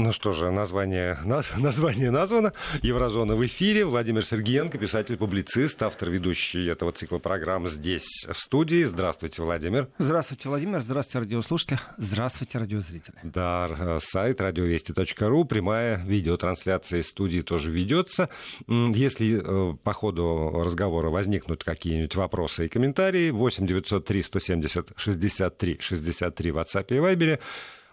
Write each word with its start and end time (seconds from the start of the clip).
Ну 0.00 0.12
что 0.12 0.32
же, 0.32 0.50
название, 0.50 1.18
на, 1.26 1.42
название 1.58 2.10
названо. 2.10 2.54
Еврозона 2.80 3.36
в 3.36 3.44
эфире. 3.44 3.84
Владимир 3.84 4.24
Сергеенко, 4.24 4.78
писатель-публицист, 4.78 5.82
автор, 5.82 6.08
ведущий 6.08 6.66
этого 6.68 6.90
цикла 6.92 7.18
программ 7.18 7.68
здесь, 7.68 8.26
в 8.26 8.40
студии. 8.40 8.84
Здравствуйте, 8.84 9.42
Владимир. 9.42 9.88
Здравствуйте, 9.98 10.48
Владимир. 10.48 10.80
Здравствуйте, 10.80 11.18
радиослушатели. 11.18 11.78
Здравствуйте, 11.98 12.56
радиозрители. 12.56 13.16
Да, 13.24 13.68
э, 13.78 13.98
сайт 14.00 14.40
радиовести.ру. 14.40 15.44
Прямая 15.44 16.02
видеотрансляция 16.02 17.00
из 17.00 17.08
студии 17.08 17.42
тоже 17.42 17.70
ведется. 17.70 18.30
Если 18.68 19.42
э, 19.42 19.76
по 19.76 19.92
ходу 19.92 20.62
разговора 20.64 21.10
возникнут 21.10 21.62
какие-нибудь 21.62 22.16
вопросы 22.16 22.64
и 22.64 22.68
комментарии, 22.70 23.28
8 23.28 23.66
903 23.66 24.22
170 24.22 24.88
63 24.96 25.78
63 25.78 26.50
в 26.52 26.56
WhatsApp 26.56 26.86
и 26.88 26.94
Viber 26.94 27.38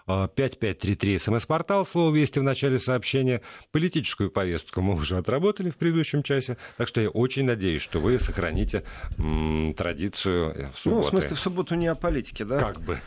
5533 0.07 1.19
смс-портал, 1.19 1.85
слово 1.85 2.15
«Вести» 2.15 2.39
в 2.39 2.43
начале 2.43 2.79
сообщения. 2.79 3.41
Политическую 3.71 4.31
повестку 4.31 4.81
мы 4.81 4.95
уже 4.95 5.17
отработали 5.17 5.69
в 5.69 5.75
предыдущем 5.75 6.23
часе, 6.23 6.57
так 6.77 6.87
что 6.87 7.01
я 7.01 7.09
очень 7.09 7.43
надеюсь, 7.45 7.81
что 7.81 7.99
вы 7.99 8.19
сохраните 8.19 8.83
м, 9.17 9.73
традицию 9.75 10.71
в 10.73 10.79
субботу. 10.79 11.01
Ну, 11.03 11.07
в 11.07 11.09
смысле, 11.09 11.35
в 11.35 11.39
субботу 11.39 11.75
не 11.75 11.87
о 11.87 11.95
политике, 11.95 12.45
да? 12.45 12.57
Как 12.57 12.79
бы. 12.79 12.99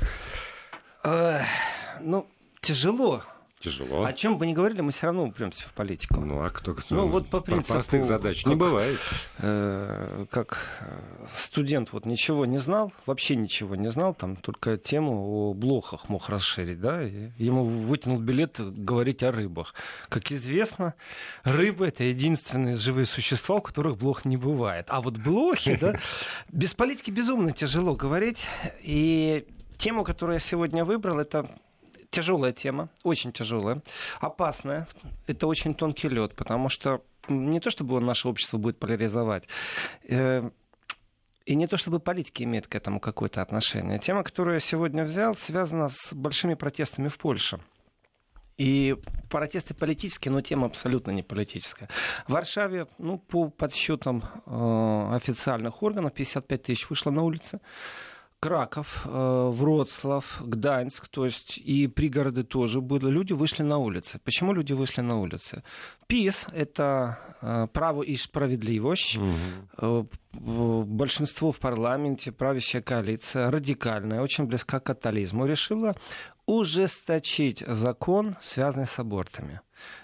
Э, 1.02 1.40
ну, 2.00 2.26
тяжело 2.60 3.24
Тяжело. 3.60 4.04
О 4.04 4.12
чем 4.14 4.38
бы 4.38 4.46
ни 4.46 4.54
говорили, 4.54 4.80
мы 4.80 4.90
все 4.90 5.04
равно 5.04 5.24
упремся 5.24 5.68
в 5.68 5.74
политику. 5.74 6.20
Ну, 6.20 6.42
а 6.42 6.48
кто, 6.48 6.72
кто 6.72 6.94
ну, 6.94 7.08
вот 7.08 7.28
по 7.28 7.40
принципу, 7.40 7.74
простых 7.74 8.06
задач 8.06 8.46
не 8.46 8.54
бывает. 8.54 8.98
Э, 9.36 10.24
как 10.30 10.66
э, 10.80 11.26
студент 11.34 11.92
вот 11.92 12.06
ничего 12.06 12.46
не 12.46 12.56
знал, 12.56 12.90
вообще 13.04 13.36
ничего 13.36 13.76
не 13.76 13.90
знал, 13.90 14.14
там 14.14 14.36
только 14.36 14.78
тему 14.78 15.50
о 15.50 15.52
блохах 15.52 16.08
мог 16.08 16.30
расширить, 16.30 16.80
да, 16.80 17.02
и 17.06 17.32
ему 17.36 17.64
вытянул 17.64 18.18
билет 18.18 18.58
говорить 18.58 19.22
о 19.22 19.30
рыбах. 19.30 19.74
Как 20.08 20.32
известно, 20.32 20.94
рыбы— 21.44 21.86
это 21.88 22.04
единственные 22.04 22.76
живые 22.76 23.04
существа, 23.04 23.56
у 23.56 23.60
которых 23.60 23.98
блох 23.98 24.24
не 24.24 24.38
бывает. 24.38 24.86
А 24.88 25.02
вот 25.02 25.18
блохи, 25.18 25.76
да, 25.78 26.00
без 26.48 26.72
политики 26.72 27.10
безумно 27.10 27.52
тяжело 27.52 27.94
говорить, 27.94 28.46
и 28.80 29.46
тему, 29.76 30.02
которую 30.02 30.36
я 30.36 30.40
сегодня 30.40 30.82
выбрал, 30.86 31.18
это 31.18 31.46
тяжелая 32.10 32.52
тема, 32.52 32.88
очень 33.04 33.32
тяжелая, 33.32 33.82
опасная. 34.20 34.86
Это 35.26 35.46
очень 35.46 35.74
тонкий 35.74 36.08
лед, 36.08 36.34
потому 36.34 36.68
что 36.68 37.02
не 37.28 37.60
то 37.60 37.70
чтобы 37.70 38.00
наше 38.00 38.28
общество 38.28 38.58
будет 38.58 38.78
поляризовать, 38.78 39.48
э, 40.08 40.50
и 41.46 41.54
не 41.54 41.66
то 41.66 41.76
чтобы 41.76 42.00
политики 42.00 42.42
имеют 42.42 42.66
к 42.66 42.74
этому 42.74 43.00
какое-то 43.00 43.42
отношение. 43.42 43.98
Тема, 43.98 44.22
которую 44.22 44.54
я 44.54 44.60
сегодня 44.60 45.04
взял, 45.04 45.34
связана 45.34 45.88
с 45.88 46.12
большими 46.12 46.54
протестами 46.54 47.08
в 47.08 47.18
Польше. 47.18 47.60
И 48.56 48.94
протесты 49.30 49.72
политические, 49.72 50.32
но 50.32 50.42
тема 50.42 50.66
абсолютно 50.66 51.12
не 51.12 51.22
политическая. 51.22 51.88
В 52.26 52.32
Варшаве, 52.32 52.86
ну, 52.98 53.18
по 53.18 53.48
подсчетам 53.48 54.22
э, 54.44 55.16
официальных 55.16 55.82
органов, 55.82 56.12
55 56.12 56.62
тысяч 56.62 56.90
вышло 56.90 57.10
на 57.10 57.22
улицы. 57.22 57.60
Краков, 58.40 59.02
э, 59.04 59.50
Вроцлав, 59.52 60.40
Гданьск, 60.40 61.08
то 61.08 61.26
есть 61.26 61.58
и 61.58 61.86
пригороды 61.86 62.42
тоже 62.42 62.80
были. 62.80 63.06
Люди 63.06 63.34
вышли 63.34 63.62
на 63.62 63.76
улицы. 63.76 64.18
Почему 64.24 64.54
люди 64.54 64.72
вышли 64.72 65.02
на 65.02 65.20
улицы? 65.20 65.62
ПИС— 66.06 66.46
это 66.52 67.18
э, 67.42 67.66
право 67.72 68.02
и 68.02 68.16
справедливость. 68.16 69.18
Угу. 69.18 70.08
Большинство 70.84 71.52
в 71.52 71.58
парламенте, 71.58 72.32
правящая 72.32 72.80
коалиция, 72.80 73.50
радикальная, 73.50 74.22
очень 74.22 74.44
близка 74.44 74.80
к 74.80 74.84
католизму, 74.84 75.44
решила 75.44 75.94
ужесточить 76.46 77.62
закон, 77.66 78.36
связанный 78.42 78.86
с 78.86 78.98
абортами. 78.98 79.60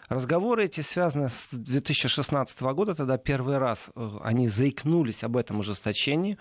Разговоры 0.09 0.67
эти 0.67 0.83
связаны 0.83 1.31
с 1.31 1.49
2016 1.53 2.61
года, 2.61 2.95
тогда 2.95 3.17
первый 3.17 3.59
раз 3.59 3.91
они 4.23 4.49
заикнулись 4.49 5.25
об 5.25 5.37
этом 5.37 5.61
ужесточении. 5.61 6.37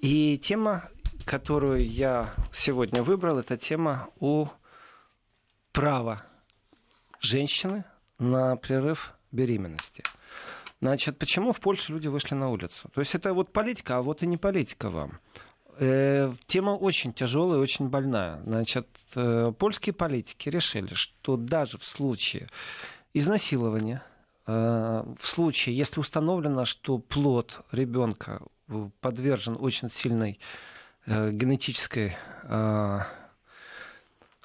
И 0.00 0.38
тема 0.38 0.88
которую 1.26 1.86
я 1.86 2.32
сегодня 2.52 3.02
выбрал, 3.02 3.38
это 3.38 3.58
тема 3.58 4.08
о 4.20 4.50
право 5.72 6.22
женщины 7.20 7.84
на 8.18 8.56
прерыв 8.56 9.12
беременности. 9.32 10.02
Значит, 10.80 11.18
почему 11.18 11.52
в 11.52 11.60
Польше 11.60 11.92
люди 11.92 12.06
вышли 12.08 12.34
на 12.34 12.48
улицу? 12.48 12.88
То 12.94 13.00
есть 13.00 13.14
это 13.14 13.34
вот 13.34 13.52
политика, 13.52 13.98
а 13.98 14.02
вот 14.02 14.22
и 14.22 14.26
не 14.26 14.36
политика 14.36 14.88
вам. 14.88 15.18
Э, 15.78 16.32
тема 16.46 16.70
очень 16.70 17.12
тяжелая, 17.12 17.58
очень 17.58 17.88
больная. 17.88 18.40
Значит, 18.46 18.86
э, 19.16 19.52
польские 19.58 19.94
политики 19.94 20.48
решили, 20.48 20.94
что 20.94 21.36
даже 21.36 21.76
в 21.78 21.84
случае 21.84 22.46
изнасилования, 23.14 24.02
э, 24.46 24.52
в 25.18 25.26
случае, 25.26 25.76
если 25.76 25.98
установлено, 25.98 26.64
что 26.64 26.98
плод 26.98 27.60
ребенка 27.72 28.42
подвержен 29.00 29.56
очень 29.58 29.90
сильной 29.90 30.38
генетической 31.06 32.16
э, 32.44 33.00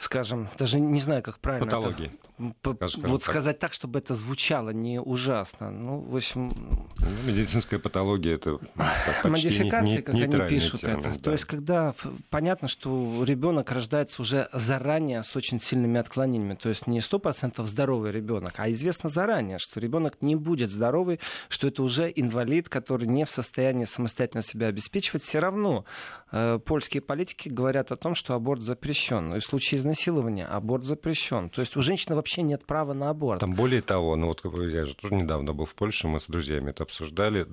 скажем, 0.02 0.50
даже 0.58 0.80
не 0.80 1.00
знаю, 1.00 1.22
как 1.24 1.40
правильно. 1.40 1.66
Патологии. 1.66 2.12
Это, 2.40 2.76
скажем, 2.76 3.02
вот 3.04 3.24
так. 3.24 3.32
сказать 3.32 3.60
так, 3.60 3.74
чтобы 3.74 4.00
это 4.00 4.16
звучало 4.16 4.72
не 4.72 5.00
ужасно. 5.00 5.70
Ну, 5.70 6.00
в 6.00 6.16
общем... 6.16 6.52
Ну, 6.98 7.08
медицинская 7.26 7.80
патология 7.80 8.36
это 8.36 8.60
Модификации, 9.24 9.98
не, 9.98 10.02
как 10.02 10.16
они 10.16 10.50
пишут 10.50 10.82
термин, 10.82 11.00
это. 11.00 11.10
Да. 11.10 11.20
То 11.20 11.32
есть, 11.32 11.46
когда 11.46 11.94
понятно, 12.30 12.68
что 12.68 13.24
ребенок 13.24 13.72
рождается 13.72 14.22
уже 14.22 14.50
заранее 14.54 15.24
с 15.24 15.36
очень 15.36 15.60
сильными 15.60 16.00
отклонениями. 16.00 16.56
То 16.56 16.70
есть 16.70 16.88
не 16.88 17.00
сто 17.02 17.20
процентов 17.20 17.68
здоровый 17.68 18.12
ребенок, 18.12 18.54
а 18.58 18.70
известно 18.72 19.10
заранее, 19.10 19.60
что 19.60 19.80
ребенок 19.80 20.18
не 20.22 20.36
будет 20.36 20.72
здоровый, 20.72 21.20
что 21.50 21.68
это 21.68 21.84
уже 21.84 22.12
инвалид, 22.14 22.70
который 22.70 23.08
не 23.08 23.26
в 23.26 23.30
состоянии 23.30 23.86
самостоятельно 23.86 24.42
себя 24.42 24.68
обеспечивать. 24.68 25.24
Все 25.24 25.40
равно 25.40 25.86
э, 26.32 26.60
польские 26.66 27.02
политики 27.02 27.50
говорят 27.50 27.92
о 27.92 27.98
том, 27.98 28.16
что 28.16 28.34
аборт 28.34 28.62
запрещен. 28.62 29.36
И 29.36 29.40
в 29.40 29.46
случае 29.46 29.80
изнасилования 29.92 30.46
аборт 30.46 30.86
запрещен. 30.86 31.50
То 31.50 31.62
есть 31.62 31.76
у 31.76 31.82
женщины 31.82 32.16
вообще 32.16 32.42
нет 32.42 32.66
права 32.66 32.94
на 32.94 33.10
аборт. 33.10 33.40
Там 33.40 33.54
более 33.54 33.82
того, 33.82 34.16
ну 34.16 34.28
вот 34.28 34.44
я 34.60 34.86
же 34.86 34.96
тоже 34.96 35.16
недавно 35.16 35.54
был 35.54 35.66
в 35.66 35.76
Польше, 35.76 36.08
мы 36.08 36.20
с 36.20 36.26
друзьями 36.26 36.72
это 36.72 36.84
обсуждали, 36.84 37.46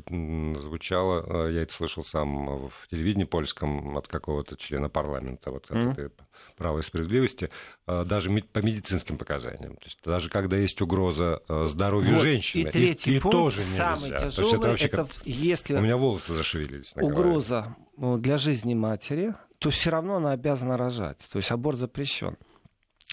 звучало, 0.60 1.46
э, 1.48 1.52
я 1.52 1.62
это 1.62 1.72
слышал 1.72 2.04
сам 2.04 2.68
в 2.68 2.88
телевидении 2.90 3.24
польском 3.24 3.96
от 3.96 4.08
какого-то 4.08 4.56
члена 4.56 4.88
парламента, 4.88 5.50
вот 5.50 5.66
mm-hmm. 5.68 5.92
этой 5.92 6.10
права 6.56 6.78
и 6.78 6.82
справедливости, 6.82 7.50
э, 7.86 8.04
даже 8.04 8.30
по 8.30 8.60
медицинским 8.60 9.18
показаниям. 9.18 9.76
То 9.76 9.84
есть 9.84 9.98
даже 10.04 10.30
когда 10.30 10.56
есть 10.56 10.80
угроза 10.80 11.42
э, 11.48 11.66
здоровью 11.66 12.14
вот. 12.14 12.22
женщины, 12.22 12.68
и, 12.68 12.70
третий 12.70 13.16
и, 13.16 13.20
пункт, 13.20 13.34
и 13.34 13.38
тоже 13.38 13.56
нельзя. 13.58 13.96
Самый 13.96 14.10
тяжелый, 14.10 14.34
То 14.34 14.42
есть 14.42 14.54
это 14.54 14.68
вообще 14.68 14.86
это, 14.86 14.96
как... 14.96 15.08
если 15.24 15.74
у 15.74 15.80
меня 15.80 15.96
волосы 15.96 16.34
зашевелились. 16.34 16.92
Угроза 16.96 17.76
для 17.96 18.36
жизни 18.36 18.74
матери, 18.74 19.34
то 19.58 19.70
все 19.70 19.90
равно 19.90 20.16
она 20.16 20.32
обязана 20.32 20.76
рожать. 20.76 21.18
То 21.30 21.38
есть 21.38 21.50
аборт 21.50 21.78
запрещен. 21.78 22.36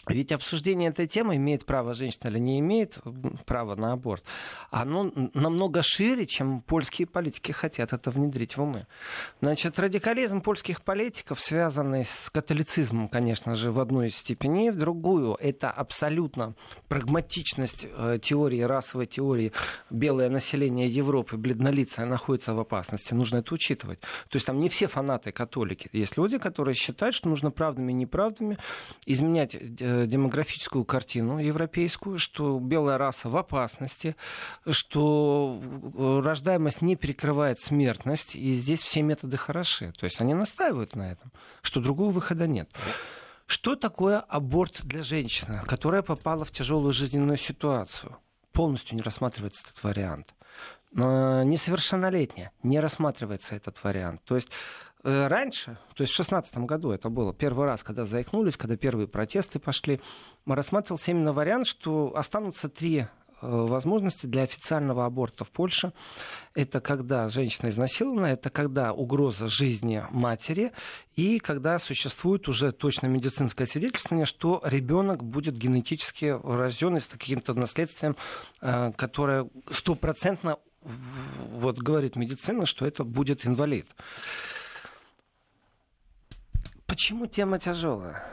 Ведь 0.07 0.31
обсуждение 0.31 0.89
этой 0.89 1.07
темы, 1.07 1.37
имеет 1.37 1.65
право 1.65 1.95
женщина 1.95 2.29
или 2.29 2.37
не 2.37 2.59
имеет 2.59 2.99
права 3.45 3.75
на 3.75 3.93
аборт, 3.93 4.23
оно 4.69 5.11
намного 5.33 5.81
шире, 5.81 6.27
чем 6.27 6.61
польские 6.61 7.07
политики 7.07 7.51
хотят 7.51 7.91
это 7.91 8.11
внедрить 8.11 8.55
в 8.55 8.61
умы. 8.61 8.85
Значит, 9.41 9.79
радикализм 9.79 10.41
польских 10.41 10.83
политиков, 10.83 11.39
связанный 11.39 12.05
с 12.05 12.29
католицизмом, 12.29 13.07
конечно 13.07 13.55
же, 13.55 13.71
в 13.71 13.79
одной 13.79 14.09
из 14.09 14.17
степеней, 14.17 14.69
в 14.69 14.77
другую, 14.77 15.37
это 15.39 15.71
абсолютно 15.71 16.53
прагматичность 16.87 17.87
э, 17.89 18.19
теории, 18.21 18.61
расовой 18.61 19.07
теории. 19.07 19.53
Белое 19.89 20.29
население 20.29 20.87
Европы, 20.87 21.35
бледнолицее, 21.35 22.05
находится 22.05 22.53
в 22.53 22.59
опасности. 22.59 23.15
Нужно 23.15 23.37
это 23.37 23.53
учитывать. 23.55 23.99
То 24.29 24.35
есть 24.35 24.45
там 24.45 24.59
не 24.59 24.69
все 24.69 24.87
фанаты 24.87 25.31
католики. 25.31 25.89
Есть 25.93 26.15
люди, 26.15 26.37
которые 26.37 26.75
считают, 26.75 27.15
что 27.15 27.27
нужно 27.27 27.49
правдами 27.49 27.91
и 27.91 27.95
неправдами 27.95 28.59
изменять 29.07 29.55
демографическую 30.05 30.85
картину 30.85 31.39
европейскую, 31.39 32.17
что 32.17 32.59
белая 32.59 32.97
раса 32.97 33.29
в 33.29 33.37
опасности, 33.37 34.15
что 34.69 35.61
э, 35.61 36.21
рождаемость 36.23 36.81
не 36.81 36.95
перекрывает 36.95 37.59
смертность, 37.59 38.35
и 38.35 38.53
здесь 38.53 38.81
все 38.81 39.01
методы 39.01 39.37
хороши. 39.37 39.91
То 39.93 40.05
есть 40.05 40.21
они 40.21 40.33
настаивают 40.33 40.95
на 40.95 41.11
этом, 41.11 41.31
что 41.61 41.81
другого 41.81 42.11
выхода 42.11 42.47
нет. 42.47 42.69
Что 43.47 43.75
такое 43.75 44.19
аборт 44.19 44.81
для 44.83 45.03
женщины, 45.03 45.61
которая 45.67 46.01
попала 46.01 46.45
в 46.45 46.51
тяжелую 46.51 46.93
жизненную 46.93 47.37
ситуацию? 47.37 48.17
Полностью 48.51 48.95
не 48.95 49.03
рассматривается 49.03 49.63
этот 49.67 49.83
вариант. 49.83 50.33
Несовершеннолетняя, 50.93 52.51
не 52.63 52.79
рассматривается 52.79 53.53
этот 53.53 53.83
вариант. 53.83 54.21
То 54.23 54.35
есть 54.35 54.49
Э, 54.94 54.94
раньше, 55.05 55.77
то 55.93 56.01
есть 56.01 56.13
в 56.13 56.17
2016 56.17 56.57
году 56.57 56.91
это 56.91 57.09
было 57.09 57.33
первый 57.33 57.67
раз, 57.67 57.83
когда 57.83 58.05
заикнулись, 58.05 58.57
когда 58.57 58.75
первые 58.75 59.07
протесты 59.07 59.59
пошли, 59.59 60.01
рассматривался 60.47 61.11
именно 61.11 61.31
вариант, 61.31 61.67
что 61.67 62.11
останутся 62.15 62.69
три 62.69 63.05
возможности 63.41 64.25
для 64.25 64.43
официального 64.43 65.05
аборта 65.05 65.43
в 65.43 65.51
Польше. 65.51 65.93
Это 66.55 66.79
когда 66.79 67.27
женщина 67.27 67.69
изнасилована, 67.69 68.27
это 68.27 68.49
когда 68.49 68.91
угроза 68.93 69.47
жизни 69.47 70.03
матери, 70.09 70.71
и 71.15 71.37
когда 71.37 71.77
существует 71.77 72.47
уже 72.47 72.71
точно 72.71 73.05
медицинское 73.05 73.67
свидетельствование, 73.67 74.25
что 74.25 74.61
ребенок 74.65 75.23
будет 75.23 75.55
генетически 75.57 76.35
рожден 76.43 76.99
с 76.99 77.05
каким-то 77.05 77.53
наследствием, 77.53 78.15
которое 78.59 79.47
стопроцентно 79.69 80.57
вот 80.81 81.77
говорит 81.77 82.15
медицина, 82.15 82.65
что 82.65 82.87
это 82.87 83.03
будет 83.03 83.45
инвалид. 83.45 83.87
Почему 86.85 87.25
тема 87.25 87.59
тяжелая? 87.59 88.23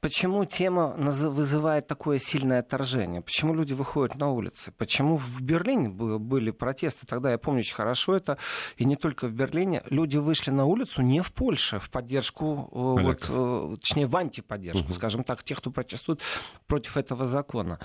Почему 0.00 0.44
тема 0.44 0.94
вызывает 0.96 1.88
такое 1.88 2.18
сильное 2.18 2.60
отторжение? 2.60 3.20
Почему 3.20 3.52
люди 3.52 3.72
выходят 3.72 4.14
на 4.14 4.30
улицы? 4.30 4.70
Почему 4.70 5.16
в 5.16 5.42
Берлине 5.42 5.88
были 5.88 6.52
протесты? 6.52 7.04
Тогда 7.06 7.32
я 7.32 7.38
помню 7.38 7.60
очень 7.60 7.74
хорошо 7.74 8.14
это. 8.14 8.38
И 8.76 8.84
не 8.84 8.94
только 8.94 9.26
в 9.26 9.32
Берлине. 9.32 9.82
Люди 9.90 10.16
вышли 10.16 10.52
на 10.52 10.66
улицу 10.66 11.02
не 11.02 11.20
в 11.20 11.32
Польше 11.32 11.80
в 11.80 11.90
поддержку, 11.90 12.68
э, 12.70 13.02
вот, 13.02 13.26
э, 13.28 13.76
точнее, 13.80 14.06
в 14.06 14.16
антиподдержку, 14.16 14.84
угу. 14.84 14.92
скажем 14.92 15.24
так, 15.24 15.42
тех, 15.42 15.58
кто 15.58 15.72
протестует 15.72 16.20
против 16.68 16.96
этого 16.96 17.26
закона. 17.26 17.80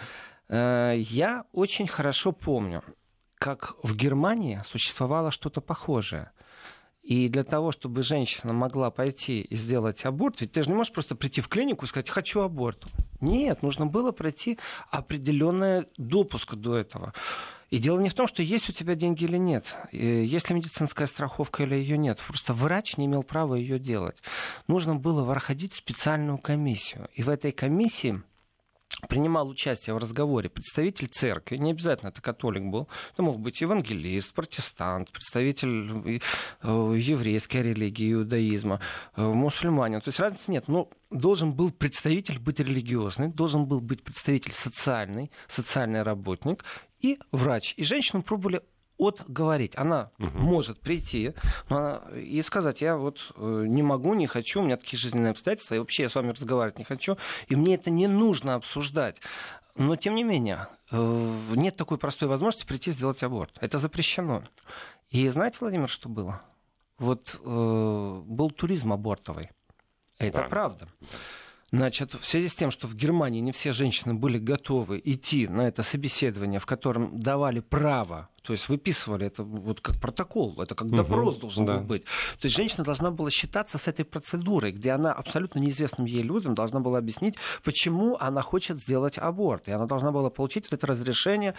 Э, 0.49 0.93
я 0.95 1.45
очень 1.51 1.87
хорошо 1.87 2.31
помню, 2.31 2.83
как 3.39 3.73
в 3.81 3.95
Германии 3.95 4.61
существовало 4.65 5.31
что-то 5.31 5.61
похожее. 5.61 6.31
И 7.03 7.27
для 7.27 7.43
того, 7.43 7.73
чтобы 7.73 8.01
женщина 8.01 8.53
могла 8.53 8.89
пойти 8.89 9.41
и 9.41 9.55
сделать 9.57 10.05
аборт, 10.05 10.39
ведь 10.39 10.53
ты 10.53 10.63
же 10.63 10.69
не 10.69 10.75
можешь 10.75 10.93
просто 10.93 11.15
прийти 11.15 11.41
в 11.41 11.49
клинику 11.49 11.85
и 11.85 11.87
сказать 11.89 12.09
«хочу 12.09 12.39
аборт». 12.39 12.85
Нет, 13.19 13.61
нужно 13.61 13.85
было 13.85 14.11
пройти 14.11 14.57
определенный 14.89 15.85
допуск 15.97 16.55
до 16.55 16.77
этого. 16.77 17.13
И 17.69 17.77
дело 17.79 17.99
не 17.99 18.09
в 18.09 18.13
том, 18.13 18.27
что 18.27 18.43
есть 18.43 18.69
у 18.69 18.71
тебя 18.71 18.95
деньги 18.95 19.23
или 19.23 19.37
нет, 19.37 19.75
есть 19.91 20.49
ли 20.49 20.55
медицинская 20.55 21.07
страховка 21.07 21.63
или 21.63 21.75
ее 21.75 21.97
нет. 21.97 22.21
Просто 22.25 22.53
врач 22.53 22.97
не 22.97 23.05
имел 23.07 23.23
права 23.23 23.55
ее 23.55 23.79
делать. 23.79 24.17
Нужно 24.67 24.95
было 24.95 25.25
проходить 25.25 25.73
специальную 25.73 26.37
комиссию. 26.37 27.09
И 27.15 27.23
в 27.23 27.29
этой 27.29 27.51
комиссии 27.51 28.21
принимал 29.07 29.49
участие 29.49 29.93
в 29.93 29.97
разговоре 29.97 30.49
представитель 30.49 31.07
церкви, 31.07 31.57
не 31.57 31.71
обязательно 31.71 32.09
это 32.09 32.21
католик 32.21 32.63
был, 32.63 32.87
это 33.13 33.23
мог 33.23 33.39
быть 33.39 33.61
евангелист, 33.61 34.33
протестант, 34.33 35.11
представитель 35.11 36.21
э, 36.61 36.95
еврейской 36.97 37.63
религии, 37.63 38.13
иудаизма, 38.13 38.79
э, 39.15 39.21
мусульманин. 39.21 40.01
То 40.01 40.09
есть 40.09 40.19
разницы 40.19 40.51
нет. 40.51 40.67
Но 40.67 40.89
должен 41.09 41.53
был 41.53 41.71
представитель 41.71 42.39
быть 42.39 42.59
религиозный, 42.59 43.29
должен 43.29 43.65
был 43.65 43.81
быть 43.81 44.03
представитель 44.03 44.53
социальный, 44.53 45.31
социальный 45.47 46.03
работник 46.03 46.63
и 46.99 47.19
врач. 47.31 47.73
И 47.77 47.83
женщину 47.83 48.23
пробовали 48.23 48.61
отговорить. 49.07 49.73
Она 49.75 50.11
угу. 50.19 50.37
может 50.37 50.79
прийти 50.79 51.33
она, 51.69 52.01
и 52.15 52.41
сказать, 52.41 52.81
я 52.81 52.97
вот 52.97 53.31
э, 53.35 53.65
не 53.67 53.83
могу, 53.83 54.13
не 54.13 54.27
хочу, 54.27 54.61
у 54.61 54.63
меня 54.63 54.77
такие 54.77 54.99
жизненные 54.99 55.31
обстоятельства, 55.31 55.75
и 55.75 55.79
вообще 55.79 56.03
я 56.03 56.09
с 56.09 56.15
вами 56.15 56.31
разговаривать 56.31 56.79
не 56.79 56.85
хочу, 56.85 57.17
и 57.47 57.55
мне 57.55 57.75
это 57.75 57.89
не 57.89 58.07
нужно 58.07 58.55
обсуждать. 58.55 59.17
Но, 59.75 59.95
тем 59.95 60.15
не 60.15 60.23
менее, 60.23 60.67
э, 60.91 61.29
нет 61.55 61.75
такой 61.75 61.97
простой 61.97 62.27
возможности 62.27 62.65
прийти 62.65 62.91
сделать 62.91 63.23
аборт. 63.23 63.57
Это 63.59 63.79
запрещено. 63.79 64.43
И 65.09 65.27
знаете, 65.29 65.57
Владимир, 65.61 65.89
что 65.89 66.09
было? 66.09 66.41
Вот 66.99 67.39
э, 67.43 68.21
был 68.25 68.51
туризм 68.51 68.93
абортовый. 68.93 69.49
Это 70.19 70.43
да. 70.43 70.47
правда. 70.47 70.87
Значит, 71.71 72.13
в 72.13 72.25
связи 72.25 72.49
с 72.49 72.53
тем, 72.53 72.69
что 72.69 72.85
в 72.85 72.95
Германии 72.95 73.39
не 73.39 73.51
все 73.51 73.71
женщины 73.71 74.13
были 74.13 74.37
готовы 74.37 75.01
идти 75.03 75.47
на 75.47 75.67
это 75.67 75.81
собеседование, 75.81 76.59
в 76.59 76.67
котором 76.67 77.17
давали 77.17 77.61
право 77.61 78.29
то 78.43 78.53
есть 78.53 78.69
выписывали 78.69 79.25
это 79.25 79.43
вот 79.43 79.81
как 79.81 79.99
протокол, 79.99 80.61
это 80.61 80.75
как 80.75 80.89
допрос 80.91 81.35
угу, 81.35 81.41
должен 81.41 81.65
да. 81.65 81.77
был 81.77 81.83
быть. 81.83 82.03
То 82.03 82.45
есть 82.45 82.55
женщина 82.55 82.83
должна 82.83 83.09
была 83.09 83.29
считаться 83.29 83.77
с 83.77 83.87
этой 83.87 84.05
процедурой, 84.05 84.71
где 84.71 84.91
она 84.91 85.13
абсолютно 85.13 85.59
неизвестным 85.59 86.05
ей 86.05 86.21
людям 86.21 86.53
должна 86.53 86.79
была 86.79 86.99
объяснить, 86.99 87.35
почему 87.63 88.17
она 88.19 88.41
хочет 88.41 88.77
сделать 88.79 89.17
аборт. 89.17 89.67
И 89.67 89.71
она 89.71 89.85
должна 89.85 90.11
была 90.11 90.29
получить 90.29 90.67
это 90.71 90.85
разрешение. 90.87 91.55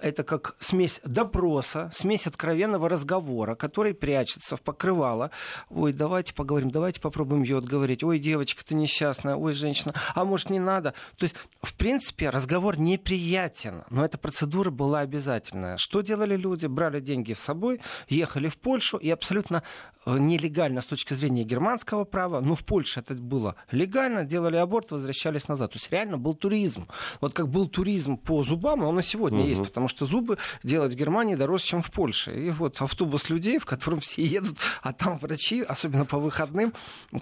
Это 0.00 0.22
как 0.22 0.54
смесь 0.60 1.00
допроса, 1.04 1.90
смесь 1.94 2.26
откровенного 2.26 2.88
разговора, 2.88 3.54
который 3.54 3.94
прячется 3.94 4.56
в 4.56 4.60
покрывало. 4.60 5.30
Ой, 5.70 5.94
давайте 5.94 6.34
поговорим, 6.34 6.70
давайте 6.70 7.00
попробуем 7.00 7.42
ее 7.42 7.58
отговорить. 7.58 8.04
Ой, 8.04 8.18
девочка, 8.18 8.62
ты 8.62 8.74
несчастная, 8.74 9.34
ой, 9.34 9.52
женщина, 9.54 9.94
а 10.14 10.24
может 10.26 10.50
не 10.50 10.60
надо. 10.60 10.92
То 11.16 11.24
есть, 11.24 11.34
в 11.62 11.74
принципе, 11.74 12.28
разговор 12.28 12.78
неприятен, 12.78 13.84
но 13.88 14.04
эта 14.04 14.18
процедура 14.18 14.70
была 14.70 15.00
обязательная. 15.00 15.78
Что 15.78 16.02
делать 16.02 16.17
делали 16.18 16.36
люди, 16.36 16.66
брали 16.66 17.00
деньги 17.00 17.32
с 17.32 17.38
собой, 17.38 17.80
ехали 18.08 18.48
в 18.48 18.56
Польшу 18.56 18.96
и 18.96 19.08
абсолютно 19.10 19.62
э, 20.04 20.18
нелегально 20.18 20.80
с 20.80 20.86
точки 20.86 21.14
зрения 21.14 21.44
германского 21.44 22.04
права, 22.04 22.40
но 22.40 22.54
в 22.54 22.64
Польше 22.64 23.00
это 23.00 23.14
было 23.14 23.54
легально, 23.70 24.24
делали 24.24 24.56
аборт, 24.56 24.90
возвращались 24.90 25.48
назад. 25.48 25.72
То 25.72 25.78
есть 25.78 25.92
реально 25.92 26.18
был 26.18 26.34
туризм. 26.34 26.88
Вот 27.20 27.34
как 27.34 27.48
был 27.48 27.68
туризм 27.68 28.16
по 28.16 28.42
зубам, 28.42 28.82
он 28.82 28.98
и 28.98 29.02
сегодня 29.02 29.40
угу. 29.40 29.48
есть, 29.48 29.62
потому 29.62 29.86
что 29.88 30.06
зубы 30.06 30.38
делать 30.64 30.92
в 30.92 30.96
Германии 30.96 31.36
дороже, 31.36 31.64
чем 31.64 31.82
в 31.82 31.90
Польше. 31.92 32.32
И 32.32 32.50
вот 32.50 32.80
автобус 32.80 33.30
людей, 33.30 33.58
в 33.58 33.66
котором 33.66 34.00
все 34.00 34.22
едут, 34.22 34.56
а 34.82 34.92
там 34.92 35.18
врачи, 35.18 35.62
особенно 35.62 36.04
по 36.04 36.18
выходным, 36.18 36.72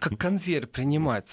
как 0.01 0.17
конвейер 0.17 0.67
принимают. 0.67 1.27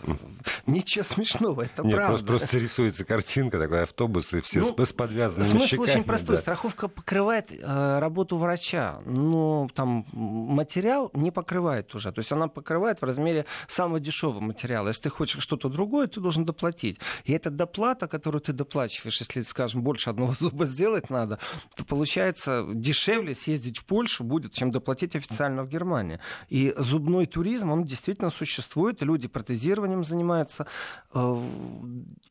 Ничего 0.67 1.05
смешного, 1.05 1.61
это 1.61 1.83
Нет, 1.83 1.95
правда. 1.95 2.25
Просто, 2.25 2.47
просто 2.47 2.57
рисуется 2.57 3.05
картинка, 3.05 3.57
такой 3.57 3.83
автобус, 3.83 4.33
и 4.33 4.41
все 4.41 4.59
ну, 4.59 4.85
с, 4.85 4.91
подвязанными 4.91 5.47
Смысл 5.47 5.65
щеками, 5.65 5.89
очень 5.89 6.03
простой. 6.03 6.35
Да. 6.35 6.41
Страховка 6.41 6.87
покрывает 6.87 7.52
работу 7.61 8.37
врача, 8.37 8.99
но 9.05 9.67
там 9.73 10.05
материал 10.13 11.11
не 11.13 11.31
покрывает 11.31 11.93
уже. 11.95 12.11
То 12.11 12.19
есть 12.19 12.31
она 12.31 12.47
покрывает 12.47 13.01
в 13.01 13.05
размере 13.05 13.45
самого 13.67 13.99
дешевого 13.99 14.39
материала. 14.39 14.87
Если 14.87 15.03
ты 15.03 15.09
хочешь 15.09 15.41
что-то 15.43 15.69
другое, 15.69 16.07
ты 16.07 16.19
должен 16.19 16.45
доплатить. 16.45 16.99
И 17.25 17.33
эта 17.33 17.49
доплата, 17.49 18.07
которую 18.07 18.41
ты 18.41 18.53
доплачиваешь, 18.53 19.19
если, 19.19 19.41
скажем, 19.41 19.81
больше 19.81 20.09
одного 20.09 20.33
зуба 20.39 20.65
сделать 20.65 21.09
надо, 21.09 21.39
то 21.75 21.85
получается 21.85 22.65
дешевле 22.73 23.33
съездить 23.33 23.77
в 23.77 23.85
Польшу 23.85 24.23
будет, 24.23 24.53
чем 24.53 24.71
доплатить 24.71 25.15
официально 25.15 25.63
в 25.63 25.69
Германии. 25.69 26.19
И 26.49 26.73
зубной 26.77 27.25
туризм, 27.25 27.71
он 27.71 27.83
действительно 27.83 28.29
существует, 28.29 29.01
люди 29.01 29.27
протезированием 29.27 30.03
занимаются. 30.03 30.67
Э, 31.13 31.41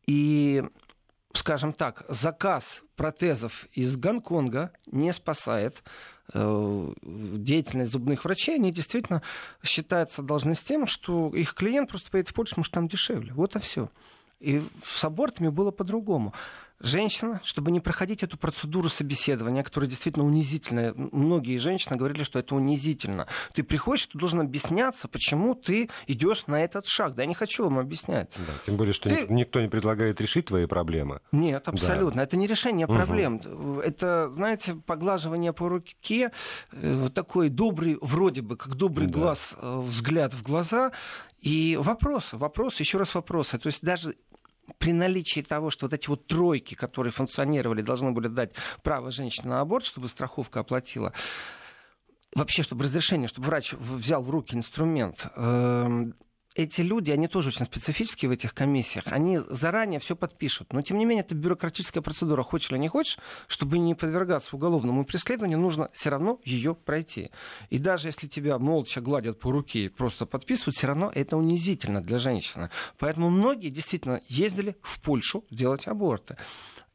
и 0.06 0.64
скажем 1.34 1.72
так, 1.72 2.04
заказ 2.08 2.82
протезов 2.96 3.66
из 3.72 3.96
Гонконга 3.96 4.72
не 4.86 5.12
спасает 5.12 5.82
э, 6.32 6.92
деятельность 7.02 7.92
зубных 7.92 8.24
врачей, 8.24 8.56
они 8.56 8.72
действительно 8.72 9.22
считаются 9.62 10.22
должны 10.22 10.54
с 10.54 10.62
тем, 10.62 10.86
что 10.86 11.30
их 11.30 11.54
клиент 11.54 11.90
просто 11.90 12.10
поедет 12.10 12.30
в 12.30 12.34
Польшу, 12.34 12.50
потому 12.50 12.64
что 12.64 12.74
там 12.74 12.88
дешевле. 12.88 13.32
Вот 13.32 13.56
и 13.56 13.58
все. 13.58 13.90
И 14.40 14.62
с 14.84 15.04
абортами 15.04 15.48
было 15.48 15.70
по-другому 15.70 16.34
женщина, 16.82 17.40
чтобы 17.44 17.70
не 17.70 17.80
проходить 17.80 18.22
эту 18.22 18.36
процедуру 18.36 18.88
собеседования, 18.88 19.62
которая 19.62 19.88
действительно 19.88 20.26
унизительная. 20.26 20.94
Многие 20.96 21.56
женщины 21.56 21.96
говорили, 21.96 22.22
что 22.22 22.38
это 22.38 22.54
унизительно. 22.54 23.26
Ты 23.54 23.62
приходишь, 23.62 24.06
ты 24.06 24.18
должен 24.18 24.40
объясняться, 24.40 25.08
почему 25.08 25.54
ты 25.54 25.88
идешь 26.06 26.46
на 26.46 26.62
этот 26.62 26.86
шаг. 26.86 27.14
Да 27.14 27.22
я 27.22 27.28
не 27.28 27.34
хочу 27.34 27.64
вам 27.64 27.78
объяснять. 27.78 28.30
Да, 28.36 28.52
тем 28.66 28.76
более, 28.76 28.92
что 28.92 29.08
ты... 29.08 29.26
никто 29.28 29.60
не 29.60 29.68
предлагает 29.68 30.20
решить 30.20 30.46
твои 30.46 30.66
проблемы. 30.66 31.20
Нет, 31.30 31.68
абсолютно. 31.68 32.18
Да. 32.18 32.22
Это 32.24 32.36
не 32.36 32.46
решение 32.46 32.86
проблем. 32.86 33.40
Угу. 33.44 33.80
Это, 33.80 34.30
знаете, 34.34 34.74
поглаживание 34.74 35.52
по 35.52 35.68
руке, 35.68 36.32
э, 36.72 37.08
такой 37.14 37.48
добрый, 37.48 37.98
вроде 38.00 38.42
бы, 38.42 38.56
как 38.56 38.74
добрый 38.74 39.06
да. 39.06 39.18
глаз, 39.18 39.54
э, 39.60 39.80
взгляд 39.80 40.34
в 40.34 40.42
глаза. 40.42 40.92
И 41.40 41.76
вопросы, 41.80 42.36
вопросы, 42.36 42.82
еще 42.82 42.98
раз 42.98 43.14
вопросы. 43.14 43.58
То 43.58 43.66
есть 43.66 43.82
даже 43.82 44.14
при 44.78 44.92
наличии 44.92 45.40
того, 45.40 45.70
что 45.70 45.86
вот 45.86 45.94
эти 45.94 46.08
вот 46.08 46.26
тройки, 46.26 46.74
которые 46.74 47.12
функционировали, 47.12 47.82
должны 47.82 48.12
были 48.12 48.28
дать 48.28 48.52
право 48.82 49.10
женщине 49.10 49.50
на 49.50 49.60
аборт, 49.60 49.84
чтобы 49.84 50.08
страховка 50.08 50.60
оплатила, 50.60 51.12
вообще, 52.34 52.62
чтобы 52.62 52.84
разрешение, 52.84 53.28
чтобы 53.28 53.48
врач 53.48 53.72
взял 53.72 54.22
в 54.22 54.30
руки 54.30 54.54
инструмент, 54.54 55.26
эм, 55.36 56.14
эти 56.54 56.80
люди, 56.82 57.10
они 57.10 57.28
тоже 57.28 57.48
очень 57.48 57.64
специфические 57.64 58.28
в 58.28 58.32
этих 58.32 58.54
комиссиях, 58.54 59.04
они 59.06 59.40
заранее 59.48 60.00
все 60.00 60.16
подпишут. 60.16 60.72
Но, 60.72 60.82
тем 60.82 60.98
не 60.98 61.04
менее, 61.04 61.24
это 61.24 61.34
бюрократическая 61.34 62.02
процедура. 62.02 62.42
Хочешь 62.42 62.70
или 62.70 62.78
не 62.78 62.88
хочешь, 62.88 63.18
чтобы 63.46 63.78
не 63.78 63.94
подвергаться 63.94 64.54
уголовному 64.56 65.04
преследованию, 65.04 65.58
нужно 65.58 65.88
все 65.92 66.10
равно 66.10 66.40
ее 66.44 66.74
пройти. 66.74 67.30
И 67.70 67.78
даже 67.78 68.08
если 68.08 68.26
тебя 68.26 68.58
молча 68.58 69.00
гладят 69.00 69.38
по 69.38 69.50
руке 69.50 69.86
и 69.86 69.88
просто 69.88 70.26
подписывают, 70.26 70.76
все 70.76 70.86
равно 70.86 71.10
это 71.14 71.36
унизительно 71.36 72.02
для 72.02 72.18
женщины. 72.18 72.70
Поэтому 72.98 73.30
многие 73.30 73.70
действительно 73.70 74.20
ездили 74.28 74.76
в 74.82 75.00
Польшу 75.00 75.44
делать 75.50 75.86
аборты. 75.86 76.36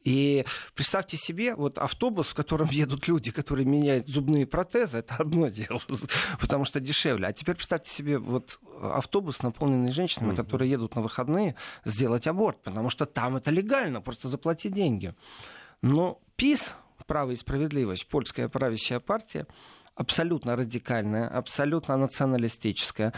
И 0.07 0.45
представьте 0.73 1.17
себе, 1.17 1.53
вот 1.53 1.77
автобус, 1.77 2.27
в 2.27 2.33
котором 2.33 2.69
едут 2.69 3.09
люди, 3.09 3.29
которые 3.29 3.65
меняют 3.65 4.07
зубные 4.07 4.47
протезы, 4.47 4.99
это 4.99 5.15
одно 5.15 5.47
дело, 5.49 5.81
потому 6.39 6.63
что 6.63 6.79
дешевле. 6.79 7.27
А 7.27 7.33
теперь 7.33 7.55
представьте 7.55 7.91
себе 7.91 8.17
вот 8.17 8.57
автобус, 8.81 9.43
наполненный 9.43 9.91
женщинами, 9.91 10.31
mm-hmm. 10.31 10.37
которые 10.37 10.71
едут 10.71 10.95
на 10.95 11.01
выходные 11.01 11.55
сделать 11.83 12.25
аборт, 12.25 12.63
потому 12.63 12.89
что 12.89 13.05
там 13.05 13.35
это 13.35 13.51
легально, 13.51 13.99
просто 13.99 14.29
заплати 14.29 14.69
деньги. 14.69 15.13
Но 15.81 16.21
ПИС, 16.37 16.75
право 17.05 17.31
и 17.31 17.35
справедливость, 17.35 18.07
польская 18.07 18.47
правящая 18.47 19.01
партия, 19.01 19.45
абсолютно 19.93 20.55
радикальная, 20.55 21.27
абсолютно 21.27 21.97
националистическая. 21.97 23.11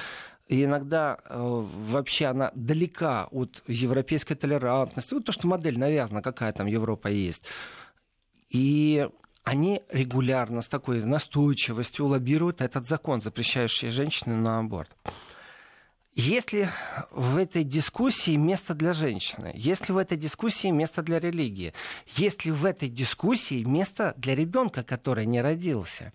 Иногда 0.52 1.20
э, 1.26 1.38
вообще 1.38 2.26
она 2.26 2.52
далека 2.56 3.28
от 3.32 3.62
европейской 3.68 4.34
толерантности. 4.34 5.14
Вот 5.14 5.26
то, 5.26 5.32
что 5.32 5.48
модель 5.48 5.78
навязана, 5.78 6.24
какая 6.24 6.52
там 6.54 6.66
Европа 6.66 7.08
есть. 7.08 7.44
И 8.50 9.08
они 9.44 9.84
регулярно 9.92 10.64
с 10.64 10.68
такой 10.68 11.04
настойчивостью 11.04 12.08
лоббируют 12.08 12.62
этот 12.62 12.88
закон, 12.88 13.22
запрещающий 13.22 13.90
женщины 13.90 14.36
на 14.36 14.58
аборт. 14.58 14.90
Если 16.16 16.68
в 17.12 17.38
этой 17.38 17.64
дискуссии 17.64 18.36
место 18.36 18.74
для 18.74 18.94
женщины, 18.94 19.52
если 19.54 19.94
в 19.94 19.98
этой 19.98 20.18
дискуссии 20.18 20.72
место 20.72 21.04
для 21.04 21.20
религии, 21.20 21.74
если 22.08 22.50
в 22.50 22.66
этой 22.66 22.90
дискуссии 22.90 23.64
место 23.64 24.16
для 24.18 24.34
ребенка, 24.34 24.84
который 24.84 25.28
не 25.28 25.42
родился, 25.42 26.12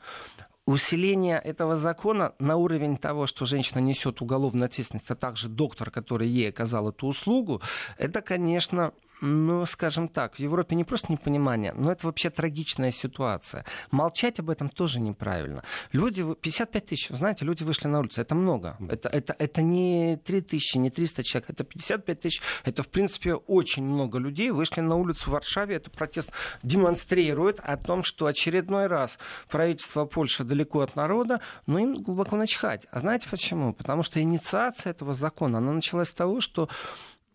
усиление 0.67 1.39
этого 1.39 1.77
закона 1.77 2.35
на 2.39 2.57
уровень 2.57 2.97
того, 2.97 3.27
что 3.27 3.45
женщина 3.45 3.81
несет 3.81 4.23
уголовную 4.23 4.67
ответственность, 4.67 5.11
а 5.11 5.15
также 5.15 5.49
доктор, 5.49 5.91
который 5.91 6.29
ей 6.29 6.49
оказал 6.49 6.89
эту 6.89 7.07
услугу, 7.07 7.61
это, 7.99 8.23
конечно, 8.23 8.93
ну, 9.25 9.67
скажем 9.67 10.09
так, 10.09 10.37
в 10.37 10.39
Европе 10.39 10.77
не 10.77 10.85
просто 10.85 11.13
непонимание, 11.13 11.73
но 11.73 11.91
это 11.91 12.07
вообще 12.07 12.31
трагичная 12.31 12.91
ситуация. 12.91 13.65
Молчать 13.91 14.39
об 14.41 14.51
этом 14.51 14.69
тоже 14.69 15.01
неправильно. 15.01 15.63
Люди, 15.93 16.23
55 16.35 16.87
тысяч, 16.87 17.09
знаете, 17.09 17.45
люди 17.45 17.63
вышли 17.63 17.89
на 17.89 18.01
улицу, 18.01 18.21
это 18.21 18.35
много. 18.35 18.77
Это, 18.89 19.09
это, 19.09 19.35
это 19.39 19.63
не 19.63 20.17
3 20.17 20.41
тысячи, 20.43 20.77
не 20.79 20.91
300 20.91 21.25
человек, 21.25 21.51
это 21.51 21.65
55 21.65 22.21
тысяч. 22.21 22.43
Это, 22.65 22.83
в 22.83 22.89
принципе, 22.89 23.35
очень 23.35 23.85
много 23.85 24.19
людей 24.19 24.51
вышли 24.51 24.81
на 24.81 24.97
улицу 24.97 25.31
в 25.31 25.33
Варшаве. 25.33 25.77
Это 25.77 25.91
протест 25.91 26.31
демонстрирует 26.63 27.61
о 27.61 27.77
том, 27.77 28.03
что 28.05 28.27
очередной 28.27 28.87
раз 28.87 29.19
правительство 29.49 30.05
Польши 30.05 30.45
далеко 30.45 30.81
от 30.81 30.97
народа, 30.97 31.41
но 31.67 31.79
им 31.79 31.95
глубоко 31.95 32.37
начхать. 32.37 32.87
А 32.91 33.01
знаете 33.01 33.29
почему? 33.31 33.73
Потому 33.73 34.03
что 34.03 34.21
инициация 34.21 34.91
этого 34.91 35.15
закона, 35.15 35.59
она 35.59 35.73
началась 35.73 36.09
с 36.09 36.13
того, 36.13 36.41
что 36.41 36.69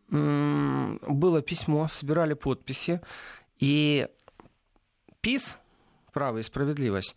было 0.09 1.41
письмо, 1.41 1.87
собирали 1.87 2.33
подписи, 2.33 3.01
и 3.59 4.07
ПИС, 5.21 5.57
право 6.13 6.39
и 6.39 6.43
справедливость, 6.43 7.15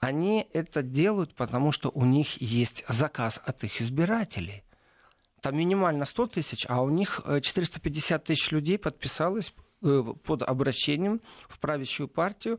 они 0.00 0.48
это 0.52 0.82
делают, 0.82 1.34
потому 1.34 1.70
что 1.70 1.90
у 1.90 2.04
них 2.04 2.42
есть 2.42 2.84
заказ 2.88 3.40
от 3.44 3.62
их 3.62 3.80
избирателей. 3.80 4.64
Там 5.40 5.56
минимально 5.56 6.04
100 6.04 6.26
тысяч, 6.26 6.66
а 6.68 6.82
у 6.82 6.90
них 6.90 7.20
450 7.24 8.22
э, 8.22 8.24
тысяч 8.24 8.50
людей 8.50 8.78
подписалось 8.78 9.54
э, 9.82 10.02
под 10.24 10.42
обращением 10.42 11.20
в 11.48 11.58
правящую 11.60 12.08
партию 12.08 12.58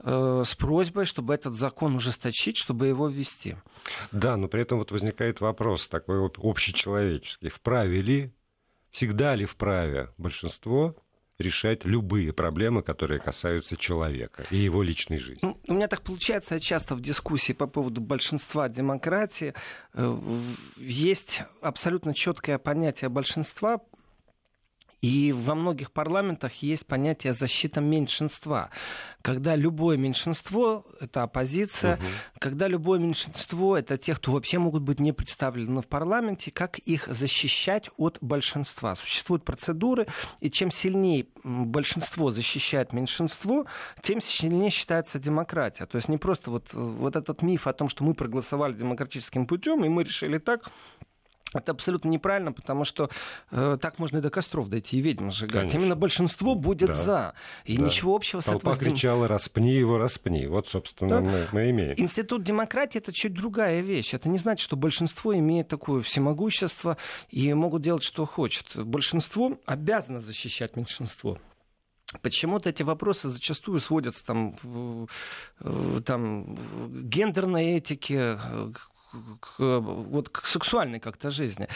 э, 0.00 0.42
с 0.46 0.54
просьбой, 0.54 1.04
чтобы 1.04 1.34
этот 1.34 1.54
закон 1.54 1.96
ужесточить, 1.96 2.56
чтобы 2.56 2.86
его 2.86 3.08
ввести. 3.08 3.56
Да, 4.12 4.36
но 4.36 4.46
при 4.46 4.62
этом 4.62 4.78
вот 4.78 4.92
возникает 4.92 5.40
вопрос 5.40 5.88
такой 5.88 6.24
общечеловеческий. 6.24 7.48
Вправе 7.48 8.02
ли 8.02 8.32
всегда 8.94 9.34
ли 9.34 9.44
вправе 9.44 10.08
большинство 10.16 10.96
решать 11.38 11.84
любые 11.84 12.32
проблемы, 12.32 12.82
которые 12.82 13.18
касаются 13.18 13.76
человека 13.76 14.44
и 14.50 14.56
его 14.56 14.84
личной 14.84 15.18
жизни. 15.18 15.40
Ну, 15.42 15.58
у 15.66 15.74
меня 15.74 15.88
так 15.88 16.02
получается, 16.02 16.60
часто 16.60 16.94
в 16.94 17.00
дискуссии 17.00 17.52
по 17.52 17.66
поводу 17.66 18.00
большинства 18.00 18.68
демократии 18.68 19.52
э, 19.94 20.18
есть 20.76 21.42
абсолютно 21.60 22.14
четкое 22.14 22.58
понятие 22.58 23.10
большинства, 23.10 23.80
и 25.04 25.32
во 25.32 25.54
многих 25.54 25.92
парламентах 25.92 26.54
есть 26.62 26.86
понятие 26.86 27.34
защита 27.34 27.82
меньшинства. 27.82 28.70
Когда 29.20 29.54
любое 29.54 29.98
меньшинство— 29.98 30.86
это 31.00 31.24
оппозиция, 31.24 31.96
угу. 31.96 32.04
когда 32.38 32.68
любое 32.68 32.98
меньшинство— 32.98 33.76
это 33.78 33.98
те, 33.98 34.14
кто 34.14 34.32
вообще 34.32 34.58
могут 34.58 34.82
быть 34.82 35.00
не 35.00 35.12
представлены 35.12 35.82
в 35.82 35.88
парламенте, 35.88 36.50
как 36.50 36.78
их 36.78 37.06
защищать 37.06 37.90
от 37.98 38.16
большинства. 38.22 38.94
Существуют 38.94 39.44
процедуры, 39.44 40.06
и 40.40 40.50
чем 40.50 40.70
сильнее 40.70 41.26
большинство 41.42 42.30
защищает 42.30 42.94
меньшинство, 42.94 43.66
тем 44.00 44.22
сильнее 44.22 44.70
считается 44.70 45.18
демократия. 45.18 45.84
То 45.84 45.96
есть 45.96 46.08
не 46.08 46.16
просто 46.16 46.50
вот, 46.50 46.72
вот 46.72 47.14
этот 47.14 47.42
миф 47.42 47.66
о 47.66 47.74
том, 47.74 47.90
что 47.90 48.04
мы 48.04 48.14
проголосовали 48.14 48.72
демократическим 48.72 49.46
путем, 49.46 49.84
и 49.84 49.90
мы 49.90 50.02
решили 50.02 50.38
так, 50.38 50.70
это 51.54 51.72
абсолютно 51.72 52.08
неправильно, 52.08 52.52
потому 52.52 52.84
что 52.84 53.10
э, 53.50 53.78
так 53.80 53.98
можно 53.98 54.18
и 54.18 54.20
до 54.20 54.30
костров 54.30 54.68
дойти, 54.68 54.98
и 54.98 55.00
ведьм 55.00 55.30
сжигать. 55.30 55.62
Конечно. 55.62 55.78
Именно 55.78 55.96
большинство 55.96 56.54
будет 56.54 56.88
да. 56.88 56.94
за. 56.94 57.34
И 57.64 57.76
да. 57.76 57.84
ничего 57.84 58.14
общего 58.14 58.42
Толпа 58.42 58.72
с 58.72 58.80
этим... 58.80 58.92
кричала, 58.92 59.28
распни 59.28 59.72
его, 59.72 59.98
распни. 59.98 60.46
Вот, 60.46 60.68
собственно, 60.68 61.20
да. 61.20 61.20
мы, 61.20 61.46
мы 61.52 61.70
имеем. 61.70 61.94
Институт 61.96 62.42
демократии— 62.42 62.98
это 63.00 63.12
чуть 63.12 63.32
другая 63.32 63.80
вещь. 63.80 64.14
Это 64.14 64.28
не 64.28 64.38
значит, 64.38 64.64
что 64.64 64.76
большинство 64.76 65.34
имеет 65.36 65.68
такое 65.68 66.02
всемогущество 66.02 66.96
и 67.30 67.52
могут 67.54 67.82
делать, 67.82 68.02
что 68.02 68.26
хочет. 68.26 68.76
Большинство 68.76 69.58
обязано 69.66 70.20
защищать 70.20 70.76
меньшинство. 70.76 71.38
Почему-то 72.22 72.70
эти 72.70 72.82
вопросы 72.82 73.28
зачастую 73.28 73.80
сводятся 73.80 74.24
там, 74.24 74.56
э, 75.60 76.00
там, 76.04 76.56
к 76.56 77.02
гендерной 77.04 77.76
этике, 77.76 78.36
к, 78.36 78.90
вот, 79.58 80.28
к 80.28 80.46
сексуальной 80.46 81.00
как-то 81.00 81.30
жизни. 81.30 81.68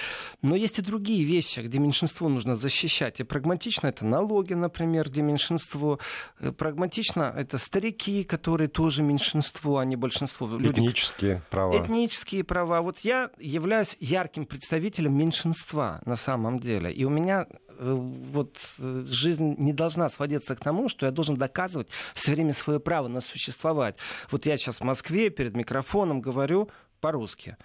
Но 0.42 0.56
есть 0.56 0.78
и 0.78 0.82
другие 0.82 1.24
вещи, 1.24 1.60
где 1.60 1.78
меньшинство 1.78 2.28
нужно 2.28 2.56
защищать. 2.56 3.20
И 3.20 3.24
прагматично 3.24 3.88
это 3.88 4.04
налоги, 4.04 4.54
например, 4.54 5.08
где 5.08 5.22
меньшинство. 5.22 5.98
Э, 6.40 6.52
прагматично 6.52 7.32
это 7.36 7.58
старики, 7.58 8.24
которые 8.24 8.68
тоже 8.68 9.02
меньшинство, 9.02 9.78
а 9.78 9.84
не 9.84 9.96
большинство. 9.96 10.46
Этнические 10.58 11.32
Люди... 11.32 11.42
права. 11.50 11.84
Этнические 11.84 12.44
права. 12.44 12.82
Вот 12.82 12.98
я 13.00 13.30
являюсь 13.38 13.96
ярким 14.00 14.46
представителем 14.46 15.16
меньшинства 15.16 16.00
на 16.04 16.16
самом 16.16 16.58
деле. 16.58 16.92
И 16.92 17.04
у 17.04 17.10
меня 17.10 17.46
э, 17.78 17.92
вот 17.92 18.56
э, 18.78 19.02
жизнь 19.06 19.54
не 19.58 19.72
должна 19.72 20.08
сводиться 20.08 20.54
к 20.56 20.60
тому, 20.60 20.88
что 20.88 21.06
я 21.06 21.12
должен 21.12 21.36
доказывать 21.36 21.88
все 22.14 22.32
время 22.32 22.52
свое 22.52 22.80
право 22.80 23.08
на 23.08 23.20
существовать. 23.20 23.96
Вот 24.30 24.46
я 24.46 24.56
сейчас 24.56 24.80
в 24.80 24.84
Москве 24.84 25.30
перед 25.30 25.54
микрофоном 25.54 26.20
говорю, 26.20 26.70
по-русски. 27.00 27.56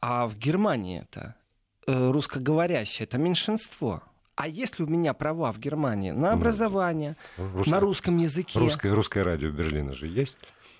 А 0.00 0.26
в 0.26 0.36
Германии 0.36 1.02
это 1.02 1.36
э, 1.86 2.10
русскоговорящее, 2.10 3.06
это 3.06 3.18
меньшинство. 3.18 4.02
А 4.34 4.48
если 4.48 4.82
у 4.82 4.86
меня 4.86 5.14
права 5.14 5.52
в 5.52 5.58
Германии 5.58 6.10
на 6.10 6.30
ну, 6.30 6.36
образование, 6.38 7.16
Русско... 7.36 7.70
на 7.70 7.80
русском 7.80 8.18
языке? 8.18 8.58
Русское, 8.58 8.94
русское 8.94 9.22
радио 9.22 9.50
Берлина 9.50 9.94
же 9.94 10.08
есть? 10.08 10.36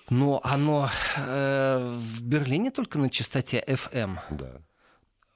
Но 0.09 0.41
оно 0.43 0.89
э, 1.15 1.91
в 1.93 2.21
Берлине 2.21 2.71
только 2.71 2.99
на 2.99 3.09
частоте 3.09 3.63
FM. 3.65 4.17
Да. 4.31 4.51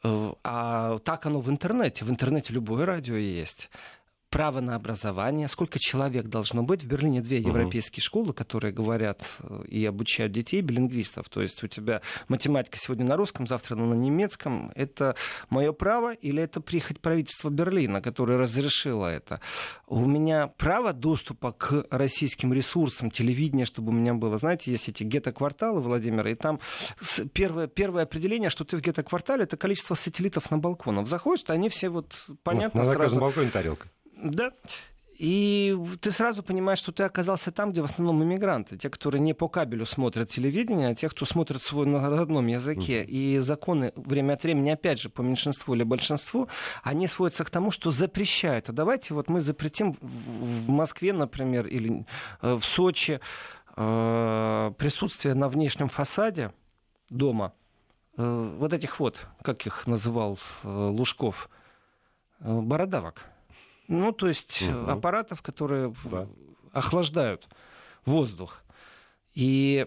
Э, 0.03 0.33
а 0.43 0.99
так 0.99 1.25
оно 1.25 1.39
в 1.39 1.49
интернете. 1.49 2.05
В 2.05 2.09
интернете 2.09 2.53
любое 2.53 2.85
радио 2.85 3.15
есть 3.15 3.69
право 4.37 4.61
на 4.61 4.75
образование, 4.75 5.47
сколько 5.47 5.79
человек 5.79 6.27
должно 6.27 6.61
быть. 6.61 6.83
В 6.83 6.87
Берлине 6.87 7.21
две 7.21 7.39
европейские 7.39 8.03
школы, 8.03 8.33
которые 8.33 8.71
говорят 8.71 9.23
э, 9.39 9.63
и 9.67 9.83
обучают 9.83 10.31
детей 10.31 10.61
билингвистов. 10.61 11.27
То 11.27 11.41
есть 11.41 11.63
у 11.63 11.67
тебя 11.67 12.03
математика 12.27 12.77
сегодня 12.77 13.03
на 13.03 13.17
русском, 13.17 13.47
завтра 13.47 13.75
на 13.75 13.95
немецком. 13.95 14.71
Это 14.75 15.15
мое 15.49 15.71
право 15.71 16.13
или 16.13 16.43
это 16.43 16.61
прихоть 16.61 16.99
правительства 16.99 17.49
Берлина, 17.49 17.99
которое 17.99 18.37
разрешило 18.37 19.07
это? 19.07 19.41
У 19.87 20.05
меня 20.05 20.45
право 20.45 20.93
доступа 20.93 21.51
к 21.51 21.87
российским 21.89 22.53
ресурсам, 22.53 23.09
телевидения, 23.09 23.65
чтобы 23.65 23.89
у 23.89 23.95
меня 23.95 24.13
было. 24.13 24.37
Знаете, 24.37 24.69
есть 24.69 24.87
эти 24.87 25.01
гетто-кварталы, 25.01 25.81
Владимир, 25.81 26.27
и 26.27 26.35
там 26.35 26.59
первое, 27.33 27.65
первое 27.65 28.03
определение, 28.03 28.51
что 28.51 28.65
ты 28.65 28.77
в 28.77 28.81
гетто-квартале, 28.81 29.45
это 29.45 29.57
количество 29.57 29.95
сателлитов 29.95 30.51
на 30.51 30.59
балконах. 30.59 31.07
Заходишь, 31.07 31.41
то 31.41 31.53
они 31.53 31.69
все 31.69 31.89
вот 31.89 32.13
понятно 32.43 32.83
вот, 32.83 32.87
на 32.89 32.93
сразу... 32.93 33.19
балконе 33.19 33.49
тарелка. 33.49 33.87
Да. 34.17 34.51
И 35.17 35.75
ты 35.99 36.11
сразу 36.11 36.43
понимаешь, 36.43 36.77
что 36.77 36.91
ты 36.91 37.03
оказался 37.03 37.51
там, 37.51 37.71
где 37.71 37.81
в 37.81 37.85
основном 37.85 38.23
иммигранты. 38.23 38.77
Те, 38.77 38.89
которые 38.89 39.19
не 39.19 39.33
по 39.33 39.47
кабелю 39.47 39.87
смотрят 39.87 40.29
телевидение, 40.29 40.89
а 40.89 40.95
те, 40.95 41.09
кто 41.09 41.25
смотрит 41.25 41.63
свой 41.63 41.87
на 41.87 42.07
родном 42.07 42.45
языке. 42.45 43.03
И 43.03 43.39
законы 43.39 43.93
время 43.95 44.33
от 44.33 44.43
времени, 44.43 44.69
опять 44.69 45.01
же, 45.01 45.09
по 45.09 45.21
меньшинству 45.21 45.73
или 45.73 45.81
большинству, 45.81 46.49
они 46.83 47.07
сводятся 47.07 47.43
к 47.45 47.49
тому, 47.49 47.71
что 47.71 47.89
запрещают. 47.89 48.69
А 48.69 48.73
давайте 48.73 49.15
вот 49.15 49.27
мы 49.27 49.39
запретим 49.39 49.97
в 50.01 50.69
Москве, 50.69 51.13
например, 51.13 51.65
или 51.65 52.05
э, 52.43 52.53
в 52.53 52.63
Сочи 52.63 53.19
э, 53.75 54.71
присутствие 54.77 55.33
на 55.33 55.49
внешнем 55.49 55.89
фасаде 55.89 56.53
дома 57.09 57.53
э, 58.17 58.55
вот 58.59 58.71
этих 58.71 58.99
вот, 58.99 59.27
как 59.41 59.65
их 59.65 59.87
называл 59.87 60.37
Лужков, 60.63 61.49
бородавок. 62.39 63.25
Ну, 63.87 64.11
то 64.11 64.27
есть 64.27 64.61
угу. 64.61 64.91
аппаратов, 64.91 65.41
которые 65.41 65.93
да. 66.05 66.27
охлаждают 66.71 67.47
воздух. 68.05 68.63
И 69.33 69.85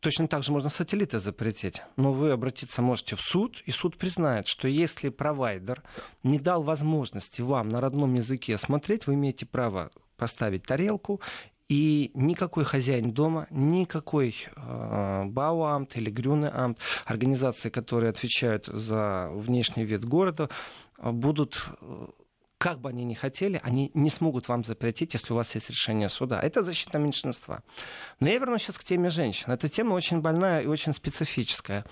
точно 0.00 0.28
так 0.28 0.42
же 0.42 0.52
можно 0.52 0.68
сателлиты 0.68 1.18
запретить. 1.18 1.82
Но 1.96 2.12
вы 2.12 2.32
обратиться 2.32 2.82
можете 2.82 3.16
в 3.16 3.20
суд, 3.20 3.62
и 3.64 3.70
суд 3.70 3.96
признает, 3.96 4.46
что 4.46 4.68
если 4.68 5.08
провайдер 5.08 5.82
не 6.22 6.38
дал 6.38 6.62
возможности 6.62 7.40
вам 7.40 7.68
на 7.68 7.80
родном 7.80 8.14
языке 8.14 8.58
смотреть, 8.58 9.06
вы 9.06 9.14
имеете 9.14 9.46
право 9.46 9.90
поставить 10.16 10.64
тарелку, 10.64 11.20
и 11.68 12.10
никакой 12.14 12.64
хозяин 12.64 13.12
дома, 13.12 13.46
никакой 13.50 14.36
э, 14.54 15.24
Бауамт 15.24 15.96
или 15.96 16.10
Грюнеамт, 16.10 16.78
организации, 17.06 17.70
которые 17.70 18.10
отвечают 18.10 18.66
за 18.66 19.30
внешний 19.32 19.84
вид 19.84 20.04
города, 20.04 20.50
будут 20.98 21.66
э, 21.80 22.06
как 22.64 22.80
бы 22.80 22.88
они 22.88 23.04
ни 23.04 23.12
хотели, 23.12 23.60
они 23.62 23.90
не 23.92 24.08
смогут 24.08 24.48
вам 24.48 24.64
запретить, 24.64 25.12
если 25.12 25.34
у 25.34 25.36
вас 25.36 25.54
есть 25.54 25.68
решение 25.68 26.08
суда. 26.08 26.40
Это 26.40 26.62
защита 26.62 26.98
меньшинства. 26.98 27.62
Но 28.20 28.28
я 28.28 28.38
вернусь 28.38 28.62
сейчас 28.62 28.78
к 28.78 28.84
теме 28.84 29.10
женщин. 29.10 29.52
Эта 29.52 29.68
тема 29.68 29.92
очень 29.92 30.22
больная 30.22 30.62
и 30.62 30.66
очень 30.66 30.94
специфическая. 30.94 31.84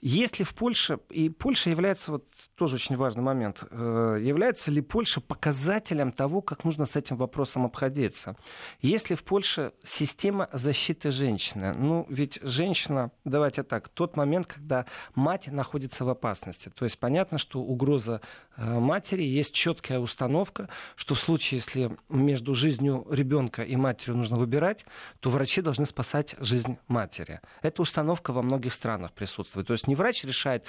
Если 0.00 0.44
в 0.44 0.54
Польше, 0.54 1.00
и 1.08 1.30
Польша 1.30 1.70
является, 1.70 2.12
вот 2.12 2.24
тоже 2.54 2.76
очень 2.76 2.96
важный 2.96 3.24
момент, 3.24 3.64
э, 3.72 4.18
является 4.22 4.70
ли 4.70 4.80
Польша 4.80 5.20
показателем 5.20 6.12
того, 6.12 6.42
как 6.42 6.64
нужно 6.64 6.84
с 6.84 6.94
этим 6.94 7.16
вопросом 7.16 7.64
обходиться? 7.64 8.36
Если 8.82 9.16
в 9.16 9.24
Польше 9.24 9.72
система 9.82 10.48
защиты 10.52 11.10
женщины, 11.10 11.74
ну 11.74 12.06
ведь 12.08 12.38
женщина, 12.42 13.10
давайте 13.24 13.64
так, 13.64 13.88
тот 13.88 14.16
момент, 14.16 14.46
когда 14.46 14.86
мать 15.16 15.48
находится 15.48 16.04
в 16.04 16.08
опасности. 16.08 16.70
То 16.72 16.84
есть 16.84 17.00
понятно, 17.00 17.36
что 17.38 17.58
угроза 17.58 18.20
э, 18.56 18.78
матери 18.78 19.24
есть 19.24 19.52
четкая 19.54 19.98
установка 19.98 20.19
установка, 20.20 20.68
что 20.96 21.14
в 21.14 21.18
случае, 21.18 21.58
если 21.58 21.96
между 22.10 22.54
жизнью 22.54 23.06
ребенка 23.10 23.62
и 23.62 23.76
матерью 23.76 24.16
нужно 24.16 24.36
выбирать, 24.36 24.84
то 25.20 25.30
врачи 25.30 25.62
должны 25.62 25.86
спасать 25.86 26.36
жизнь 26.40 26.76
матери. 26.88 27.40
Эта 27.62 27.80
установка 27.80 28.32
во 28.32 28.42
многих 28.42 28.74
странах 28.74 29.12
присутствует. 29.12 29.66
То 29.66 29.72
есть 29.72 29.88
не 29.88 29.94
врач 29.94 30.24
решает, 30.24 30.66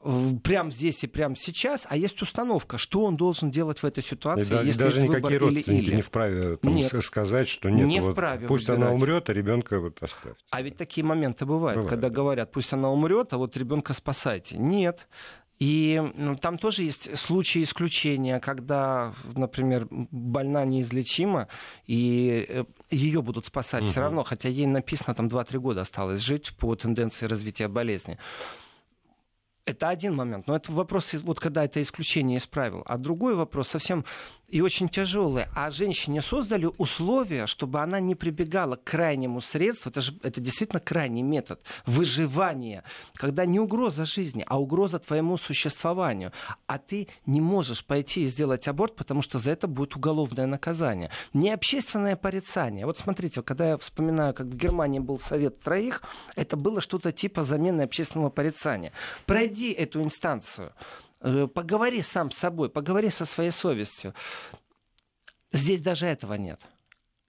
э, 0.00 0.30
прямо 0.44 0.70
здесь 0.70 1.02
и 1.02 1.08
прямо 1.08 1.34
сейчас, 1.34 1.86
а 1.90 1.96
есть 1.96 2.22
установка, 2.22 2.78
что 2.78 3.04
он 3.04 3.16
должен 3.16 3.50
делать 3.50 3.80
в 3.80 3.84
этой 3.84 4.02
ситуации, 4.02 4.62
и, 4.62 4.66
если 4.66 4.82
даже 4.82 4.98
есть 5.00 5.08
никакие 5.08 5.40
выбор 5.40 5.54
родственники 5.54 5.82
или, 5.82 5.90
или. 5.90 5.96
не 5.96 6.02
вправе 6.02 6.56
там, 6.56 6.74
нет, 6.74 7.04
сказать, 7.04 7.48
что 7.48 7.70
нет, 7.70 7.86
не 7.86 8.00
вот, 8.00 8.12
вправе 8.12 8.46
пусть 8.46 8.68
выбирать. 8.68 8.88
она 8.90 8.94
умрет, 8.94 9.28
а 9.28 9.32
ребенка 9.32 9.80
вот 9.80 10.00
оставьте. 10.00 10.44
А 10.50 10.62
ведь 10.62 10.76
такие 10.76 11.04
моменты 11.04 11.46
бывают, 11.46 11.78
Бывает, 11.78 11.90
когда 11.90 12.08
да. 12.08 12.14
говорят, 12.14 12.52
пусть 12.52 12.72
она 12.72 12.90
умрет, 12.90 13.32
а 13.32 13.38
вот 13.38 13.56
ребенка 13.56 13.92
спасайте. 13.92 14.56
Нет. 14.56 15.08
И 15.60 16.02
ну, 16.16 16.36
там 16.36 16.58
тоже 16.58 16.82
есть 16.82 17.16
случаи 17.16 17.62
исключения, 17.62 18.40
когда, 18.40 19.12
например, 19.34 19.86
больна 19.90 20.64
неизлечима, 20.64 21.48
и 21.86 22.64
ее 22.90 23.22
будут 23.22 23.46
спасать 23.46 23.82
Мгм. 23.82 23.90
все 23.90 24.00
равно, 24.00 24.24
хотя 24.24 24.48
ей 24.48 24.66
написано 24.66 25.14
там 25.14 25.28
2-3 25.28 25.58
года 25.58 25.82
осталось 25.82 26.20
жить 26.20 26.56
по 26.56 26.74
тенденции 26.74 27.26
развития 27.26 27.68
болезни. 27.68 28.18
Это 29.66 29.88
один 29.88 30.14
момент, 30.14 30.46
но 30.46 30.56
это 30.56 30.70
вопрос, 30.72 31.14
вот 31.22 31.40
когда 31.40 31.64
это 31.64 31.80
исключение 31.80 32.36
из 32.36 32.46
правил. 32.46 32.82
А 32.84 32.98
другой 32.98 33.34
вопрос 33.34 33.68
совсем 33.68 34.04
и 34.48 34.60
очень 34.60 34.88
тяжелый. 34.88 35.46
А 35.54 35.70
женщине 35.70 36.20
создали 36.20 36.68
условия, 36.78 37.46
чтобы 37.46 37.80
она 37.80 38.00
не 38.00 38.14
прибегала 38.14 38.76
к 38.76 38.84
крайнему 38.84 39.40
средству. 39.40 39.90
Это 39.90 40.00
же 40.00 40.14
это 40.22 40.40
действительно 40.40 40.80
крайний 40.80 41.22
метод 41.22 41.60
выживания, 41.86 42.84
когда 43.14 43.46
не 43.46 43.58
угроза 43.58 44.04
жизни, 44.04 44.44
а 44.46 44.60
угроза 44.60 44.98
твоему 44.98 45.36
существованию. 45.36 46.32
А 46.66 46.78
ты 46.78 47.08
не 47.26 47.40
можешь 47.40 47.84
пойти 47.84 48.24
и 48.24 48.26
сделать 48.26 48.68
аборт, 48.68 48.96
потому 48.96 49.22
что 49.22 49.38
за 49.38 49.50
это 49.50 49.66
будет 49.66 49.96
уголовное 49.96 50.46
наказание. 50.46 51.10
Не 51.32 51.50
общественное 51.50 52.16
порицание. 52.16 52.86
Вот 52.86 52.98
смотрите, 52.98 53.42
когда 53.42 53.70
я 53.70 53.78
вспоминаю, 53.78 54.34
как 54.34 54.46
в 54.46 54.56
Германии 54.56 55.00
был 55.00 55.18
совет 55.18 55.60
троих, 55.60 56.02
это 56.36 56.56
было 56.56 56.80
что-то 56.80 57.12
типа 57.12 57.42
замены 57.42 57.82
общественного 57.82 58.30
порицания. 58.30 58.92
Пройди 59.26 59.72
эту 59.72 60.02
инстанцию. 60.02 60.72
Э, 61.24 61.46
Поговори 61.46 62.02
сам 62.02 62.30
с 62.30 62.36
собой, 62.36 62.68
поговори 62.68 63.08
со 63.10 63.24
своей 63.24 63.50
совестью. 63.50 64.14
Здесь 65.52 65.80
даже 65.80 66.06
этого 66.06 66.34
нет. 66.34 66.60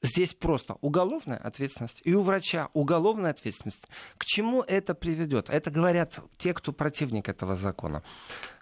Здесь 0.02 0.34
просто 0.34 0.76
уголовная 0.82 1.38
ответственность 1.38 2.02
и 2.04 2.14
у 2.14 2.22
врача 2.22 2.70
уголовная 2.74 3.32
ответственность. 3.32 3.88
К 4.18 4.26
чему 4.26 4.62
это 4.62 4.94
приведет? 4.94 5.50
Это 5.50 5.72
говорят 5.72 6.20
те, 6.38 6.54
кто 6.54 6.74
противник 6.74 7.30
этого 7.30 7.56
закона. 7.56 8.04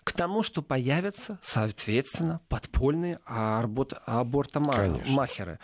К 0.03 0.13
тому, 0.13 0.43
что 0.43 0.61
появятся, 0.61 1.39
соответственно, 1.41 2.39
подпольные 2.47 3.19
аборт, 3.25 3.93
абортомахеры. 4.05 5.59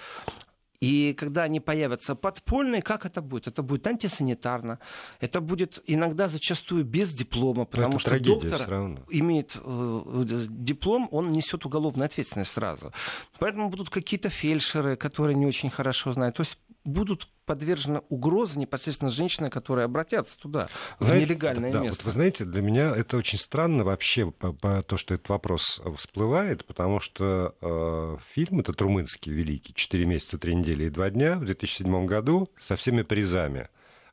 И 0.81 1.13
когда 1.13 1.43
они 1.43 1.59
появятся 1.59 2.15
подпольные, 2.15 2.81
как 2.81 3.05
это 3.05 3.21
будет? 3.21 3.47
Это 3.47 3.63
будет 3.63 3.85
антисанитарно. 3.85 4.79
Это 5.19 5.41
будет 5.41 5.83
иногда 5.87 6.29
зачастую 6.29 6.85
без 6.85 7.11
диплома, 7.13 7.65
потому 7.65 7.97
это 7.97 7.99
что 7.99 8.19
доктор 8.19 8.97
имеет 9.09 9.57
э, 9.61 10.45
диплом, 10.49 11.09
он 11.11 11.29
несет 11.29 11.65
уголовную 11.65 12.05
ответственность 12.05 12.51
сразу. 12.51 12.93
Поэтому 13.39 13.69
будут 13.69 13.89
какие-то 13.89 14.29
фельдшеры, 14.29 14.95
которые 14.95 15.35
не 15.35 15.45
очень 15.45 15.69
хорошо 15.69 16.13
знают. 16.13 16.37
То 16.37 16.41
есть 16.43 16.57
будут 16.89 17.27
подвержены 17.45 18.01
угрозе 18.09 18.59
непосредственно 18.59 19.09
женщины, 19.09 19.49
которые 19.49 19.85
обратятся 19.85 20.37
туда, 20.37 20.69
в 20.99 21.05
Знаете, 21.05 21.25
нелегальное 21.25 21.71
да, 21.71 21.79
место. 21.79 22.03
Вот 22.03 22.05
вы 22.05 22.11
знаете, 22.11 22.45
для 22.45 22.61
меня 22.61 22.95
это 22.95 23.17
очень 23.17 23.39
странно 23.39 23.83
вообще, 23.83 24.29
по, 24.31 24.53
по- 24.53 24.83
то, 24.83 24.97
что 24.97 25.13
этот 25.15 25.29
вопрос 25.29 25.81
всплывает, 25.97 26.65
потому 26.65 26.99
что 26.99 27.55
э, 27.61 28.17
фильм 28.33 28.59
этот 28.59 28.79
румынский 28.81 29.31
великий 29.31 29.73
«Четыре 29.73 30.05
месяца, 30.05 30.37
три 30.37 30.53
недели 30.55 30.85
и 30.85 30.89
два 30.89 31.09
дня» 31.09 31.35
в 31.37 31.45
2007 31.45 32.05
году 32.05 32.49
со 32.61 32.75
всеми 32.75 33.01
призами 33.01 33.69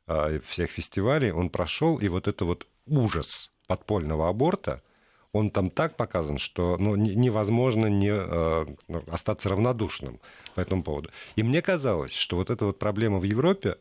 э, 0.07 0.39
всех 0.47 0.71
фестивалей 0.71 1.31
он 1.31 1.49
прошел, 1.49 1.97
и 1.97 2.07
вот 2.07 2.27
это 2.27 2.45
вот 2.45 2.65
ужас 2.87 3.51
подпольного 3.67 4.29
аборта, 4.29 4.81
он 5.33 5.51
там 5.51 5.69
так 5.69 5.97
показан, 5.97 6.37
что 6.37 6.77
ну, 6.79 6.95
не- 6.95 7.15
невозможно 7.15 7.87
не 7.87 8.09
э, 8.11 8.65
ну, 8.87 9.03
остаться 9.11 9.49
равнодушным 9.49 10.19
по 10.55 10.61
этому 10.61 10.83
поводу. 10.83 11.09
И 11.35 11.43
мне 11.43 11.61
казалось, 11.61 12.13
что 12.13 12.37
вот 12.37 12.49
эта 12.49 12.65
вот 12.65 12.79
проблема 12.79 13.19
в 13.19 13.23
Европе, 13.23 13.77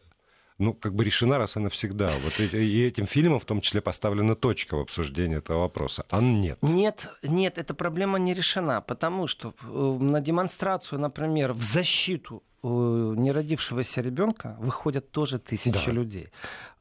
ну, 0.59 0.73
как 0.75 0.95
бы 0.95 1.05
решена 1.05 1.39
раз 1.39 1.57
и 1.57 1.61
навсегда. 1.61 2.11
Вот 2.25 2.41
и, 2.41 2.45
и 2.57 2.87
этим 2.87 3.07
фильмом 3.07 3.39
в 3.41 3.45
том 3.45 3.61
числе 3.61 3.81
поставлена 3.81 4.35
точка 4.35 4.77
в 4.77 4.81
обсуждении 4.81 5.39
этого 5.39 5.61
вопроса. 5.61 6.05
А 6.11 6.21
нет. 6.21 6.59
Нет, 6.63 7.09
нет, 7.23 7.59
эта 7.59 7.75
проблема 7.75 8.19
не 8.19 8.35
решена, 8.35 8.81
потому 8.81 9.27
что 9.27 9.55
э, 9.63 9.67
на 10.01 10.21
демонстрацию, 10.21 10.99
например, 10.99 11.53
в 11.53 11.63
защиту 11.63 12.43
э, 12.63 12.67
неродившегося 12.69 14.01
ребенка 14.01 14.57
выходят 14.59 15.11
тоже 15.11 15.39
тысячи 15.39 15.87
Да. 15.87 15.93
людей. 15.93 16.29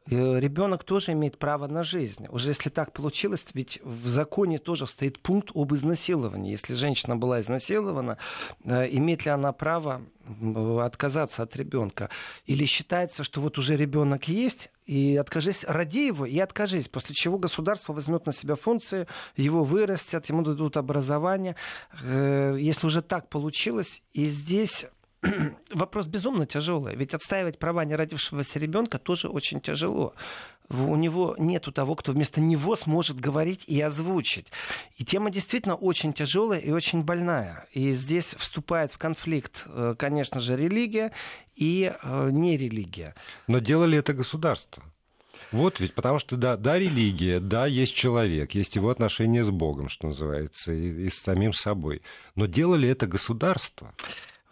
Ребенок 0.07 0.83
тоже 0.83 1.13
имеет 1.13 1.39
право 1.39 1.65
на 1.65 1.83
жизнь. 1.83 2.27
Уже 2.29 2.49
если 2.49 2.69
так 2.69 2.93
получилось, 2.93 3.43
ведь 3.55 3.79
в 3.83 4.07
законе 4.07 4.59
тоже 4.59 4.85
стоит 4.85 5.19
пункт 5.19 5.49
об 5.55 5.73
изнасиловании. 5.73 6.51
Если 6.51 6.75
женщина 6.75 7.15
была 7.15 7.41
изнасилована, 7.41 8.19
э, 8.63 8.87
имеет 8.91 9.25
ли 9.25 9.31
она 9.31 9.51
право 9.51 10.03
м, 10.27 10.77
отказаться 10.79 11.41
от 11.41 11.55
ребенка? 11.55 12.11
Или 12.45 12.65
считается, 12.65 13.23
что 13.23 13.41
вот 13.41 13.57
уже 13.57 13.75
ребенок 13.75 14.27
есть, 14.27 14.69
и 14.85 15.17
откажись, 15.17 15.65
роди 15.67 16.05
его 16.05 16.27
и 16.27 16.37
откажись, 16.37 16.87
после 16.87 17.15
чего 17.15 17.39
государство 17.39 17.91
возьмет 17.91 18.27
на 18.27 18.33
себя 18.33 18.53
функции, 18.53 19.07
его 19.35 19.63
вырастят, 19.63 20.27
ему 20.27 20.43
дадут 20.43 20.77
образование. 20.77 21.55
Э, 22.03 22.55
Если 22.59 22.85
уже 22.85 23.01
так 23.01 23.27
получилось, 23.29 24.03
и 24.13 24.25
здесь 24.25 24.85
вопрос 25.73 26.07
безумно 26.07 26.45
тяжелый. 26.45 26.95
Ведь 26.95 27.13
отстаивать 27.13 27.59
права 27.59 27.85
неродившегося 27.85 28.59
ребенка 28.59 28.97
тоже 28.99 29.27
очень 29.29 29.61
тяжело. 29.61 30.13
У 30.69 30.95
него 30.95 31.35
нету 31.38 31.71
того, 31.71 31.95
кто 31.95 32.11
вместо 32.11 32.41
него 32.41 32.75
сможет 32.75 33.19
говорить 33.19 33.63
и 33.67 33.79
озвучить. 33.79 34.47
И 34.97 35.05
тема 35.05 35.29
действительно 35.29 35.75
очень 35.75 36.11
тяжелая 36.11 36.59
и 36.59 36.71
очень 36.71 37.03
больная. 37.03 37.67
И 37.71 37.93
здесь 37.93 38.33
вступает 38.38 38.91
в 38.91 38.97
конфликт, 38.97 39.63
э, 39.67 39.95
конечно 39.97 40.39
же, 40.39 40.57
религия 40.57 41.11
и 41.55 41.93
э, 42.01 42.29
нерелигия. 42.31 43.13
Но 43.47 43.59
делали 43.59 43.99
это 43.99 44.13
государство. 44.13 44.83
Вот 45.51 45.79
ведь, 45.79 45.93
потому 45.93 46.17
что 46.17 46.35
да, 46.35 46.57
да, 46.57 46.79
религия, 46.79 47.39
да, 47.39 47.67
есть 47.67 47.93
человек, 47.93 48.55
есть 48.55 48.75
его 48.75 48.89
отношения 48.89 49.43
с 49.43 49.51
Богом, 49.51 49.89
что 49.89 50.07
называется, 50.07 50.73
и, 50.73 51.05
и 51.05 51.09
с 51.09 51.19
самим 51.19 51.53
собой. 51.53 52.01
Но 52.33 52.47
делали 52.47 52.89
это 52.89 53.05
государство. 53.05 53.93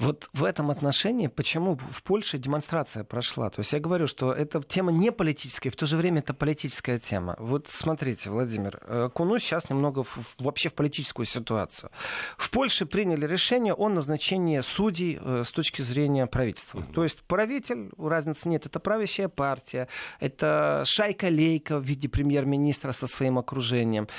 Вот 0.04 0.30
в 0.34 0.44
этом 0.44 0.70
отношении, 0.70 1.28
почему 1.28 1.78
в 1.78 2.04
Польше 2.04 2.38
демонстрация 2.38 3.06
прошла? 3.06 3.50
То 3.50 3.62
есть 3.62 3.72
я 3.72 3.80
говорю, 3.80 4.06
что 4.08 4.34
эта 4.34 4.62
тема 4.62 4.92
не 4.92 5.14
политическая, 5.14 5.70
в 5.70 5.78
то 5.78 5.86
же 5.86 5.96
время 5.96 6.20
это 6.20 6.34
политическая 6.34 6.98
тема. 7.00 7.38
Вот 7.40 7.70
смотрите, 7.70 8.30
Владимир, 8.30 8.82
э, 8.86 9.04
окунусь 9.06 9.44
сейчас 9.44 9.70
немного 9.70 10.04
в- 10.04 10.36
вообще 10.40 10.68
в 10.68 10.74
политическую 10.74 11.26
ситуацию. 11.26 11.90
В 12.38 12.50
Польше 12.50 12.86
приняли 12.86 13.26
решение 13.26 13.74
о 13.74 13.88
назначении 13.88 14.60
судей 14.60 15.18
э, 15.22 15.44
с 15.46 15.52
точки 15.52 15.82
зрения 15.84 16.28
правительства. 16.28 16.84
То 16.94 17.04
есть 17.04 17.22
правитель, 17.24 17.90
разницы 17.98 18.50
нет, 18.50 18.66
это 18.66 18.82
правящая 18.82 19.30
партия, 19.30 19.88
это 20.20 20.84
шайка-лейка 20.86 21.80
в 21.80 21.84
виде 21.84 22.10
премьер-министра 22.10 22.92
со 22.92 23.08
своим 23.08 23.38
окружением. 23.38 24.10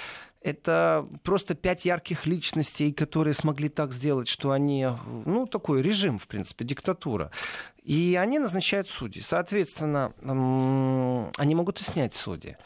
Это 0.44 1.08
просто 1.22 1.54
пять 1.54 1.86
ярких 1.86 2.26
личностей, 2.26 2.92
которые 2.92 3.32
смогли 3.32 3.70
так 3.70 3.94
сделать, 3.94 4.28
что 4.28 4.50
они, 4.50 4.86
ну, 5.24 5.46
такой 5.46 5.80
режим, 5.80 6.18
в 6.18 6.26
принципе, 6.26 6.66
диктатура. 6.66 7.30
И 7.82 8.18
они 8.20 8.38
назначают 8.38 8.86
судей. 8.86 9.22
Соответственно, 9.22 10.12
они 11.38 11.54
могут 11.54 11.80
и 11.80 11.84
снять 11.84 12.12
судей. 12.14 12.56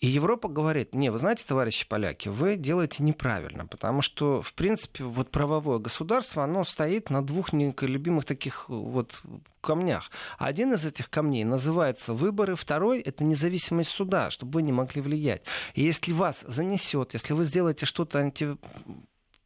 И 0.00 0.08
Европа 0.08 0.48
говорит, 0.48 0.94
не, 0.94 1.10
вы 1.10 1.18
знаете, 1.18 1.44
товарищи 1.46 1.88
поляки, 1.88 2.28
вы 2.28 2.56
делаете 2.56 3.02
неправильно, 3.02 3.66
потому 3.66 4.02
что, 4.02 4.42
в 4.42 4.52
принципе, 4.52 5.04
вот 5.04 5.30
правовое 5.30 5.78
государство, 5.78 6.44
оно 6.44 6.64
стоит 6.64 7.08
на 7.08 7.24
двух 7.24 7.54
неколебимых 7.54 8.26
таких 8.26 8.68
вот 8.68 9.22
камнях. 9.62 10.10
Один 10.38 10.74
из 10.74 10.84
этих 10.84 11.08
камней 11.08 11.44
называется 11.44 12.12
выборы, 12.12 12.56
второй— 12.56 13.00
это 13.00 13.24
независимость 13.24 13.90
суда, 13.90 14.30
чтобы 14.30 14.56
вы 14.56 14.62
не 14.62 14.72
могли 14.72 15.00
влиять. 15.00 15.42
И 15.74 15.82
если 15.82 16.12
вас 16.12 16.44
занесет, 16.46 17.14
если 17.14 17.32
вы 17.32 17.44
сделаете 17.44 17.86
что-то 17.86 18.18
анти 18.18 18.58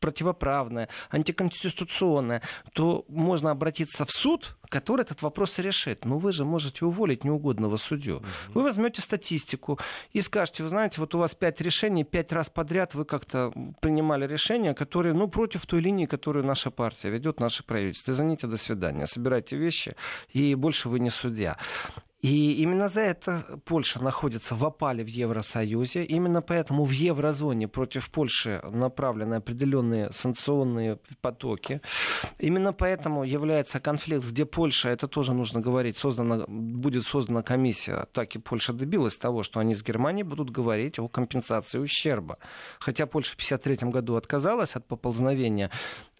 противоправное, 0.01 0.89
антиконституционное, 1.11 2.43
то 2.73 3.05
можно 3.09 3.51
обратиться 3.51 4.05
в 4.05 4.11
суд, 4.11 4.57
который 4.70 5.02
этот 5.02 5.22
вопрос 5.22 5.59
решит. 5.59 6.04
Но 6.04 6.18
вы 6.18 6.33
же 6.33 6.44
можете 6.44 6.85
уволить 6.87 7.24
неугодного 7.24 7.76
судью. 7.76 8.16
Угу. 8.16 8.24
Вы 8.54 8.62
возьмете 8.62 9.02
статистику 9.02 9.78
и 10.12 10.22
скажете, 10.22 10.62
вы 10.62 10.68
знаете, 10.68 11.00
вот 11.00 11.14
у 11.14 11.18
вас 11.18 11.35
пять 11.35 11.61
решений, 11.61 12.04
пять 12.04 12.33
раз 12.33 12.48
подряд 12.48 12.94
вы 12.94 13.04
как-то 13.04 13.52
принимали 13.80 14.26
решения, 14.26 14.74
которые, 14.74 15.12
ну, 15.12 15.28
против 15.28 15.66
той 15.66 15.80
линии, 15.80 16.06
которую 16.06 16.44
наша 16.44 16.70
партия 16.70 17.11
ведет, 17.11 17.40
наше 17.40 17.62
правительство. 17.62 18.12
Извините, 18.12 18.46
до 18.46 18.56
свидания. 18.56 19.06
Собирайте 19.06 19.56
вещи, 19.56 19.94
и 20.33 20.54
больше 20.54 20.88
вы 20.88 21.00
не 21.00 21.11
судья. 21.11 21.56
И 22.22 22.62
именно 22.62 22.88
за 22.88 23.00
это 23.00 23.61
Польша 23.64 24.02
находится 24.02 24.54
в 24.54 24.64
опале 24.64 25.02
в 25.02 25.09
Евросоюзе. 25.09 26.04
Именно 26.04 26.42
поэтому 26.42 26.85
в 26.85 26.90
еврозоне 26.90 27.66
против 27.66 28.11
Польши 28.11 28.61
направлены 28.70 29.37
определенные 29.37 30.12
санкционные 30.12 30.98
потоки. 31.22 31.80
Именно 32.38 32.74
поэтому 32.74 33.24
является 33.24 33.80
конфликт, 33.80 34.26
где 34.26 34.44
Польша, 34.44 34.60
это 34.68 35.09
тоже 35.09 35.33
нужно 35.33 35.61
говорить, 35.61 35.96
создана, 35.96 36.44
будет 36.46 37.05
создана 37.05 37.42
комиссия. 37.42 38.07
Так 38.12 38.37
и 38.37 38.38
Польша 38.38 38.73
добилась 38.73 39.16
того, 39.16 39.42
что 39.42 39.61
они 39.61 39.75
с 39.75 39.83
Германией 39.83 40.25
будут 40.25 40.51
говорить 40.51 40.99
о 40.99 41.09
компенсации 41.09 41.79
ущерба. 41.79 42.38
Хотя 42.79 43.07
Польша 43.07 43.33
в 43.33 43.35
1953 43.35 43.90
году 43.90 44.16
отказалась 44.16 44.77
от 44.77 44.87
поползновения 44.87 45.70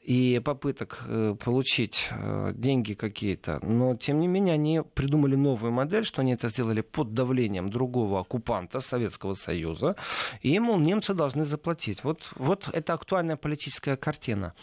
и 0.03 0.41
попыток 0.45 1.05
э, 1.07 1.37
получить 1.39 2.09
э, 2.11 2.53
деньги 2.55 2.95
какие-то. 2.95 3.61
Но, 3.63 3.97
тем 3.97 4.19
не 4.19 4.29
менее, 4.29 4.55
они 4.55 4.83
придумали 4.95 5.37
новую 5.37 5.73
модель, 5.73 6.05
что 6.05 6.23
они 6.23 6.33
это 6.33 6.49
сделали 6.49 6.81
под 6.81 7.13
давлением 7.13 7.71
другого 7.71 8.21
оккупанта 8.21 8.81
Советского 8.81 9.35
Союза. 9.35 9.97
И, 10.41 10.59
мол, 10.59 10.79
немцы 10.79 11.15
должны 11.15 11.45
заплатить. 11.45 12.03
Вот, 12.03 12.31
вот 12.37 12.69
это 12.73 12.95
актуальная 12.95 13.37
политическая 13.37 13.97
картина 13.97 14.55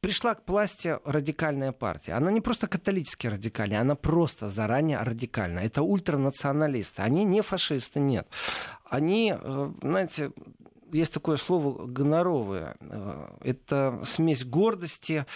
пришла 0.00 0.34
к 0.34 0.48
власти 0.48 0.98
радикальная 1.04 1.72
партия. 1.72 2.12
Она 2.12 2.30
не 2.30 2.40
просто 2.40 2.66
католически 2.68 3.26
радикальная, 3.26 3.80
она 3.80 3.94
просто 3.94 4.48
заранее 4.48 4.98
радикальная. 4.98 5.64
Это 5.64 5.82
ультранационалисты. 5.82 7.02
Они 7.02 7.24
не 7.24 7.42
фашисты, 7.42 8.00
нет. 8.00 8.28
Они, 8.84 9.34
э, 9.36 9.72
знаете, 9.82 10.32
есть 10.92 11.12
такое 11.12 11.36
слово 11.36 11.86
гоноровое. 11.86 12.76
Э, 12.80 13.28
это 13.42 14.00
смесь 14.04 14.44
гордости, 14.44 15.26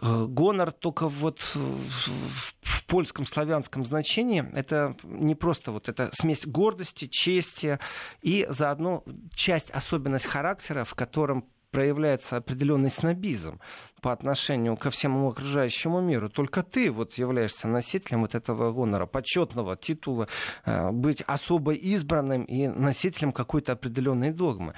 э, 0.00 0.26
гонор 0.28 0.72
только 0.72 1.08
вот 1.08 1.40
в 1.40 2.84
польском 2.86 3.26
славянском 3.26 3.84
значении. 3.84 4.48
Это 4.54 4.96
не 5.02 5.34
просто 5.34 5.72
вот 5.72 5.88
это 5.88 6.10
смесь 6.12 6.46
гордости, 6.46 7.08
чести 7.10 7.78
и 8.22 8.46
заодно 8.48 9.04
часть 9.34 9.70
особенность 9.70 10.26
характера, 10.26 10.84
в 10.84 10.94
котором 10.94 11.44
проявляется 11.70 12.36
определенный 12.36 12.90
снобизм 12.90 13.60
по 14.00 14.12
отношению 14.12 14.76
ко 14.76 14.90
всему 14.90 15.28
окружающему 15.28 16.00
миру. 16.00 16.28
Только 16.28 16.62
ты 16.62 16.90
вот 16.90 17.14
являешься 17.14 17.68
носителем 17.68 18.22
вот 18.22 18.34
этого 18.34 18.72
гонора, 18.72 19.06
почетного 19.06 19.76
титула, 19.76 20.28
э, 20.64 20.90
быть 20.90 21.22
особо 21.26 21.72
избранным 21.72 22.44
и 22.44 22.68
носителем 22.68 23.32
какой-то 23.32 23.72
определенной 23.72 24.30
догмы. 24.30 24.74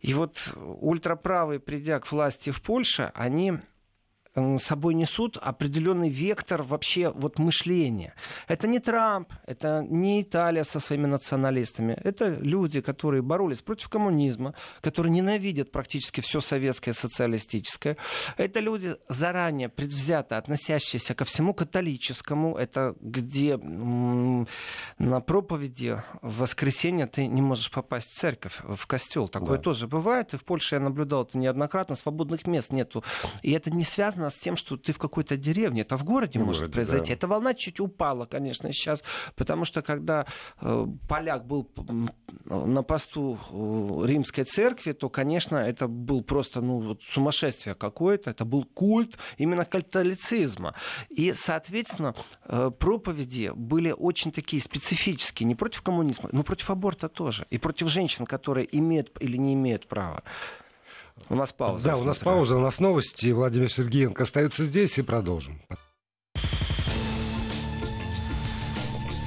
И 0.00 0.14
вот 0.14 0.54
ультраправые, 0.56 1.60
придя 1.60 2.00
к 2.00 2.10
власти 2.10 2.50
в 2.50 2.62
Польше, 2.62 3.12
они 3.14 3.54
собой 4.58 4.94
несут 4.94 5.36
определенный 5.36 6.08
вектор 6.08 6.62
вообще 6.62 7.10
вот 7.10 7.38
мышления. 7.38 8.14
Это 8.48 8.66
не 8.66 8.80
Трамп, 8.80 9.32
это 9.46 9.86
не 9.88 10.22
Италия 10.22 10.64
со 10.64 10.80
своими 10.80 11.06
националистами. 11.06 11.98
Это 12.02 12.28
люди, 12.40 12.80
которые 12.80 13.22
боролись 13.22 13.62
против 13.62 13.88
коммунизма, 13.88 14.54
которые 14.80 15.12
ненавидят 15.12 15.70
практически 15.70 16.20
все 16.20 16.40
советское 16.40 16.92
социалистическое. 16.92 17.96
Это 18.36 18.60
люди 18.60 18.96
заранее 19.08 19.68
предвзято 19.68 20.36
относящиеся 20.36 21.14
ко 21.14 21.24
всему 21.24 21.54
католическому. 21.54 22.56
Это 22.56 22.96
где 23.00 23.56
на 23.56 25.20
проповеди 25.20 26.02
в 26.22 26.40
воскресенье 26.40 27.06
ты 27.06 27.26
не 27.26 27.42
можешь 27.42 27.70
попасть 27.70 28.10
в 28.10 28.18
церковь, 28.18 28.60
в 28.62 28.86
костел. 28.86 29.28
Такое 29.28 29.58
да. 29.58 29.62
тоже 29.62 29.86
бывает. 29.86 30.34
И 30.34 30.36
в 30.36 30.44
Польше 30.44 30.74
я 30.74 30.80
наблюдал 30.80 31.22
это 31.22 31.38
неоднократно. 31.38 31.94
Свободных 31.94 32.46
мест 32.46 32.72
нету. 32.72 33.04
И 33.42 33.52
это 33.52 33.70
не 33.70 33.84
связано 33.84 34.23
связано 34.24 34.30
с 34.30 34.38
тем, 34.38 34.56
что 34.56 34.76
ты 34.76 34.92
в 34.92 34.98
какой-то 34.98 35.36
деревне. 35.36 35.82
Это 35.82 35.96
в 35.96 36.04
городе 36.04 36.38
в 36.38 36.44
может 36.44 36.62
городе, 36.62 36.74
произойти. 36.74 37.08
Да. 37.08 37.12
Эта 37.14 37.26
волна 37.26 37.54
чуть 37.54 37.80
упала, 37.80 38.26
конечно, 38.26 38.72
сейчас, 38.72 39.02
потому 39.36 39.64
что 39.64 39.82
когда 39.82 40.26
э, 40.60 40.86
поляк 41.08 41.46
был 41.46 41.68
на 42.44 42.82
посту 42.82 43.38
э, 43.50 44.06
римской 44.06 44.44
церкви, 44.44 44.92
то, 44.92 45.08
конечно, 45.08 45.56
это 45.56 45.88
был 45.88 46.22
просто 46.22 46.60
ну, 46.60 46.80
вот 46.80 47.02
сумасшествие 47.02 47.74
какое-то. 47.74 48.30
Это 48.30 48.44
был 48.44 48.64
культ 48.64 49.18
именно 49.38 49.64
католицизма. 49.64 50.74
И, 51.10 51.32
соответственно, 51.34 52.14
э, 52.44 52.70
проповеди 52.78 53.52
были 53.54 53.94
очень 53.96 54.32
такие 54.32 54.62
специфические. 54.62 55.46
Не 55.46 55.54
против 55.54 55.82
коммунизма, 55.82 56.28
но 56.32 56.42
против 56.42 56.70
аборта 56.70 57.08
тоже. 57.08 57.46
И 57.50 57.58
против 57.58 57.88
женщин, 57.88 58.26
которые 58.26 58.66
имеют 58.78 59.10
или 59.20 59.38
не 59.38 59.54
имеют 59.54 59.86
права. 59.86 60.22
У 61.28 61.34
нас 61.34 61.52
пауза. 61.52 61.84
Да, 61.84 61.96
у 61.96 62.04
нас 62.04 62.18
пауза, 62.18 62.56
у 62.56 62.60
нас 62.60 62.80
новости. 62.80 63.30
Владимир 63.32 63.70
Сергеенко 63.70 64.24
остается 64.24 64.64
здесь 64.64 64.98
и 64.98 65.02
продолжим. 65.02 65.60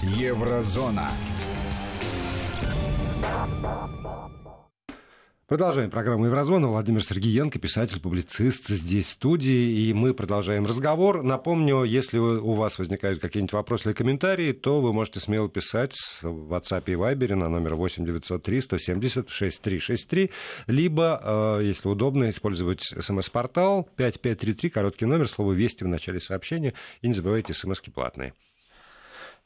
Еврозона. 0.04 1.10
Продолжаем 5.48 5.90
программу 5.90 6.26
«Еврозона». 6.26 6.68
Владимир 6.68 7.02
Сергеенко, 7.02 7.58
писатель, 7.58 8.02
публицист 8.02 8.68
здесь 8.68 9.06
в 9.06 9.12
студии. 9.12 9.80
И 9.80 9.94
мы 9.94 10.14
продолжаем 10.14 10.66
разговор. 10.66 11.24
Напомню, 11.24 11.86
если 11.86 12.18
у 12.18 12.52
вас 12.52 12.78
возникают 12.78 13.22
какие-нибудь 13.22 13.54
вопросы 13.54 13.88
или 13.88 13.94
комментарии, 13.94 14.52
то 14.52 14.82
вы 14.82 14.92
можете 14.92 15.22
смело 15.22 15.48
писать 15.48 15.96
в 16.22 16.54
WhatsApp 16.54 16.84
и 16.88 16.96
Viber 16.96 17.36
на 17.36 17.48
номер 17.48 17.76
8 17.76 18.04
903 18.04 18.60
170 18.60 19.30
6363. 19.30 20.32
Либо, 20.68 21.22
э, 21.24 21.64
если 21.64 21.88
удобно, 21.88 22.30
использовать 22.30 22.82
смс-портал 22.82 23.88
5533, 23.96 24.70
короткий 24.70 25.06
номер, 25.06 25.30
слово 25.30 25.54
«Вести» 25.54 25.86
в 25.86 25.88
начале 25.88 26.20
сообщения. 26.20 26.74
И 27.02 27.08
не 27.08 27.14
забывайте, 27.14 27.54
смс-ки 27.54 27.90
платные. 27.90 28.34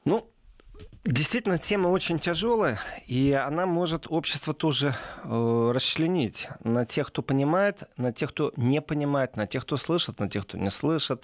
Ну, 0.05 0.27
Действительно, 1.03 1.57
тема 1.57 1.87
очень 1.87 2.19
тяжелая, 2.19 2.79
и 3.07 3.31
она 3.31 3.65
может 3.65 4.05
общество 4.07 4.53
тоже 4.53 4.95
э, 5.23 5.71
расчленить 5.73 6.47
на 6.63 6.85
тех, 6.85 7.07
кто 7.07 7.23
понимает, 7.23 7.83
на 7.97 8.13
тех, 8.13 8.29
кто 8.29 8.53
не 8.55 8.81
понимает, 8.81 9.35
на 9.35 9.47
тех, 9.47 9.63
кто 9.63 9.77
слышит, 9.77 10.19
на 10.19 10.29
тех, 10.29 10.43
кто 10.43 10.59
не 10.59 10.69
слышит. 10.69 11.23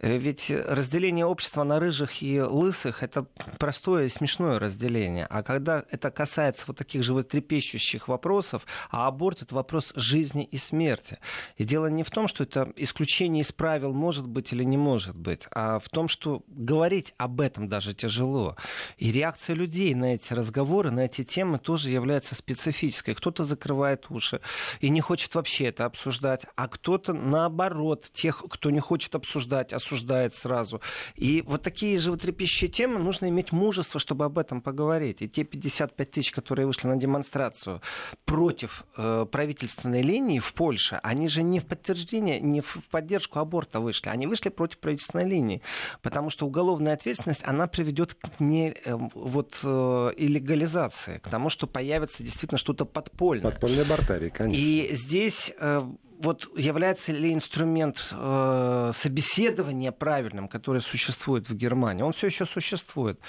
Э, 0.00 0.16
ведь 0.16 0.50
разделение 0.50 1.26
общества 1.26 1.64
на 1.64 1.80
рыжих 1.80 2.22
и 2.22 2.40
лысых– 2.40 3.02
это 3.02 3.26
простое 3.58 4.06
и 4.06 4.08
смешное 4.08 4.58
разделение. 4.58 5.26
А 5.28 5.42
когда 5.42 5.84
это 5.90 6.10
касается 6.10 6.64
вот 6.68 6.78
таких 6.78 7.02
животрепещущих 7.02 8.08
вопросов, 8.08 8.66
а 8.90 9.06
аборт– 9.06 9.42
это 9.42 9.54
вопрос 9.54 9.92
жизни 9.96 10.44
и 10.44 10.56
смерти. 10.56 11.18
И 11.56 11.64
дело 11.64 11.86
не 11.86 12.02
в 12.02 12.10
том, 12.10 12.28
что 12.28 12.44
это 12.44 12.72
исключение 12.76 13.42
из 13.42 13.52
правил 13.52 13.92
может 13.92 14.26
быть 14.26 14.52
или 14.52 14.64
не 14.64 14.76
может 14.76 15.16
быть, 15.16 15.46
а 15.50 15.78
в 15.78 15.88
том, 15.88 16.08
что 16.08 16.42
говорить 16.48 17.14
об 17.18 17.40
этом 17.40 17.68
даже 17.68 17.94
тяжело. 17.94 18.56
И 18.98 19.10
реакция 19.10 19.54
людей 19.54 19.94
на 19.94 20.14
эти 20.14 20.32
разговоры, 20.32 20.90
на 20.90 21.00
эти 21.00 21.24
темы 21.24 21.58
тоже 21.58 21.90
является 21.90 22.34
специфической. 22.34 23.14
Кто-то 23.14 23.44
закрывает 23.44 24.06
уши 24.10 24.40
и 24.80 24.90
не 24.90 25.00
хочет 25.00 25.34
вообще 25.34 25.66
это 25.66 25.84
обсуждать, 25.84 26.46
а 26.56 26.68
кто-то, 26.68 27.12
наоборот, 27.12 28.08
тех, 28.12 28.44
кто 28.48 28.70
не 28.70 28.80
хочет 28.80 29.14
обсуждать, 29.14 29.72
осуждает 29.88 30.34
сразу. 30.34 30.80
И 31.16 31.42
вот 31.46 31.62
такие 31.62 31.98
животрепещущие 31.98 32.70
темы 32.70 32.98
нужно 32.98 33.28
иметь 33.28 33.52
мужество, 33.52 33.98
чтобы 34.00 34.24
об 34.24 34.38
этом 34.38 34.60
поговорить. 34.60 35.22
И 35.22 35.28
те 35.28 35.44
55 35.44 36.10
тысяч, 36.10 36.32
которые 36.32 36.66
вышли 36.66 36.88
на 36.88 36.96
демонстрацию 36.96 37.80
против 38.24 38.84
э, 38.96 39.26
правительственной 39.30 40.02
линии 40.02 40.38
в 40.38 40.52
Польше, 40.52 41.00
они 41.02 41.28
же 41.28 41.42
не 41.42 41.60
в 41.60 41.66
подтверждение, 41.66 42.40
не 42.40 42.60
в 42.60 42.78
поддержку 42.90 43.38
аборта 43.38 43.80
вышли, 43.80 44.10
они 44.10 44.26
вышли 44.26 44.50
против 44.50 44.78
правительственной 44.78 45.24
линии. 45.24 45.62
Потому 46.02 46.30
что 46.30 46.46
уголовная 46.46 46.94
ответственность, 46.94 47.42
она 47.44 47.66
приведет 47.66 48.14
к 48.14 48.40
не, 48.40 48.74
э, 48.84 48.96
вот, 49.14 49.58
э, 49.62 50.10
и 50.16 50.28
легализации, 50.28 51.18
к 51.18 51.28
тому, 51.28 51.50
что 51.50 51.66
появится 51.66 52.22
действительно 52.22 52.58
что-то 52.58 52.84
подпольное. 52.84 53.50
Подпольный 53.50 53.84
бартарий, 53.84 54.30
конечно. 54.30 54.60
И 54.60 54.94
здесь 54.94 55.52
э, 55.58 55.82
вот 56.18 56.48
является 56.56 57.12
ли 57.12 57.32
инструмент 57.32 58.08
э, 58.12 58.90
собеседования 58.94 59.92
правильным, 59.92 60.48
который 60.48 60.80
существует 60.80 61.48
в 61.48 61.54
Германии? 61.54 62.02
Он 62.02 62.12
все 62.12 62.26
еще 62.26 62.44
существует. 62.44 63.20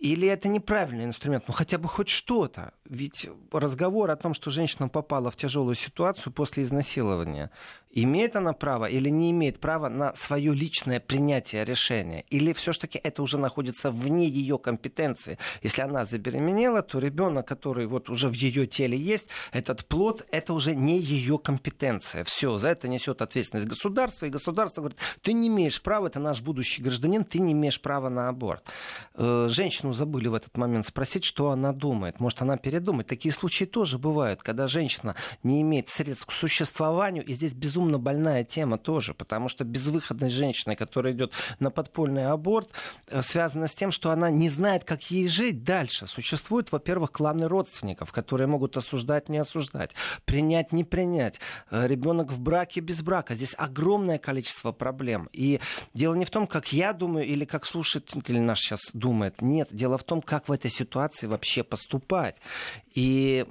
или 0.00 0.26
это 0.26 0.48
неправильный 0.48 1.04
инструмент, 1.04 1.44
ну 1.46 1.52
хотя 1.52 1.78
бы 1.78 1.86
хоть 1.88 2.08
что-то. 2.08 2.72
Ведь 2.84 3.28
разговор 3.52 4.10
о 4.10 4.16
том, 4.16 4.34
что 4.34 4.50
женщина 4.50 4.88
попала 4.88 5.30
в 5.30 5.36
тяжелую 5.36 5.74
ситуацию 5.74 6.32
после 6.32 6.62
изнасилования, 6.62 7.50
имеет 7.90 8.36
она 8.36 8.52
право 8.52 8.86
или 8.86 9.08
не 9.08 9.30
имеет 9.30 9.60
права 9.60 9.88
на 9.88 10.14
свое 10.14 10.54
личное 10.54 11.00
принятие 11.00 11.64
решения? 11.64 12.24
Или 12.30 12.52
все-таки 12.52 13.00
это 13.02 13.22
уже 13.22 13.38
находится 13.38 13.90
вне 13.90 14.28
ее 14.28 14.58
компетенции? 14.58 15.38
Если 15.62 15.82
она 15.82 16.04
забеременела, 16.04 16.82
то 16.82 16.98
ребенок, 16.98 17.46
который 17.46 17.86
вот 17.86 18.08
уже 18.08 18.28
в 18.28 18.34
ее 18.34 18.66
теле 18.66 18.96
есть, 18.96 19.28
этот 19.52 19.86
плод, 19.86 20.26
это 20.30 20.52
уже 20.54 20.74
не 20.74 20.98
ее 20.98 21.38
компетенция. 21.38 22.24
Все, 22.24 22.58
за 22.58 22.68
это 22.68 22.88
несет 22.88 23.22
ответственность 23.22 23.68
государство, 23.68 24.26
и 24.26 24.30
государство 24.30 24.82
говорит, 24.82 24.98
ты 25.22 25.32
не 25.32 25.48
имеешь 25.48 25.82
права, 25.82 26.06
это 26.06 26.20
наш 26.20 26.40
будущий 26.40 26.82
гражданин, 26.82 27.24
ты 27.24 27.40
не 27.40 27.52
имеешь 27.52 27.80
права 27.80 28.08
на 28.08 28.28
аборт. 28.28 28.64
Э, 29.14 29.48
женщину 29.50 29.92
забыли 29.92 30.28
в 30.28 30.34
этот 30.34 30.56
момент 30.56 30.86
спросить, 30.86 31.24
что 31.24 31.50
она 31.50 31.72
думает. 31.72 32.20
Может, 32.20 32.42
она 32.42 32.56
передумает. 32.56 33.08
Такие 33.08 33.32
случаи 33.32 33.64
тоже 33.64 33.98
бывают, 33.98 34.42
когда 34.42 34.66
женщина 34.66 35.16
не 35.42 35.62
имеет 35.62 35.88
средств 35.88 36.26
к 36.26 36.32
существованию, 36.32 37.24
и 37.24 37.32
здесь 37.32 37.54
безумно 37.54 37.79
безумно 37.80 37.98
больная 37.98 38.44
тема 38.44 38.76
тоже, 38.76 39.14
потому 39.14 39.48
что 39.48 39.64
безвыходность 39.64 40.34
женщины, 40.34 40.76
которая 40.76 41.14
идет 41.14 41.32
на 41.60 41.70
подпольный 41.70 42.26
аборт, 42.26 42.68
э, 43.06 43.22
связана 43.22 43.66
с 43.66 43.74
тем, 43.74 43.90
что 43.90 44.10
она 44.10 44.30
не 44.30 44.50
знает, 44.50 44.84
как 44.84 45.10
ей 45.10 45.28
жить 45.28 45.64
дальше. 45.64 46.06
Существуют, 46.06 46.72
во-первых, 46.72 47.10
кланы 47.10 47.48
родственников, 47.48 48.12
которые 48.12 48.46
могут 48.46 48.76
осуждать, 48.76 49.30
не 49.30 49.38
осуждать, 49.38 49.92
принять, 50.26 50.72
не 50.72 50.84
принять. 50.84 51.40
Э, 51.70 51.86
Ребенок 51.86 52.32
в 52.32 52.40
браке, 52.40 52.80
без 52.80 53.02
брака. 53.02 53.34
Здесь 53.34 53.54
огромное 53.56 54.18
количество 54.18 54.72
проблем. 54.72 55.28
И 55.32 55.60
дело 55.94 56.14
не 56.14 56.24
в 56.24 56.30
том, 56.30 56.46
как 56.46 56.72
я 56.72 56.92
думаю 56.92 57.26
или 57.26 57.46
как 57.46 57.66
слушатель 57.66 58.40
наш 58.40 58.60
сейчас 58.60 58.80
думает. 58.92 59.40
Нет, 59.40 59.68
дело 59.72 59.96
в 59.96 60.04
том, 60.04 60.20
как 60.20 60.48
в 60.48 60.52
этой 60.52 60.70
ситуации 60.70 61.26
вообще 61.26 61.62
поступать. 61.62 62.36
И 62.94 63.46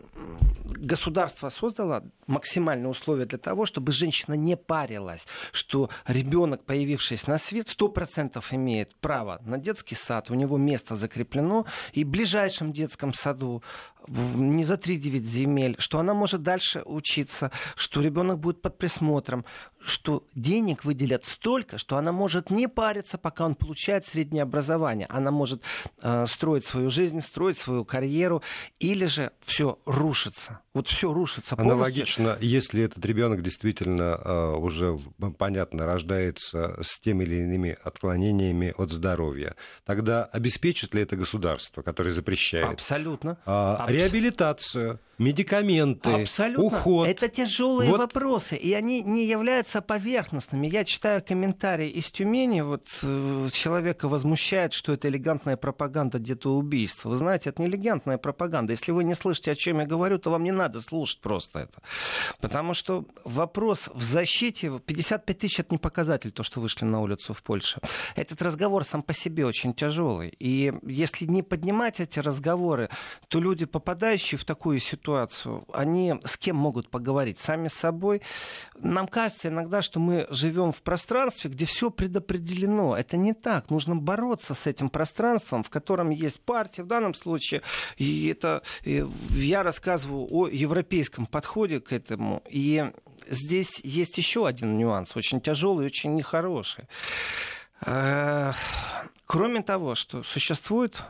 государство 0.65 1.49
создало 1.49 2.03
максимальные 2.27 2.89
условия 2.89 3.25
для 3.25 3.39
того, 3.39 3.65
чтобы 3.65 3.91
женщина 4.19 4.33
не 4.33 4.57
парилась, 4.57 5.27
что 5.51 5.89
ребенок, 6.07 6.65
появившись 6.65 7.27
на 7.27 7.37
свет, 7.37 7.69
сто 7.69 7.89
процентов 7.89 8.53
имеет 8.53 8.95
право 8.95 9.39
на 9.45 9.57
детский 9.57 9.95
сад, 9.95 10.29
у 10.29 10.35
него 10.35 10.57
место 10.57 10.95
закреплено, 10.95 11.65
и 11.93 12.03
в 12.03 12.09
ближайшем 12.09 12.73
детском 12.73 13.13
саду 13.13 13.63
не 14.07 14.63
за 14.63 14.75
3-9 14.75 15.23
земель, 15.23 15.75
что 15.79 15.99
она 15.99 16.13
может 16.13 16.41
дальше 16.43 16.81
учиться, 16.85 17.51
что 17.75 18.01
ребенок 18.01 18.39
будет 18.39 18.61
под 18.61 18.77
присмотром, 18.77 19.45
что 19.81 20.25
денег 20.35 20.83
выделят 20.83 21.25
столько, 21.25 21.77
что 21.77 21.97
она 21.97 22.11
может 22.11 22.49
не 22.49 22.67
париться, 22.67 23.17
пока 23.17 23.45
он 23.45 23.55
получает 23.55 24.05
среднее 24.05 24.43
образование. 24.43 25.07
Она 25.09 25.31
может 25.31 25.63
э, 26.01 26.25
строить 26.27 26.65
свою 26.65 26.89
жизнь, 26.89 27.21
строить 27.21 27.57
свою 27.57 27.85
карьеру, 27.85 28.41
или 28.79 29.05
же 29.05 29.31
все 29.45 29.79
рушится. 29.85 30.59
Вот 30.73 30.87
все 30.87 31.11
рушится 31.11 31.55
полностью. 31.55 31.75
Аналогично, 31.75 32.37
если 32.41 32.83
этот 32.83 33.05
ребенок 33.05 33.41
действительно 33.41 34.19
э, 34.23 34.55
уже, 34.55 34.99
понятно, 35.37 35.85
рождается 35.85 36.77
с 36.81 36.99
теми 36.99 37.23
или 37.23 37.35
иными 37.35 37.77
отклонениями 37.83 38.73
от 38.77 38.91
здоровья, 38.91 39.55
тогда 39.85 40.25
обеспечит 40.25 40.93
ли 40.93 41.01
это 41.01 41.15
государство, 41.15 41.81
которое 41.81 42.11
запрещает? 42.11 42.65
Абсолютно. 42.65 43.37
Э, 43.45 43.51
Абсолютно. 43.51 43.88
Реабилитацию 43.89 44.99
медикаменты, 45.19 46.21
Абсолютно. 46.21 46.63
уход. 46.63 47.07
Это 47.07 47.27
тяжелые 47.27 47.91
вот. 47.91 47.99
вопросы, 47.99 48.55
и 48.55 48.73
они 48.73 49.01
не 49.01 49.25
являются 49.25 49.81
поверхностными. 49.81 50.67
Я 50.67 50.85
читаю 50.85 51.21
комментарии 51.21 51.89
из 51.89 52.09
Тюмени, 52.09 52.61
вот 52.61 52.87
э, 53.03 53.49
человека 53.51 54.07
возмущает, 54.07 54.73
что 54.73 54.93
это 54.93 55.09
элегантная 55.09 55.57
пропаганда 55.57 56.19
детоубийства. 56.19 57.09
Вы 57.09 57.17
знаете, 57.17 57.49
это 57.49 57.61
не 57.61 57.67
элегантная 57.67 58.17
пропаганда. 58.17 58.71
Если 58.71 58.93
вы 58.93 59.03
не 59.03 59.13
слышите, 59.13 59.51
о 59.51 59.55
чем 59.55 59.79
я 59.79 59.85
говорю, 59.85 60.17
то 60.17 60.31
вам 60.31 60.43
не 60.43 60.51
надо 60.51 60.79
слушать 60.79 61.19
просто 61.19 61.59
это. 61.59 61.81
Потому 62.39 62.73
что 62.73 63.05
вопрос 63.25 63.89
в 63.93 64.03
защите, 64.03 64.79
55 64.79 65.37
тысяч 65.37 65.59
это 65.59 65.73
не 65.73 65.77
показатель, 65.77 66.31
то, 66.31 66.43
что 66.43 66.61
вышли 66.61 66.85
на 66.85 67.01
улицу 67.01 67.33
в 67.33 67.43
Польше. 67.43 67.81
Этот 68.15 68.41
разговор 68.41 68.85
сам 68.85 69.03
по 69.03 69.13
себе 69.13 69.45
очень 69.45 69.73
тяжелый. 69.73 70.33
И 70.39 70.73
если 70.83 71.25
не 71.25 71.43
поднимать 71.43 71.99
эти 71.99 72.19
разговоры, 72.19 72.89
то 73.27 73.41
люди, 73.41 73.65
попадающие 73.65 74.37
в 74.37 74.45
такую 74.45 74.79
ситуацию, 74.79 75.08
ситуацию, 75.09 75.63
они 75.73 76.15
с 76.23 76.37
кем 76.37 76.55
могут 76.55 76.89
поговорить? 76.89 77.39
Сами 77.39 77.67
с 77.67 77.73
собой. 77.73 78.21
Нам 78.77 79.07
кажется 79.07 79.47
иногда, 79.47 79.81
что 79.81 79.99
мы 79.99 80.27
живем 80.29 80.71
в 80.71 80.81
пространстве, 80.81 81.49
где 81.49 81.65
все 81.65 81.89
предопределено. 81.89 82.95
Это 82.95 83.17
не 83.17 83.33
так. 83.33 83.69
Нужно 83.71 83.95
бороться 83.95 84.53
с 84.53 84.67
этим 84.67 84.89
пространством, 84.89 85.63
в 85.63 85.69
котором 85.69 86.11
есть 86.11 86.39
партия 86.41 86.83
в 86.83 86.87
данном 86.87 87.13
случае. 87.13 87.61
И 87.97 88.27
это 88.27 88.61
я 88.83 89.63
рассказываю 89.63 90.27
о 90.29 90.47
европейском 90.47 91.25
подходе 91.25 91.79
к 91.79 91.91
этому. 91.91 92.43
И 92.47 92.91
здесь 93.27 93.81
есть 93.83 94.17
еще 94.17 94.45
один 94.45 94.77
нюанс, 94.77 95.15
очень 95.15 95.41
тяжелый, 95.41 95.87
очень 95.87 96.15
нехороший. 96.15 96.85
Э, 97.85 98.53
кроме 99.25 99.63
того, 99.63 99.95
что 99.95 100.23
существует 100.23 101.01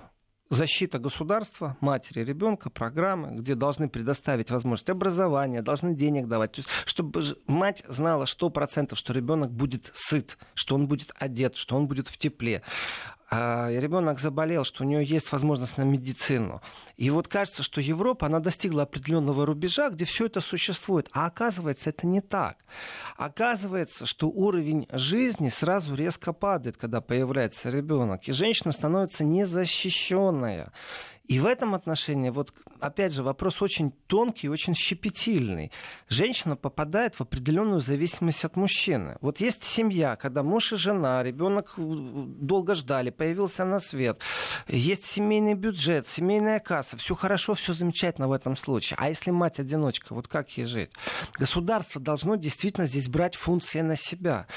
защита 0.50 1.00
государства, 1.00 1.78
матери, 1.80 2.24
ребенка, 2.24 2.70
программы, 2.70 3.36
где 3.36 3.56
должны 3.56 3.88
предоставить 3.88 4.52
возможность 4.52 4.90
образования, 4.90 5.62
должны 5.62 5.96
денег 5.96 6.28
давать. 6.28 6.54
То 6.54 6.60
есть, 6.60 6.70
чтобы 6.86 7.22
мать 7.48 7.84
знала 7.88 8.26
сто 8.26 8.50
процентов, 8.50 8.98
что 8.98 9.14
ребенок 9.14 9.52
будет 9.52 9.92
сыт, 9.94 10.38
что 10.54 10.76
он 10.76 10.88
будет 10.88 11.12
одет, 11.16 11.56
что 11.56 11.76
он 11.76 11.88
будет 11.88 12.08
в 12.08 12.18
тепле 12.18 12.64
ребенок 13.32 14.20
заболел, 14.20 14.64
что 14.64 14.84
у 14.84 14.88
нее 14.88 15.04
есть 15.04 15.32
возможность 15.32 15.78
на 15.78 15.84
медицину. 15.84 16.62
И 16.98 17.10
вот 17.10 17.28
кажется, 17.28 17.64
что 17.64 17.80
Европа, 17.80 18.26
она 18.26 18.40
достигла 18.40 18.84
определенного 18.84 19.46
рубежа, 19.46 19.90
где 19.90 20.06
все 20.06 20.26
это 20.26 20.42
существует. 20.42 21.10
А 21.14 21.28
оказывается, 21.28 21.92
это 21.92 22.08
не 22.08 22.22
так. 22.22 22.58
Оказывается, 23.18 24.06
что 24.06 24.30
уровень 24.30 24.88
жизни 24.92 25.50
сразу 25.50 25.94
резко 25.96 26.34
падает, 26.34 26.78
когда 26.78 27.02
появляется 27.02 27.70
ребенок. 27.70 28.28
И 28.28 28.32
женщина 28.32 28.72
становится 28.72 29.24
незащищенная. 29.24 30.72
И 31.30 31.40
в 31.40 31.46
этом 31.46 31.76
отношении, 31.76 32.32
вот 32.32 32.52
опять 32.80 33.14
же, 33.14 33.22
вопрос 33.22 33.62
очень 33.62 33.92
тонкий 34.08 34.50
очень 34.50 34.74
щепетильный. 34.74 35.72
Женщина 36.08 36.56
попадает 36.56 37.16
в 37.16 37.22
определенную 37.22 37.82
зависимость 37.82 38.46
от 38.46 38.56
мужчины. 38.56 39.16
Вот 39.22 39.40
есть 39.40 39.64
семья, 39.64 40.16
когда 40.16 40.42
муж 40.42 40.74
и 40.74 40.76
жена, 40.76 41.22
ребенок 41.22 41.76
э, 41.78 41.82
долго 41.82 42.74
ждали, 42.74 43.12
появился 43.12 43.64
на 43.64 43.80
свет. 43.80 44.20
Есть 44.68 45.06
семейный 45.06 45.54
бюджет, 45.54 46.08
семейная 46.08 46.60
касса. 46.60 46.98
Все 46.98 47.14
хорошо, 47.14 47.54
все 47.54 47.74
замечательно 47.74 48.28
в 48.28 48.32
этом 48.32 48.58
случае. 48.58 48.98
А 49.00 49.10
если 49.10 49.30
мать-одиночка, 49.30 50.16
вот 50.16 50.28
как 50.28 50.50
ей 50.58 50.66
жить? 50.66 50.90
Государство 51.38 52.02
должно 52.02 52.38
действительно 52.38 52.88
здесь 52.88 53.08
брать 53.08 53.36
функции 53.36 53.82
на 53.82 53.96
себя. 53.96 54.48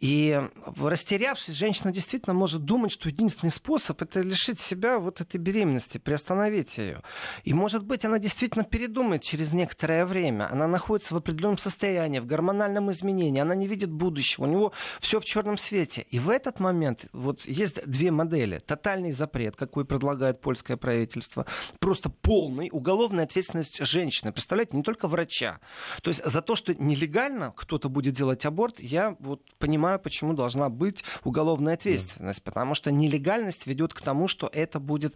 И 0.00 0.40
растерявшись, 0.76 1.54
женщина 1.54 1.92
действительно 1.92 2.34
может 2.34 2.64
думать, 2.64 2.92
что 2.92 3.08
единственный 3.08 3.50
способ 3.50 4.02
это 4.02 4.20
лишить 4.20 4.60
себя 4.60 4.98
вот 4.98 5.20
этой 5.20 5.38
беременности, 5.38 5.98
приостановить 5.98 6.76
ее. 6.76 7.02
И, 7.44 7.54
может 7.54 7.84
быть, 7.84 8.04
она 8.04 8.18
действительно 8.18 8.64
передумает 8.64 9.22
через 9.22 9.52
некоторое 9.52 10.04
время. 10.06 10.50
Она 10.50 10.66
находится 10.66 11.14
в 11.14 11.16
определенном 11.16 11.58
состоянии, 11.58 12.18
в 12.18 12.26
гормональном 12.26 12.90
изменении, 12.90 13.40
она 13.40 13.54
не 13.54 13.66
видит 13.66 13.90
будущего, 13.90 14.44
у 14.44 14.48
него 14.48 14.72
все 15.00 15.20
в 15.20 15.24
черном 15.24 15.58
свете. 15.58 16.06
И 16.10 16.18
в 16.18 16.28
этот 16.28 16.60
момент 16.60 17.06
вот 17.12 17.44
есть 17.46 17.84
две 17.86 18.10
модели. 18.10 18.58
Тотальный 18.58 19.12
запрет, 19.12 19.56
какой 19.56 19.84
предлагает 19.84 20.40
польское 20.40 20.76
правительство, 20.76 21.46
просто 21.78 22.10
полный 22.10 22.68
уголовная 22.72 23.24
ответственность 23.24 23.84
женщины. 23.84 24.32
Представляете, 24.32 24.76
не 24.76 24.82
только 24.82 25.08
врача. 25.08 25.60
То 26.02 26.10
есть 26.10 26.24
за 26.24 26.42
то, 26.42 26.56
что 26.56 26.74
нелегально 26.74 27.52
кто-то 27.56 27.88
будет 27.88 28.14
делать 28.14 28.44
аборт, 28.44 28.80
я 28.80 29.16
вот 29.20 29.42
понимаю, 29.58 29.93
понимаю, 29.94 30.00
почему 30.00 30.32
должна 30.34 30.68
быть 30.68 31.04
уголовная 31.24 31.74
ответственность, 31.74 32.42
потому 32.42 32.74
что 32.74 32.90
нелегальность 32.90 33.66
ведет 33.66 33.94
к 33.94 34.00
тому, 34.00 34.28
что 34.28 34.48
это 34.52 34.80
будет 34.80 35.14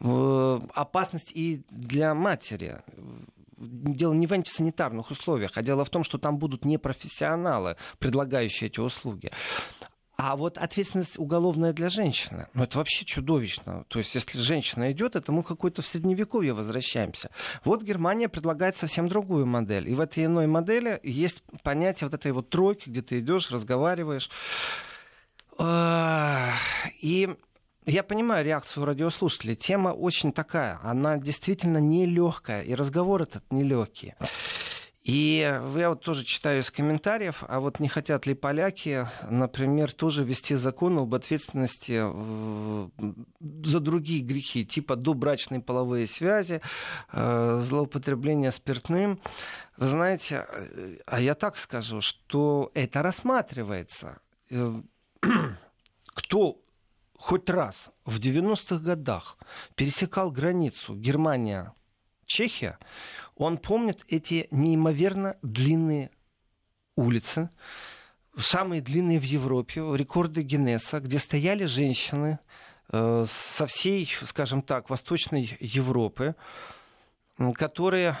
э, 0.00 0.60
опасность 0.74 1.32
и 1.34 1.62
для 1.70 2.14
матери 2.14 2.80
дело 3.62 4.12
не 4.12 4.26
в 4.26 4.32
антисанитарных 4.32 5.10
условиях, 5.10 5.52
а 5.54 5.62
дело 5.62 5.84
в 5.84 5.90
том, 5.90 6.02
что 6.02 6.18
там 6.18 6.38
будут 6.38 6.64
непрофессионалы, 6.64 7.76
предлагающие 7.98 8.68
эти 8.68 8.80
услуги. 8.80 9.30
А 10.24 10.36
вот 10.36 10.56
ответственность 10.56 11.18
уголовная 11.18 11.72
для 11.72 11.88
женщины, 11.88 12.46
ну 12.54 12.62
это 12.62 12.78
вообще 12.78 13.04
чудовищно. 13.04 13.84
То 13.88 13.98
есть 13.98 14.14
если 14.14 14.38
женщина 14.38 14.92
идет, 14.92 15.16
это 15.16 15.32
мы 15.32 15.42
какой-то 15.42 15.82
в 15.82 15.86
средневековье 15.86 16.52
возвращаемся. 16.52 17.30
Вот 17.64 17.82
Германия 17.82 18.28
предлагает 18.28 18.76
совсем 18.76 19.08
другую 19.08 19.46
модель. 19.46 19.88
И 19.90 19.94
в 19.94 20.00
этой 20.00 20.26
иной 20.26 20.46
модели 20.46 21.00
есть 21.02 21.42
понятие 21.64 22.06
вот 22.06 22.14
этой 22.14 22.30
вот 22.30 22.50
тройки, 22.50 22.88
где 22.88 23.02
ты 23.02 23.18
идешь, 23.18 23.50
разговариваешь. 23.50 24.30
И 27.02 27.36
я 27.84 28.02
понимаю 28.04 28.44
реакцию 28.44 28.84
радиослушателей. 28.84 29.56
Тема 29.56 29.88
очень 29.88 30.30
такая. 30.30 30.78
Она 30.84 31.16
действительно 31.16 31.78
нелегкая. 31.78 32.62
И 32.62 32.76
разговор 32.76 33.22
этот 33.22 33.42
нелегкий. 33.50 34.14
И 35.02 35.38
я 35.76 35.88
вот 35.88 36.04
тоже 36.04 36.24
читаю 36.24 36.60
из 36.60 36.70
комментариев, 36.70 37.42
а 37.48 37.58
вот 37.58 37.80
не 37.80 37.88
хотят 37.88 38.24
ли 38.26 38.34
поляки, 38.34 39.08
например, 39.28 39.92
тоже 39.92 40.22
ввести 40.22 40.54
закон 40.54 40.96
об 40.98 41.12
ответственности 41.12 42.00
э, 42.04 42.88
за 43.64 43.80
другие 43.80 44.22
грехи, 44.22 44.64
типа 44.64 44.94
добрачные 44.94 45.60
половые 45.60 46.06
связи, 46.06 46.60
э, 47.12 47.60
злоупотребление 47.64 48.52
спиртным. 48.52 49.20
Вы 49.76 49.86
знаете, 49.88 50.46
а 51.06 51.20
я 51.20 51.34
так 51.34 51.58
скажу, 51.58 52.00
что 52.00 52.70
это 52.74 53.02
рассматривается. 53.02 54.20
Э, 54.50 54.72
кто 56.14 56.62
хоть 57.18 57.50
раз 57.50 57.90
в 58.04 58.20
90-х 58.20 58.76
годах 58.78 59.36
пересекал 59.74 60.30
границу 60.30 60.94
Германия-Чехия, 60.94 62.78
он 63.44 63.58
помнит 63.58 64.04
эти 64.08 64.48
неимоверно 64.50 65.36
длинные 65.42 66.10
улицы, 66.96 67.50
самые 68.38 68.80
длинные 68.80 69.18
в 69.18 69.24
Европе, 69.24 69.80
рекорды 69.94 70.42
Гиннесса, 70.42 71.00
где 71.00 71.18
стояли 71.18 71.64
женщины 71.64 72.38
э, 72.90 73.24
со 73.28 73.66
всей, 73.66 74.08
скажем 74.24 74.62
так, 74.62 74.90
Восточной 74.90 75.56
Европы, 75.60 76.34
которые 77.54 78.18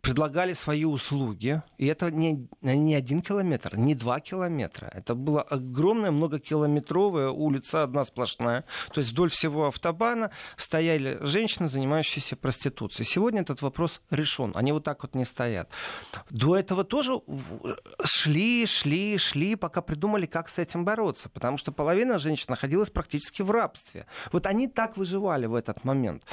предлагали 0.00 0.52
свои 0.52 0.84
услуги, 0.84 1.62
и 1.78 1.86
это 1.86 2.10
не, 2.10 2.48
не 2.62 2.94
один 2.94 3.20
километр, 3.20 3.76
не 3.76 3.94
два 3.94 4.20
километра. 4.20 4.90
Это 4.94 5.14
была 5.14 5.42
огромная 5.42 6.10
многокилометровая 6.10 7.30
улица, 7.30 7.82
одна 7.82 8.04
сплошная. 8.04 8.64
То 8.92 9.00
есть 9.00 9.12
вдоль 9.12 9.30
всего 9.30 9.66
автобана 9.66 10.30
стояли 10.56 11.18
женщины, 11.22 11.68
занимающиеся 11.68 12.36
проституцией. 12.36 13.06
Сегодня 13.06 13.42
этот 13.42 13.62
вопрос 13.62 14.00
решен. 14.10 14.52
Они 14.54 14.72
вот 14.72 14.84
так 14.84 15.02
вот 15.02 15.14
не 15.14 15.24
стоят. 15.24 15.68
До 16.30 16.56
этого 16.56 16.84
тоже 16.84 17.20
шли, 18.04 18.66
шли, 18.66 19.18
шли, 19.18 19.56
пока 19.56 19.82
придумали, 19.82 20.26
как 20.26 20.48
с 20.48 20.58
этим 20.58 20.84
бороться. 20.84 21.28
Потому 21.28 21.58
что 21.58 21.72
половина 21.72 22.18
женщин 22.18 22.46
находилась 22.48 22.90
практически 22.90 23.42
в 23.42 23.50
рабстве. 23.50 24.06
Вот 24.32 24.46
они 24.46 24.68
так 24.68 24.96
выживали 24.96 25.46
в 25.46 25.54
этот 25.54 25.84
момент. 25.84 26.24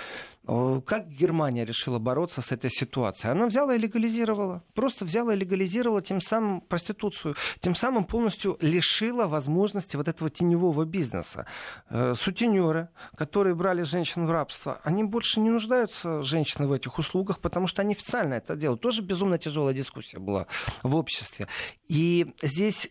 Как 0.47 1.10
Германия 1.10 1.65
решила 1.65 1.99
бороться 1.99 2.41
с 2.41 2.53
этой 2.53 2.69
ситуацией? 2.69 3.31
Она 3.31 3.47
взяла 3.47 3.75
и 3.75 3.77
легализировала. 3.77 4.63
Просто 4.73 5.03
взяла 5.03 5.33
и 5.33 5.38
легализировала 5.38 6.01
тем 6.01 6.21
самым 6.21 6.62
проституцию. 6.62 7.36
Тем 7.60 7.75
самым 7.75 8.05
полностью 8.05 8.57
лишила 8.62 9.27
возможности 9.27 9.97
вот 9.97 10.07
этого 10.07 10.29
теневого 10.29 10.86
бизнеса. 10.86 11.45
Э, 11.89 12.13
сутенеры, 12.15 12.88
которые 13.17 13.55
брали 13.55 13.81
женщин 13.81 14.25
в 14.25 14.31
рабство, 14.31 14.79
они 14.83 15.03
больше 15.03 15.41
не 15.41 15.49
нуждаются, 15.49 16.23
женщины, 16.23 16.65
в 16.67 16.71
этих 16.71 16.97
услугах, 16.97 17.39
потому 17.39 17.67
что 17.67 17.81
они 17.81 17.93
официально 17.93 18.36
это 18.36 18.55
делают. 18.55 18.81
Тоже 18.81 19.01
безумно 19.01 19.38
тяжелая 19.38 19.73
дискуссия 19.73 20.19
была 20.19 20.47
в 20.81 20.95
обществе. 20.95 21.47
И 21.89 22.33
здесь 22.41 22.89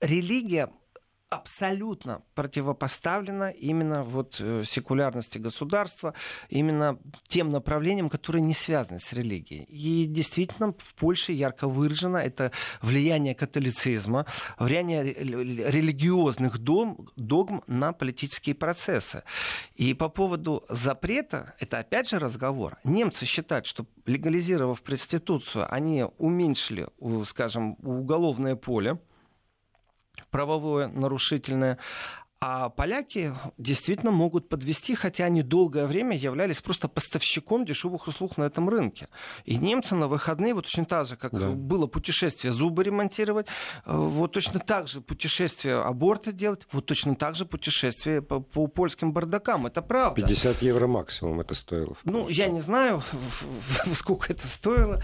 религия 0.00 0.70
абсолютно 1.32 2.22
противопоставлена 2.34 3.50
именно 3.50 4.04
вот 4.04 4.36
э, 4.38 4.64
секулярности 4.66 5.38
государства, 5.38 6.14
именно 6.50 6.98
тем 7.26 7.48
направлениям, 7.48 8.10
которые 8.10 8.42
не 8.42 8.54
связаны 8.54 9.00
с 9.00 9.12
религией. 9.12 9.64
И 9.64 10.06
действительно 10.06 10.74
в 10.78 10.94
Польше 10.94 11.32
ярко 11.32 11.68
выражено 11.68 12.18
это 12.18 12.52
влияние 12.82 13.34
католицизма, 13.34 14.26
влияние 14.58 15.04
религиозных 15.04 16.58
дом, 16.58 17.08
догм 17.16 17.62
на 17.66 17.92
политические 17.92 18.54
процессы. 18.54 19.22
И 19.74 19.94
по 19.94 20.08
поводу 20.08 20.64
запрета, 20.68 21.54
это 21.58 21.78
опять 21.78 22.10
же 22.10 22.18
разговор. 22.18 22.76
Немцы 22.84 23.24
считают, 23.24 23.66
что 23.66 23.86
легализировав 24.04 24.82
проституцию, 24.82 25.72
они 25.72 26.04
уменьшили, 26.18 26.88
скажем, 27.24 27.76
уголовное 27.82 28.56
поле, 28.56 28.98
правовое 30.32 30.88
нарушительное. 30.88 31.78
А 32.44 32.70
поляки 32.70 33.32
действительно 33.56 34.10
могут 34.10 34.48
подвести, 34.48 34.96
хотя 34.96 35.26
они 35.26 35.42
долгое 35.42 35.86
время 35.86 36.16
являлись 36.16 36.60
просто 36.60 36.88
поставщиком 36.88 37.64
дешевых 37.64 38.08
услуг 38.08 38.36
на 38.36 38.42
этом 38.42 38.68
рынке. 38.68 39.06
И 39.44 39.56
немцы 39.56 39.94
на 39.94 40.08
выходные, 40.08 40.52
вот 40.52 40.64
точно 40.64 40.84
так 40.84 41.06
же, 41.06 41.14
как 41.14 41.30
да. 41.30 41.50
было 41.50 41.86
путешествие 41.86 42.52
зубы 42.52 42.82
ремонтировать, 42.82 43.46
э, 43.86 43.96
вот 43.96 44.32
точно 44.32 44.58
так 44.58 44.88
же 44.88 45.00
путешествие 45.00 45.76
аборты 45.76 46.32
делать, 46.32 46.66
вот 46.72 46.86
точно 46.86 47.14
так 47.14 47.36
же 47.36 47.46
путешествие 47.46 48.22
по, 48.22 48.40
по 48.40 48.66
польским 48.66 49.12
бардакам. 49.12 49.68
Это 49.68 49.80
правда. 49.80 50.22
50 50.22 50.62
евро 50.62 50.88
максимум 50.88 51.42
это 51.42 51.54
стоило. 51.54 51.94
Ну, 52.02 52.28
я 52.28 52.48
не 52.48 52.60
знаю, 52.60 53.04
сколько 53.94 54.32
это 54.32 54.48
стоило. 54.48 55.00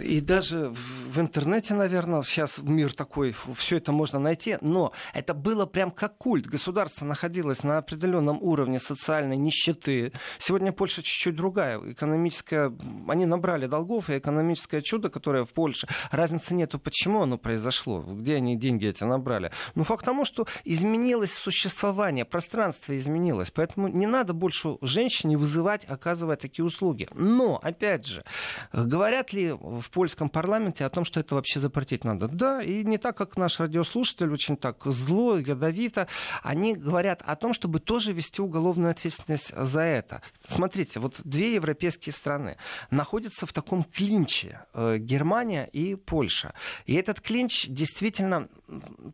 И 0.00 0.20
даже 0.20 0.72
в 1.12 1.18
интернете, 1.18 1.74
наверное, 1.74 2.22
сейчас 2.22 2.58
мир 2.58 2.92
такой, 2.92 3.34
все 3.56 3.78
это 3.78 3.90
можно 3.90 4.20
найти. 4.20 4.58
Но 4.60 4.92
это 5.12 5.34
было 5.34 5.66
прям 5.66 5.90
как 5.90 6.16
культ 6.18 6.46
государство 6.46 6.67
находилось 7.04 7.62
на 7.62 7.78
определенном 7.78 8.42
уровне 8.42 8.78
социальной 8.78 9.36
нищеты. 9.36 10.12
Сегодня 10.38 10.72
Польша 10.72 11.02
чуть-чуть 11.02 11.36
другая. 11.36 11.78
Экономическая... 11.92 12.72
Они 13.06 13.26
набрали 13.26 13.66
долгов, 13.66 14.10
и 14.10 14.18
экономическое 14.18 14.82
чудо, 14.82 15.08
которое 15.10 15.44
в 15.44 15.50
Польше, 15.50 15.86
разницы 16.10 16.54
нету, 16.54 16.78
почему 16.78 17.22
оно 17.22 17.38
произошло, 17.38 18.00
где 18.02 18.36
они 18.36 18.56
деньги 18.56 18.86
эти 18.86 19.04
набрали. 19.04 19.52
Но 19.74 19.84
факт 19.84 20.04
тому, 20.04 20.24
что 20.24 20.46
изменилось 20.64 21.32
существование, 21.32 22.24
пространство 22.24 22.96
изменилось. 22.96 23.50
Поэтому 23.50 23.88
не 23.88 24.06
надо 24.06 24.32
больше 24.32 24.76
женщине 24.82 25.36
вызывать, 25.36 25.84
оказывая 25.84 26.36
такие 26.36 26.64
услуги. 26.64 27.08
Но, 27.14 27.60
опять 27.62 28.06
же, 28.06 28.24
говорят 28.72 29.32
ли 29.32 29.52
в 29.52 29.90
польском 29.90 30.28
парламенте 30.28 30.84
о 30.84 30.90
том, 30.90 31.04
что 31.04 31.20
это 31.20 31.34
вообще 31.34 31.60
запретить 31.60 32.04
надо? 32.04 32.28
Да, 32.28 32.62
и 32.62 32.84
не 32.84 32.98
так, 32.98 33.16
как 33.16 33.36
наш 33.36 33.60
радиослушатель, 33.60 34.32
очень 34.32 34.56
так 34.56 34.84
зло, 34.84 35.38
ядовито. 35.38 36.08
Они 36.42 36.57
они 36.58 36.74
говорят 36.74 37.22
о 37.24 37.36
том, 37.36 37.52
чтобы 37.52 37.78
тоже 37.78 38.12
вести 38.12 38.42
уголовную 38.42 38.90
ответственность 38.90 39.52
за 39.56 39.80
это. 39.80 40.22
Смотрите, 40.46 40.98
вот 40.98 41.20
две 41.24 41.54
европейские 41.54 42.12
страны 42.12 42.56
находятся 42.90 43.46
в 43.46 43.52
таком 43.52 43.84
клинче. 43.84 44.60
Э, 44.74 44.98
Германия 44.98 45.68
и 45.72 45.94
Польша. 45.94 46.52
И 46.86 46.94
этот 46.94 47.20
клинч 47.20 47.66
действительно 47.68 48.48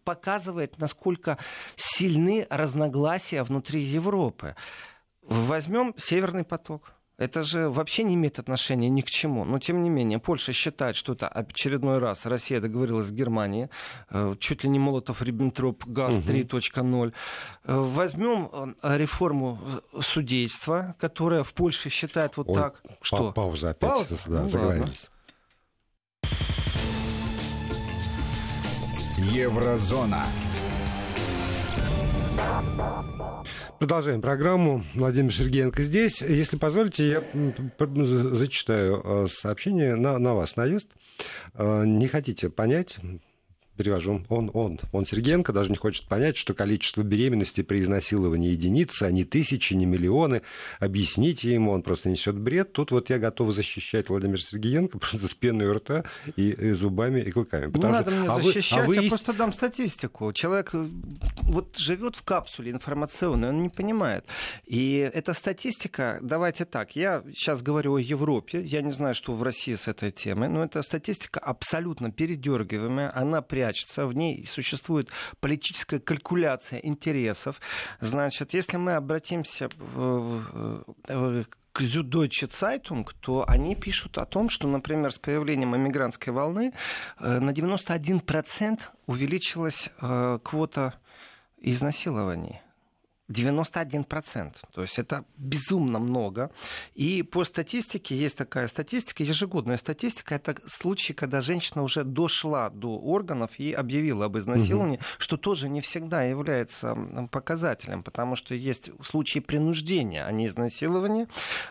показывает, 0.05 0.79
насколько 0.79 1.39
сильны 1.77 2.47
разногласия 2.49 3.43
внутри 3.43 3.83
Европы. 3.83 4.57
Возьмем 5.23 5.95
Северный 5.99 6.45
поток. 6.45 6.93
Это 7.17 7.43
же 7.43 7.69
вообще 7.69 8.03
не 8.03 8.15
имеет 8.15 8.39
отношения 8.39 8.89
ни 8.89 9.01
к 9.01 9.09
чему. 9.09 9.45
Но, 9.45 9.59
тем 9.59 9.83
не 9.83 9.91
менее, 9.91 10.19
Польша 10.19 10.53
считает, 10.53 10.97
что 10.97 11.13
это 11.13 11.29
очередной 11.29 11.99
раз 11.99 12.27
Россия 12.27 12.61
договорилась 12.61 13.07
с 13.07 13.13
Германией. 13.13 13.69
Э, 14.11 14.35
чуть 14.41 14.65
ли 14.65 14.71
не 14.71 14.81
Молотов-Риббентроп, 14.81 15.85
ГАЗ 15.87 16.15
3.0. 16.15 17.13
Э, 17.65 17.77
возьмем 17.77 18.75
э, 18.83 18.97
реформу 18.99 19.61
судейства, 20.01 20.97
которая 20.99 21.45
в 21.45 21.55
Польше 21.55 21.89
считает 21.89 22.37
вот 22.37 22.49
Ой, 22.49 22.55
так. 22.55 22.83
Что? 23.01 23.33
Пауза 23.33 23.71
опять. 23.71 23.91
Пауза? 23.91 24.19
Да, 24.27 24.41
ну, 24.41 24.47
заговорились. 24.49 25.11
Еврозона. 29.19 30.25
Продолжаем 33.79 34.21
программу. 34.23 34.85
Владимир 34.95 35.35
Сергеенко 35.35 35.83
здесь. 35.83 36.23
Если 36.23 36.57
позволите, 36.57 37.09
я 37.09 37.25
зачитаю 38.35 39.03
э, 39.05 39.27
сообщение 39.29 39.97
на, 39.97 40.19
на 40.19 40.35
вас 40.35 40.57
наезд. 40.57 40.89
Э, 41.55 41.85
не 41.85 42.07
хотите 42.07 42.51
понять, 42.51 42.99
перевожу, 43.77 44.25
он, 44.29 44.51
он, 44.55 44.79
он 44.93 45.07
Сергенко 45.07 45.53
даже 45.53 45.71
не 45.71 45.77
хочет 45.77 46.07
понять, 46.07 46.37
что 46.37 46.55
количество 46.55 47.03
беременностей 47.03 47.65
при 47.65 47.81
изнасиловании 47.81 48.51
единицы, 48.51 49.05
а 49.05 49.11
не 49.11 49.25
тысячи, 49.25 49.75
не 49.75 49.87
миллионы. 49.87 50.43
Объясните 50.79 51.53
ему, 51.53 51.73
он 51.73 51.83
просто 51.83 52.09
несет 52.09 52.39
бред. 52.39 52.73
Тут 52.73 52.93
вот 52.93 53.11
я 53.11 53.19
готов 53.19 53.53
защищать 53.53 54.09
Владимира 54.09 54.39
Сергеенко 54.39 54.99
просто 55.05 55.27
с 55.27 55.35
пеной 55.35 55.69
у 55.69 55.75
рта 55.75 56.05
и, 56.37 56.51
и 56.51 56.73
зубами 56.73 57.21
и 57.21 57.31
клыками. 57.31 57.73
Не 57.77 57.83
надо 57.83 58.11
что... 58.11 58.21
мне 58.21 58.31
а 58.31 58.41
защищать, 58.41 58.87
вы, 58.87 58.97
а 58.97 58.99
вы... 58.99 59.05
я 59.05 59.11
просто 59.11 59.33
дам 59.33 59.53
статистику. 59.53 60.33
Человек 60.33 60.71
э, 60.75 60.87
вот 61.43 61.77
живет 61.77 62.17
в 62.17 62.23
капсуле 62.23 62.71
информационной, 62.71 63.49
он 63.49 63.63
не 63.63 63.69
понимает. 63.69 64.25
И 64.67 65.11
эта 65.13 65.35
статистика, 65.35 66.19
давайте 66.23 66.65
так, 66.65 66.97
я 66.97 67.25
сейчас 67.33 67.63
говорю 67.63 67.95
о 67.95 67.99
Европе, 67.99 68.61
я 68.61 68.83
не 68.83 68.93
знаю, 68.93 69.15
что 69.15 69.33
в 69.33 69.43
России 69.43 69.75
с 69.75 69.89
этой 69.89 70.13
темой, 70.13 70.49
но 70.49 70.65
эта 70.65 70.83
статистика 70.83 71.41
абсолютно 71.41 72.13
передергиваемая, 72.13 73.13
она 73.15 73.43
при 73.43 73.64
прячется, 73.65 74.07
в 74.07 74.15
ней 74.15 74.47
существует 74.47 75.09
политическая 75.41 75.99
калькуляция 75.99 76.81
интересов. 76.81 77.61
Значит, 78.01 78.55
если 78.55 78.77
мы 78.77 78.95
обратимся 78.95 79.69
к 81.73 81.81
Süddeutsche 81.81 82.49
Zeitung, 82.49 83.07
то 83.21 83.45
они 83.49 83.75
пишут 83.75 84.19
о 84.19 84.27
том, 84.27 84.49
что, 84.49 84.69
например, 84.69 85.11
с 85.11 85.19
появлением 85.19 85.75
эмигрантской 85.75 86.33
волны 86.33 86.73
э, 87.19 87.41
на 87.41 87.51
91% 87.51 88.81
увеличилась 89.07 89.91
э, 90.01 90.39
квота 90.45 90.95
изнасилований 91.61 92.61
91%. 93.31 94.55
То 94.73 94.83
есть 94.83 94.99
это 94.99 95.25
безумно 95.37 95.99
много. 95.99 96.51
И 96.95 97.23
по 97.23 97.45
статистике, 97.45 98.17
есть 98.17 98.37
такая 98.37 98.69
статистика, 98.69 99.23
ежегодная 99.23 99.79
статистика, 99.79 100.35
это 100.35 100.57
случаи, 100.67 101.15
когда 101.15 101.41
женщина 101.41 101.83
уже 101.83 102.05
дошла 102.05 102.69
до 102.71 102.99
органов 102.99 103.59
и 103.59 103.73
объявила 103.73 104.27
об 104.27 104.37
изнасиловании, 104.37 104.97
угу. 104.97 105.05
что 105.19 105.37
тоже 105.37 105.69
не 105.69 105.81
всегда 105.81 106.23
является 106.23 106.95
показателем, 107.31 108.03
потому 108.03 108.37
что 108.37 108.55
есть 108.55 108.91
случаи 109.03 109.39
принуждения, 109.39 110.25
а 110.25 110.33
не 110.33 110.47
изнасилования. 110.47 111.29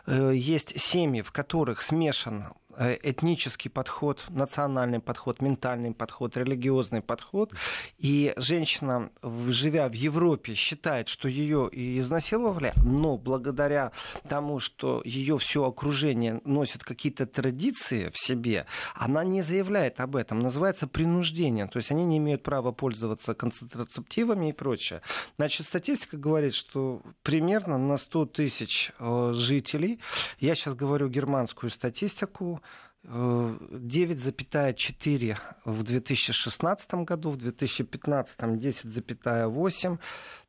Э, 0.08 0.32
есть 0.34 0.80
семьи, 0.80 1.22
в 1.22 1.32
которых 1.32 1.82
смешан 1.82 2.54
этнический 2.80 3.70
подход, 3.70 4.26
национальный 4.30 5.00
подход, 5.00 5.42
ментальный 5.42 5.94
подход, 5.94 6.38
религиозный 6.38 7.02
подход. 7.02 7.54
И 7.98 8.34
женщина, 8.38 9.12
живя 9.22 9.88
в 9.88 9.94
Европе, 9.94 10.54
считает, 10.54 11.08
что 11.08 11.28
ее 11.28 11.70
изнасиловали, 11.72 12.74
но 12.84 13.18
благодаря 13.18 13.92
тому, 14.28 14.60
что 14.60 15.02
ее 15.06 15.38
все 15.38 15.66
окружение 15.66 16.42
носит 16.46 16.84
какие-то 16.84 17.26
традиции 17.26 18.10
в 18.10 18.18
себе, 18.18 18.66
она 18.96 19.24
не 19.24 19.42
заявляет 19.42 20.00
об 20.00 20.16
этом. 20.16 20.40
Называется 20.40 20.88
принуждение. 20.88 21.68
То 21.68 21.78
есть 21.78 21.92
они 21.92 22.06
не 22.06 22.18
имеют 22.18 22.44
права 22.44 22.72
пользоваться 22.72 23.34
контрацептивами 23.34 24.50
и 24.50 24.54
прочее. 24.54 25.02
Значит, 25.38 25.68
статистика 25.68 26.18
говорит, 26.18 26.54
что 26.54 27.02
примерно 27.22 27.78
на 27.78 27.98
100 27.98 28.26
тысяч 28.28 28.92
э, 29.00 29.32
жителей, 29.34 30.00
я 30.40 30.56
сейчас 30.56 30.76
говорю 30.76 31.10
германскую 31.10 31.70
статистику, 31.70 32.62
9,4 33.06 35.38
в 35.66 35.84
2016 35.84 36.94
году, 36.96 37.32
в 37.32 37.38
2015 37.38 38.40
10,8 38.40 40.00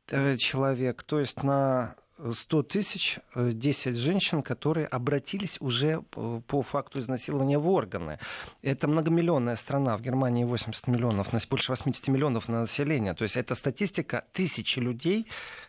э, 0.09 0.37
человек. 0.37 1.03
То 1.03 1.19
есть 1.19 1.43
на 1.43 1.95
100 2.17 2.63
тысяч 2.63 3.19
10 3.35 3.87
э, 3.87 3.91
женщин, 3.93 4.41
которые 4.41 4.87
обратились 4.87 5.57
уже 5.59 6.01
э, 6.15 6.41
по 6.47 6.61
факту 6.61 6.99
изнасилования 6.99 7.57
в 7.57 7.67
органы. 7.69 8.19
Это 8.61 8.87
многомиллионная 8.87 9.55
страна. 9.55 9.97
В 9.97 10.01
Германии 10.01 10.45
80 10.45 10.87
миллионов, 10.87 11.27
больше 11.49 11.71
80 11.71 12.07
миллионов 12.07 12.47
населения. 12.47 13.13
То 13.13 13.23
есть 13.23 13.35
это 13.35 13.55
статистика 13.55 14.23
тысячи 14.31 14.79
людей, 14.79 15.27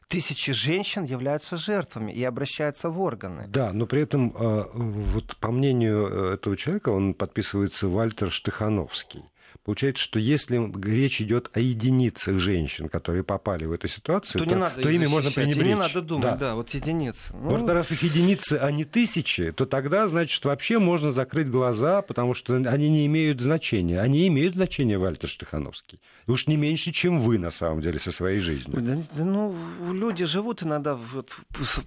тысячи 0.08 0.52
женщин 0.52 1.04
являются 1.04 1.56
жертвами 1.56 2.12
и 2.12 2.22
обращаются 2.22 2.90
в 2.90 3.00
органы. 3.00 3.46
Да, 3.48 3.72
но 3.72 3.86
при 3.86 4.02
этом, 4.02 4.32
э, 4.36 4.64
вот 4.72 5.36
по 5.38 5.50
мнению 5.50 6.34
этого 6.34 6.56
человека, 6.56 6.90
он 6.90 7.14
подписывается 7.14 7.88
Вальтер 7.88 8.30
Штыхановский. 8.30 9.24
Получается, 9.66 10.04
что 10.04 10.20
если 10.20 10.72
речь 10.80 11.20
идет 11.20 11.50
о 11.52 11.58
единицах 11.58 12.38
женщин, 12.38 12.88
которые 12.88 13.24
попали 13.24 13.64
в 13.64 13.72
эту 13.72 13.88
ситуацию, 13.88 14.38
то, 14.38 14.44
то, 14.44 14.54
не 14.54 14.60
надо 14.60 14.80
то 14.80 14.88
ими 14.88 15.06
можно 15.06 15.32
пренебречь. 15.32 15.64
И 15.64 15.68
не 15.68 15.74
надо 15.74 16.02
думать, 16.02 16.22
да, 16.22 16.36
да 16.36 16.54
вот 16.54 16.70
единицы. 16.70 17.34
Ну... 17.34 17.48
Вот 17.48 17.68
раз 17.68 17.90
их 17.90 18.04
единицы, 18.04 18.60
а 18.62 18.70
не 18.70 18.84
тысячи, 18.84 19.50
то 19.50 19.66
тогда, 19.66 20.06
значит, 20.06 20.44
вообще 20.44 20.78
можно 20.78 21.10
закрыть 21.10 21.50
глаза, 21.50 22.02
потому 22.02 22.32
что 22.32 22.54
они 22.54 22.88
не 22.88 23.06
имеют 23.06 23.40
значения. 23.40 24.00
Они 24.00 24.28
имеют 24.28 24.54
значение, 24.54 24.98
Вальтер 24.98 25.28
Штыхановский. 25.28 25.98
Уж 26.28 26.46
не 26.46 26.56
меньше, 26.56 26.92
чем 26.92 27.18
вы, 27.18 27.36
на 27.36 27.50
самом 27.50 27.80
деле, 27.80 27.98
со 27.98 28.12
своей 28.12 28.38
жизнью. 28.38 28.80
Да, 28.80 28.94
да, 29.16 29.24
ну, 29.24 29.52
люди 29.92 30.26
живут 30.26 30.62
иногда, 30.62 30.94
вот, 30.94 31.36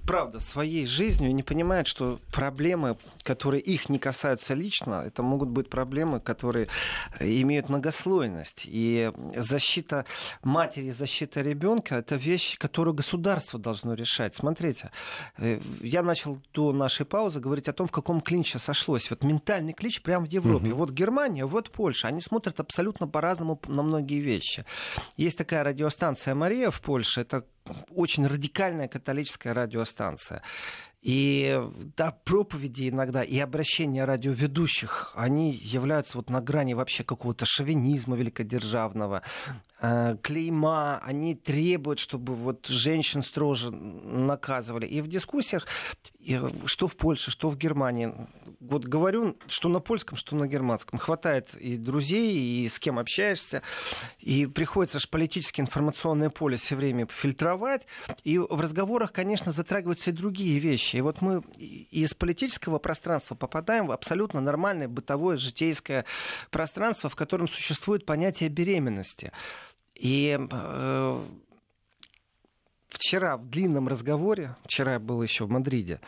правда, 0.05 0.41
своей 0.41 0.85
жизнью 0.85 1.29
и 1.29 1.33
не 1.33 1.43
понимают, 1.43 1.87
что 1.87 2.19
проблемы, 2.33 2.97
которые 3.23 3.61
их 3.61 3.87
не 3.87 3.99
касаются 3.99 4.53
лично, 4.53 5.03
это 5.07 5.23
могут 5.23 5.47
быть 5.47 5.69
проблемы, 5.69 6.19
которые 6.19 6.67
имеют 7.21 7.68
многослойность. 7.69 8.63
И 8.65 9.11
защита 9.35 10.05
матери, 10.43 10.91
защита 10.91 11.41
ребенка 11.41 11.95
это 11.95 12.15
вещь, 12.15 12.57
которую 12.57 12.93
государство 12.93 13.59
должно 13.59 13.93
решать. 13.93 14.35
Смотрите, 14.35 14.91
э, 15.37 15.59
я 15.81 16.03
начал 16.03 16.39
до 16.53 16.71
нашей 16.73 17.05
паузы 17.05 17.39
говорить 17.39 17.67
о 17.67 17.73
том, 17.73 17.87
в 17.87 17.91
каком 17.91 18.21
клинче 18.21 18.59
сошлось. 18.59 19.09
Вот 19.09 19.23
ментальный 19.23 19.73
клинч 19.73 20.01
прямо 20.01 20.25
в 20.25 20.29
Европе. 20.29 20.69
Угу. 20.69 20.77
Вот 20.77 20.91
Германия, 20.91 21.45
вот 21.45 21.71
Польша. 21.71 22.07
Они 22.07 22.21
смотрят 22.21 22.59
абсолютно 22.59 23.07
по-разному 23.07 23.59
на 23.67 23.83
многие 23.83 24.19
вещи. 24.19 24.65
Есть 25.17 25.37
такая 25.37 25.63
радиостанция 25.63 26.35
«Мария» 26.35 26.71
в 26.71 26.81
Польше. 26.81 27.21
Это 27.21 27.45
очень 27.91 28.27
радикальная 28.27 28.87
католическая 28.87 29.53
радиостанция. 29.53 30.41
И 31.01 31.57
да, 31.95 32.11
проповеди 32.11 32.89
иногда 32.89 33.23
и 33.23 33.39
обращения 33.39 34.03
радиоведущих, 34.03 35.11
они 35.15 35.51
являются 35.51 36.17
вот 36.17 36.29
на 36.29 36.41
грани 36.41 36.73
вообще 36.73 37.03
какого-то 37.03 37.45
шовинизма 37.45 38.17
великодержавного, 38.17 39.21
клейма, 39.79 40.99
они 40.99 41.35
требуют, 41.35 41.99
чтобы 41.99 42.35
вот 42.35 42.67
женщин 42.67 43.23
строже 43.23 43.71
наказывали. 43.71 44.85
И 44.85 45.01
в 45.01 45.07
дискуссиях, 45.07 45.67
что 46.65 46.87
в 46.87 46.95
Польше, 46.97 47.31
что 47.31 47.49
в 47.49 47.57
Германии, 47.57 48.13
вот 48.59 48.85
говорю, 48.85 49.37
что 49.47 49.69
на 49.69 49.79
польском, 49.79 50.17
что 50.17 50.35
на 50.35 50.47
германском, 50.47 50.99
хватает 50.99 51.53
и 51.55 51.77
друзей, 51.77 52.63
и 52.63 52.67
с 52.67 52.77
кем 52.79 52.99
общаешься, 52.99 53.61
и 54.19 54.45
приходится 54.45 54.99
же 54.99 55.07
политическое 55.07 55.61
информационное 55.61 56.29
поле 56.29 56.57
все 56.57 56.75
время 56.75 57.07
фильтровать, 57.09 57.87
и 58.25 58.37
в 58.37 58.59
разговорах, 58.59 59.13
конечно, 59.13 59.53
затрагиваются 59.53 60.09
и 60.09 60.13
другие 60.13 60.59
вещи. 60.59 60.97
И 60.97 61.01
вот 61.01 61.21
мы 61.21 61.41
из 61.57 62.13
политического 62.13 62.79
пространства 62.79 63.35
попадаем 63.35 63.87
в 63.87 63.91
абсолютно 63.91 64.41
нормальное 64.41 64.89
бытовое 64.89 65.37
житейское 65.37 66.05
пространство, 66.51 67.09
в 67.09 67.15
котором 67.15 67.47
существует 67.47 68.05
понятие 68.05 68.49
беременности. 68.49 69.31
И 69.99 70.39
э, 70.39 71.23
вчера 72.87 73.35
в 73.35 73.49
длинном 73.49 73.89
разговоре, 73.89 74.55
вчера 74.63 74.93
я 74.93 74.99
был 74.99 75.21
еще 75.21 75.45
в 75.45 75.49
Мадриде, 75.49 75.99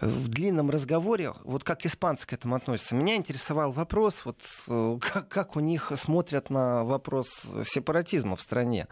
в 0.00 0.28
длинном 0.28 0.70
разговоре, 0.70 1.32
вот 1.44 1.64
как 1.64 1.86
испанцы 1.86 2.26
к 2.26 2.32
этому 2.32 2.56
относятся, 2.56 2.94
меня 2.94 3.16
интересовал 3.16 3.72
вопрос, 3.72 4.24
вот 4.24 4.40
э, 4.68 4.98
как, 5.00 5.28
как 5.28 5.56
у 5.56 5.60
них 5.60 5.92
смотрят 5.96 6.50
на 6.50 6.84
вопрос 6.84 7.46
сепаратизма 7.62 8.36
в 8.36 8.42
стране. 8.42 8.88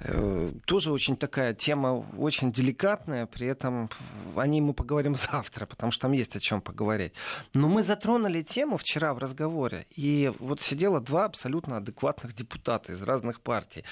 Э, 0.00 0.52
тоже 0.66 0.92
очень 0.92 1.16
такая 1.16 1.54
тема, 1.54 2.06
очень 2.18 2.52
деликатная, 2.52 3.26
при 3.26 3.46
этом 3.46 3.88
о 4.36 4.46
ней 4.46 4.60
мы 4.60 4.74
поговорим 4.74 5.14
завтра, 5.30 5.66
потому 5.66 5.90
что 5.92 6.02
там 6.02 6.12
есть 6.12 6.36
о 6.36 6.40
чем 6.40 6.60
поговорить. 6.60 7.12
Но 7.54 7.68
мы 7.68 7.82
затронули 7.82 8.42
тему 8.42 8.76
вчера 8.76 9.14
в 9.14 9.18
разговоре, 9.18 9.86
и 9.94 10.32
вот 10.38 10.60
сидело 10.60 11.00
два 11.00 11.24
абсолютно 11.24 11.78
адекватных 11.78 12.34
депутата 12.34 12.92
из 12.92 13.02
разных 13.02 13.40
партий. 13.40 13.84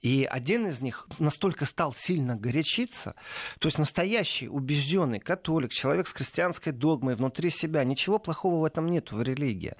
И 0.00 0.26
один 0.28 0.66
из 0.66 0.80
них 0.80 1.06
настолько 1.20 1.64
стал 1.64 1.94
сильно 1.94 2.34
горячиться, 2.34 3.14
то 3.60 3.68
есть 3.68 3.78
настоящий 3.78 4.48
убежденный 4.48 5.20
католик, 5.20 5.70
человек 5.70 5.91
с 6.06 6.12
христианской 6.12 6.72
догмой 6.72 7.14
внутри 7.14 7.50
себя, 7.50 7.84
ничего 7.84 8.18
плохого 8.18 8.60
в 8.60 8.64
этом 8.64 8.86
нет 8.86 9.12
в 9.12 9.22
религии. 9.22 9.74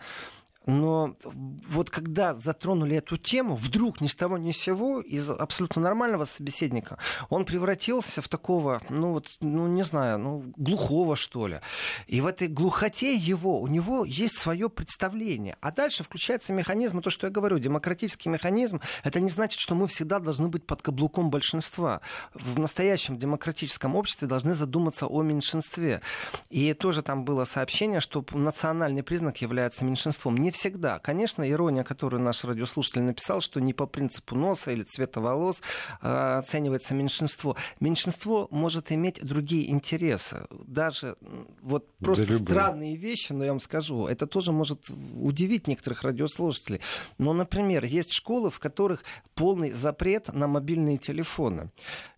Но 0.66 1.16
вот 1.68 1.90
когда 1.90 2.34
затронули 2.34 2.96
эту 2.96 3.16
тему, 3.16 3.56
вдруг 3.56 4.00
ни 4.00 4.06
с 4.06 4.14
того 4.14 4.38
ни 4.38 4.52
с 4.52 4.56
сего, 4.56 5.00
из 5.00 5.28
абсолютно 5.28 5.82
нормального 5.82 6.24
собеседника, 6.24 6.98
он 7.30 7.44
превратился 7.44 8.22
в 8.22 8.28
такого, 8.28 8.80
ну 8.88 9.12
вот, 9.12 9.28
ну 9.40 9.66
не 9.66 9.82
знаю, 9.82 10.18
ну 10.18 10.52
глухого 10.56 11.16
что 11.16 11.46
ли. 11.46 11.60
И 12.06 12.20
в 12.20 12.26
этой 12.26 12.48
глухоте 12.48 13.14
его, 13.14 13.60
у 13.60 13.66
него 13.66 14.04
есть 14.04 14.38
свое 14.38 14.68
представление. 14.68 15.56
А 15.60 15.72
дальше 15.72 16.04
включается 16.04 16.52
механизм, 16.52 17.00
то, 17.00 17.10
что 17.10 17.26
я 17.26 17.32
говорю, 17.32 17.58
демократический 17.58 18.28
механизм, 18.28 18.80
это 19.02 19.20
не 19.20 19.30
значит, 19.30 19.58
что 19.60 19.74
мы 19.74 19.88
всегда 19.88 20.20
должны 20.20 20.48
быть 20.48 20.64
под 20.64 20.82
каблуком 20.82 21.30
большинства. 21.30 22.00
В 22.34 22.58
настоящем 22.58 23.18
демократическом 23.18 23.96
обществе 23.96 24.28
должны 24.28 24.54
задуматься 24.54 25.06
о 25.06 25.22
меньшинстве. 25.22 26.02
И 26.50 26.72
тоже 26.74 27.02
там 27.02 27.24
было 27.24 27.44
сообщение, 27.44 28.00
что 28.00 28.24
национальный 28.30 29.02
признак 29.02 29.38
является 29.38 29.84
меньшинством. 29.84 30.36
Не 30.36 30.51
всегда. 30.52 30.98
Конечно, 30.98 31.48
ирония, 31.48 31.82
которую 31.82 32.22
наш 32.22 32.44
радиослушатель 32.44 33.02
написал, 33.02 33.40
что 33.40 33.60
не 33.60 33.72
по 33.72 33.86
принципу 33.86 34.36
носа 34.36 34.70
или 34.70 34.82
цвета 34.84 35.20
волос 35.20 35.60
э, 36.00 36.38
оценивается 36.38 36.94
меньшинство. 36.94 37.56
Меньшинство 37.80 38.48
может 38.50 38.92
иметь 38.92 39.24
другие 39.24 39.70
интересы. 39.70 40.46
Даже 40.50 41.16
вот 41.60 41.92
просто 41.98 42.26
да, 42.26 42.38
странные 42.38 42.96
вещи, 42.96 43.32
но 43.32 43.44
я 43.44 43.50
вам 43.50 43.60
скажу, 43.60 44.06
это 44.06 44.26
тоже 44.26 44.52
может 44.52 44.84
удивить 45.14 45.66
некоторых 45.66 46.02
радиослушателей. 46.02 46.80
Но, 47.18 47.32
например, 47.32 47.84
есть 47.84 48.12
школы, 48.12 48.50
в 48.50 48.60
которых 48.60 49.04
полный 49.34 49.72
запрет 49.72 50.32
на 50.32 50.46
мобильные 50.46 50.98
телефоны 50.98 51.70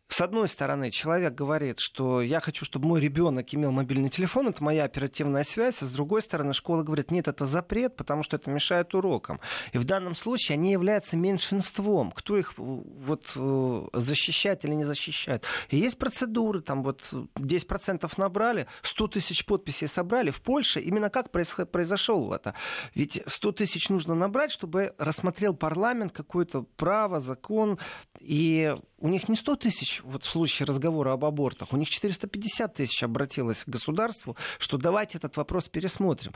с 0.08 0.20
одной 0.20 0.48
стороны, 0.48 0.90
человек 0.90 1.34
говорит, 1.34 1.78
что 1.80 2.20
я 2.20 2.38
хочу, 2.40 2.64
чтобы 2.64 2.86
мой 2.88 3.00
ребенок 3.00 3.52
имел 3.52 3.72
мобильный 3.72 4.10
телефон, 4.10 4.48
это 4.48 4.62
моя 4.62 4.84
оперативная 4.84 5.44
связь, 5.44 5.82
а 5.82 5.86
с 5.86 5.90
другой 5.90 6.22
стороны, 6.22 6.52
школа 6.52 6.82
говорит, 6.82 7.10
нет, 7.10 7.26
это 7.26 7.46
запрет, 7.46 7.96
потому 7.96 8.22
что 8.22 8.36
это 8.36 8.50
мешает 8.50 8.94
урокам. 8.94 9.40
И 9.72 9.78
в 9.78 9.84
данном 9.84 10.14
случае 10.14 10.54
они 10.54 10.72
являются 10.72 11.16
меньшинством. 11.16 12.12
Кто 12.12 12.36
их 12.36 12.52
вот, 12.56 13.32
э, 13.34 13.82
защищает 13.94 14.64
или 14.64 14.74
не 14.74 14.84
защищает? 14.84 15.44
И 15.70 15.78
есть 15.78 15.98
процедуры, 15.98 16.60
там 16.60 16.82
вот 16.84 17.02
10% 17.34 18.12
набрали, 18.16 18.66
100 18.82 19.08
тысяч 19.08 19.44
подписей 19.44 19.88
собрали. 19.88 20.30
В 20.30 20.42
Польше 20.42 20.80
именно 20.80 21.10
как 21.10 21.30
произошло 21.32 22.34
это? 22.34 22.54
Ведь 22.94 23.20
100 23.26 23.52
тысяч 23.52 23.88
нужно 23.88 24.14
набрать, 24.14 24.52
чтобы 24.52 24.94
рассмотрел 24.98 25.54
парламент 25.54 26.12
какое-то 26.12 26.62
право, 26.76 27.20
закон, 27.20 27.78
и 28.20 28.76
у 28.98 29.08
них 29.08 29.28
не 29.28 29.36
100 29.36 29.56
тысяч 29.56 30.03
вот 30.04 30.24
в 30.24 30.28
случае 30.28 30.66
разговора 30.66 31.12
об 31.12 31.24
абортах, 31.24 31.72
у 31.72 31.76
них 31.76 31.88
450 31.88 32.74
тысяч 32.74 33.02
обратилось 33.02 33.64
к 33.64 33.68
государству, 33.68 34.36
что 34.58 34.78
давайте 34.78 35.18
этот 35.18 35.36
вопрос 35.36 35.68
пересмотрим. 35.68 36.32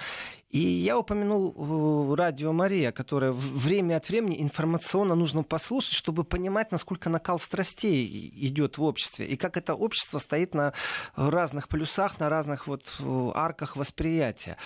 И 0.51 0.59
я 0.59 0.99
упомянул 0.99 2.13
э, 2.13 2.15
радио 2.15 2.53
Мария, 2.53 2.93
которое 2.93 3.33
время 3.33 3.97
от 3.97 4.09
времени 4.09 4.43
информационно 4.43 5.15
нужно 5.15 5.43
послушать, 5.43 5.95
чтобы 5.95 6.25
понимать, 6.25 6.73
насколько 6.73 7.11
накал 7.11 7.39
страстей 7.39 8.31
идет 8.35 8.79
в 8.79 8.83
обществе, 8.83 9.27
и 9.27 9.37
как 9.37 9.57
это 9.57 9.75
общество 9.75 10.19
стоит 10.19 10.55
на 10.55 10.73
разных 11.17 11.69
полюсах, 11.69 12.19
на 12.19 12.29
разных 12.29 12.67
вот 12.67 12.85
э, 13.01 13.31
арках 13.35 13.77
восприятия. 13.77 14.57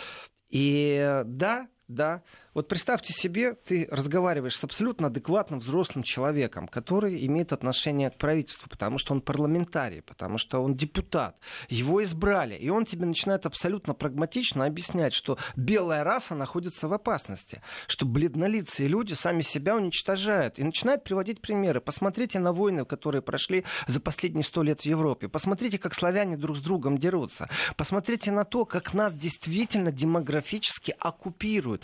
И 0.48 1.22
да, 1.24 1.68
да, 1.88 2.22
вот 2.55 2.68
представьте 2.68 3.14
себе, 3.14 3.55
ты 3.55 3.88
разговариваешь 3.90 4.57
с 4.57 4.64
абсолютно 4.64 5.07
адекватным 5.07 5.61
взрослым 5.61 6.03
человеком, 6.03 6.68
который 6.68 7.24
имеет 7.26 7.53
отношение 7.53 8.11
к 8.11 8.18
правительству, 8.18 8.68
потому 8.68 8.98
что 8.98 9.14
он 9.14 9.22
парламентарий, 9.22 10.03
потому 10.03 10.36
что 10.36 10.62
он 10.62 10.74
депутат. 10.74 11.38
Его 11.70 12.03
избрали, 12.03 12.55
и 12.55 12.68
он 12.68 12.84
тебе 12.84 13.07
начинает 13.07 13.46
абсолютно 13.46 13.94
прагматично 13.94 14.66
объяснять, 14.66 15.14
что 15.14 15.38
белая 15.57 16.05
раса 16.05 16.34
находится 16.34 16.88
в 16.88 16.92
опасности, 16.92 17.62
что 17.86 18.05
бледнолицые 18.05 18.86
люди 18.86 19.14
сами 19.14 19.40
себя 19.40 19.74
уничтожают. 19.74 20.59
И 20.59 20.64
начинает 20.64 21.05
приводить 21.05 21.40
примеры. 21.40 21.80
Посмотрите 21.80 22.38
на 22.38 22.53
войны, 22.53 22.84
которые 22.84 23.22
прошли 23.22 23.64
за 23.86 24.00
последние 24.00 24.44
сто 24.44 24.62
лет 24.62 24.82
в 24.82 24.86
Европе. 24.86 25.28
Посмотрите, 25.28 25.78
как 25.78 25.94
славяне 25.94 26.36
друг 26.36 26.59
с 26.59 26.61
другом 26.61 26.98
дерутся. 26.98 27.48
Посмотрите 27.76 28.30
на 28.30 28.44
то, 28.44 28.66
как 28.66 28.92
нас 28.92 29.14
действительно 29.14 29.90
демографически 29.90 30.94
оккупируют 30.98 31.82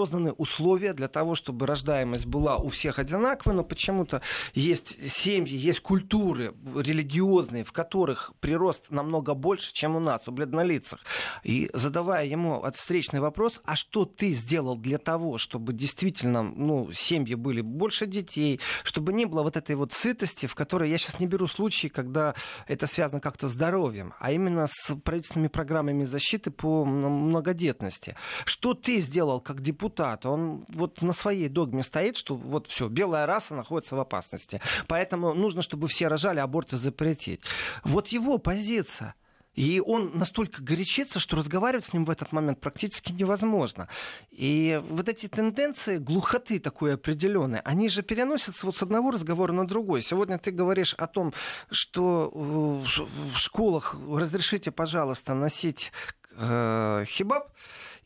созданы 0.00 0.32
условия 0.32 0.94
для 0.94 1.08
того, 1.08 1.34
чтобы 1.34 1.66
рождаемость 1.66 2.24
была 2.24 2.56
у 2.56 2.68
всех 2.70 2.98
одинаковой, 2.98 3.54
но 3.54 3.64
почему-то 3.64 4.22
есть 4.54 4.96
семьи, 5.10 5.54
есть 5.54 5.80
культуры 5.80 6.54
религиозные, 6.74 7.64
в 7.64 7.72
которых 7.72 8.32
прирост 8.40 8.90
намного 8.90 9.34
больше, 9.34 9.74
чем 9.74 9.96
у 9.96 10.00
нас, 10.00 10.26
у 10.26 10.32
бледнолицах. 10.32 11.00
И 11.44 11.68
задавая 11.74 12.24
ему 12.24 12.64
встречный 12.74 13.20
вопрос, 13.20 13.60
а 13.64 13.76
что 13.76 14.06
ты 14.06 14.32
сделал 14.32 14.74
для 14.74 14.96
того, 14.96 15.36
чтобы 15.36 15.74
действительно 15.74 16.42
ну, 16.42 16.90
семьи 16.92 17.34
были 17.34 17.60
больше 17.60 18.06
детей, 18.06 18.58
чтобы 18.84 19.12
не 19.12 19.26
было 19.26 19.42
вот 19.42 19.58
этой 19.58 19.76
вот 19.76 19.92
сытости, 19.92 20.46
в 20.46 20.54
которой 20.54 20.88
я 20.88 20.96
сейчас 20.96 21.20
не 21.20 21.26
беру 21.26 21.46
случаи, 21.46 21.88
когда 21.88 22.34
это 22.68 22.86
связано 22.86 23.20
как-то 23.20 23.48
с 23.48 23.52
здоровьем, 23.52 24.14
а 24.18 24.32
именно 24.32 24.66
с 24.66 24.96
правительственными 25.04 25.48
программами 25.48 26.04
защиты 26.04 26.50
по 26.50 26.86
многодетности. 26.86 28.16
Что 28.46 28.72
ты 28.72 29.00
сделал 29.00 29.42
как 29.42 29.60
депутат 29.60 29.89
депутат, 29.90 30.26
он 30.26 30.64
вот 30.68 31.02
на 31.02 31.12
своей 31.12 31.48
догме 31.48 31.82
стоит, 31.82 32.16
что 32.16 32.34
вот 32.34 32.66
все, 32.68 32.88
белая 32.88 33.26
раса 33.26 33.54
находится 33.54 33.96
в 33.96 34.00
опасности. 34.00 34.60
Поэтому 34.86 35.34
нужно, 35.34 35.62
чтобы 35.62 35.88
все 35.88 36.08
рожали, 36.08 36.40
аборты 36.40 36.76
запретить. 36.76 37.40
Вот 37.84 38.08
его 38.08 38.38
позиция. 38.38 39.14
И 39.56 39.82
он 39.84 40.12
настолько 40.14 40.62
горячится, 40.62 41.18
что 41.18 41.36
разговаривать 41.36 41.84
с 41.84 41.92
ним 41.92 42.04
в 42.04 42.10
этот 42.10 42.32
момент 42.32 42.60
практически 42.60 43.12
невозможно. 43.12 43.88
И 44.30 44.80
вот 44.88 45.08
эти 45.08 45.26
тенденции 45.26 45.98
глухоты 45.98 46.60
такой 46.60 46.94
определенной, 46.94 47.60
они 47.64 47.88
же 47.88 48.02
переносятся 48.02 48.66
вот 48.66 48.76
с 48.76 48.82
одного 48.82 49.10
разговора 49.10 49.52
на 49.52 49.66
другой. 49.66 50.02
Сегодня 50.02 50.38
ты 50.38 50.52
говоришь 50.52 50.94
о 50.94 51.06
том, 51.06 51.32
что 51.70 52.30
э, 52.32 52.88
в 53.34 53.36
школах 53.36 53.96
разрешите, 54.08 54.70
пожалуйста, 54.70 55.34
носить 55.34 55.92
э, 56.36 57.04
хибаб 57.06 57.49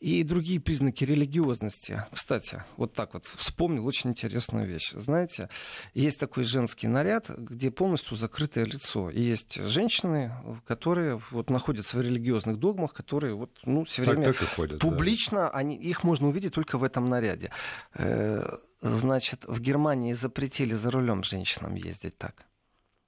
и 0.05 0.23
другие 0.23 0.59
признаки 0.59 1.03
религиозности. 1.03 2.05
Кстати, 2.11 2.63
вот 2.77 2.93
так 2.93 3.15
вот 3.15 3.25
вспомнил 3.25 3.87
очень 3.87 4.11
интересную 4.11 4.67
вещь. 4.67 4.91
Знаете, 4.91 5.49
есть 5.95 6.19
такой 6.19 6.43
женский 6.43 6.87
наряд, 6.87 7.27
где 7.29 7.71
полностью 7.71 8.15
закрытое 8.15 8.65
лицо. 8.65 9.09
И 9.09 9.19
есть 9.19 9.55
женщины, 9.55 10.31
которые 10.67 11.19
вот 11.31 11.49
находятся 11.49 11.97
в 11.97 12.01
религиозных 12.01 12.59
догмах, 12.59 12.93
которые 12.93 13.33
вот, 13.33 13.57
ну, 13.65 13.83
все 13.83 14.03
время 14.03 14.25
так, 14.25 14.37
так 14.37 14.49
ходят, 14.49 14.79
публично, 14.79 15.39
да. 15.39 15.49
они, 15.49 15.75
их 15.75 16.03
можно 16.03 16.27
увидеть 16.27 16.53
только 16.53 16.77
в 16.77 16.83
этом 16.83 17.09
наряде. 17.09 17.49
Э, 17.95 18.57
значит, 18.81 19.45
в 19.47 19.59
Германии 19.59 20.13
запретили 20.13 20.75
за 20.75 20.91
рулем 20.91 21.23
женщинам 21.23 21.73
ездить 21.73 22.15
так. 22.15 22.45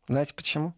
Знаете 0.07 0.33
почему? 0.33 0.73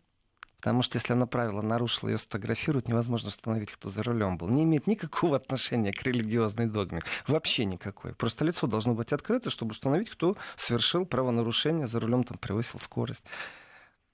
Потому 0.60 0.82
что 0.82 0.98
если 0.98 1.14
она 1.14 1.26
правило 1.26 1.62
нарушила, 1.62 2.10
ее 2.10 2.18
сфотографируют, 2.18 2.88
невозможно 2.88 3.30
установить, 3.30 3.72
кто 3.72 3.90
за 3.90 4.04
рулем 4.04 4.38
был. 4.38 4.50
Не 4.50 4.64
имеет 4.64 4.88
никакого 4.88 5.36
отношения 5.38 5.92
к 5.94 6.04
религиозной 6.04 6.68
догме. 6.68 7.02
Вообще 7.28 7.66
никакой. 7.66 8.14
Просто 8.14 8.46
лицо 8.46 8.68
должно 8.68 8.94
быть 8.94 9.14
открыто, 9.14 9.50
чтобы 9.50 9.72
установить, 9.72 10.10
кто 10.10 10.36
совершил 10.58 11.06
правонарушение, 11.06 11.88
за 11.88 12.00
рулем 12.00 12.24
там 12.24 12.38
превысил 12.38 12.80
скорость 12.80 13.24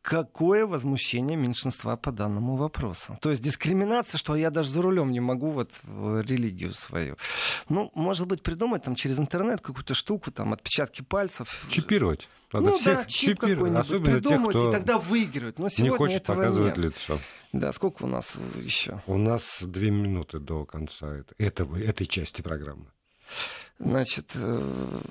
какое 0.05 0.67
возмущение 0.67 1.35
меньшинства 1.35 1.97
по 1.97 2.11
данному 2.11 2.55
вопросу. 2.55 3.17
То 3.21 3.31
есть 3.31 3.41
дискриминация, 3.41 4.19
что 4.19 4.35
я 4.35 4.51
даже 4.51 4.69
за 4.69 4.83
рулем 4.83 5.11
не 5.11 5.19
могу 5.19 5.49
вот 5.49 5.71
религию 5.87 6.73
свою. 6.73 7.17
Ну, 7.69 7.91
может 7.95 8.27
быть, 8.27 8.43
придумать 8.43 8.83
там 8.83 8.93
через 8.93 9.17
интернет 9.17 9.61
какую-то 9.61 9.95
штуку, 9.95 10.31
там, 10.31 10.53
отпечатки 10.53 11.01
пальцев. 11.01 11.65
Чипировать. 11.69 12.29
Надо 12.53 12.69
ну 12.69 12.77
всех 12.77 12.99
да, 12.99 13.05
чип 13.05 13.39
какой-нибудь 13.39 14.03
придумать, 14.03 14.53
тех, 14.53 14.67
и 14.67 14.71
тогда 14.71 14.99
выиграют. 14.99 15.57
Но 15.57 15.69
сегодня 15.69 15.91
не 15.91 15.97
хочет 15.97 16.21
этого 16.21 16.35
показывать 16.35 16.77
нет. 16.77 16.85
лицо. 16.85 17.19
Да, 17.51 17.73
сколько 17.73 18.03
у 18.03 18.07
нас 18.07 18.35
еще? 18.55 19.01
У 19.07 19.17
нас 19.17 19.63
две 19.63 19.89
минуты 19.89 20.39
до 20.39 20.65
конца 20.65 21.23
этого, 21.39 21.77
этой 21.77 22.05
части 22.05 22.43
программы. 22.43 22.85
Значит, 23.79 24.31
э, 24.35 25.01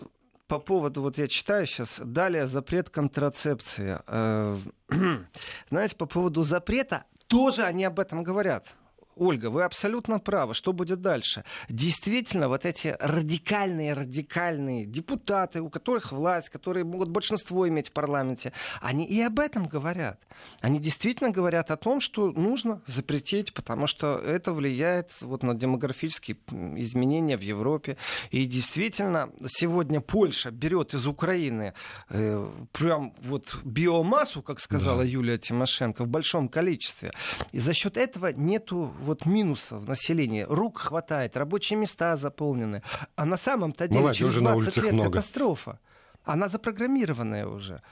по 0.47 0.59
поводу, 0.59 1.03
вот 1.03 1.19
я 1.19 1.27
читаю 1.27 1.67
сейчас, 1.67 2.01
далее 2.05 2.47
запрет 2.47 2.91
контрацепции. 2.91 3.99
Э, 4.07 4.59
знаете, 5.71 5.97
по 5.97 6.07
поводу 6.07 6.43
запрета, 6.43 7.05
тоже 7.27 7.63
они 7.65 7.85
об 7.85 7.99
этом 7.99 8.23
говорят. 8.23 8.75
Ольга, 9.17 9.51
вы 9.51 9.65
абсолютно 9.65 10.19
правы. 10.19 10.55
Что 10.55 10.73
будет 10.73 11.01
дальше? 11.01 11.45
Действительно, 11.69 12.49
вот 12.49 12.65
эти 12.65 12.97
радикальные-радикальные 13.01 14.87
депутаты, 14.87 15.61
у 15.61 15.71
которых 15.71 16.13
власть, 16.13 16.49
которые 16.49 16.85
могут 16.85 17.09
большинство 17.09 17.69
иметь 17.69 17.89
в 17.89 17.93
парламенте, 17.93 18.53
они 18.81 19.05
и 19.05 19.21
об 19.21 19.39
этом 19.39 19.67
говорят. 19.67 20.21
Они 20.61 20.79
действительно 20.79 21.31
говорят 21.31 21.71
о 21.71 21.77
том, 21.77 22.01
что 22.01 22.31
нужно 22.31 22.83
запретить, 22.87 23.55
потому 23.55 23.87
что 23.87 24.19
это 24.19 24.53
влияет 24.53 25.11
вот 25.21 25.43
на 25.43 25.55
демографические 25.55 26.37
изменения 26.77 27.37
в 27.37 27.43
Европе. 27.43 27.97
И 28.31 28.47
действительно, 28.47 29.31
сегодня 29.49 30.01
Польша 30.01 30.51
берет 30.51 30.95
из 30.95 31.07
Украины 31.07 31.75
э, 32.11 32.51
прям 32.73 33.15
вот 33.23 33.59
биомассу, 33.65 34.43
как 34.43 34.61
сказала 34.61 35.03
да. 35.03 35.09
Юлия 35.09 35.39
Тимошенко, 35.39 36.05
в 36.05 36.09
большом 36.09 36.49
количестве. 36.49 37.13
И 37.53 37.59
за 37.59 37.73
счет 37.73 37.97
этого 37.97 38.29
нету 38.29 38.93
вот 39.05 39.27
минусов 39.27 39.83
в 39.83 39.89
населении. 39.89 40.47
Рук 40.49 40.79
хватает, 40.79 41.37
рабочие 41.37 41.79
места 41.79 42.17
заполнены. 42.17 42.83
А 43.17 43.25
на 43.25 43.37
самом-то 43.37 43.87
деле 43.87 44.01
Молодежи 44.01 44.31
через 44.31 44.43
20 44.43 44.77
лет 44.79 44.93
много. 44.93 45.11
катастрофа. 45.11 45.79
Она 46.25 46.49
запрограммированная 46.49 47.47
уже. 47.47 47.83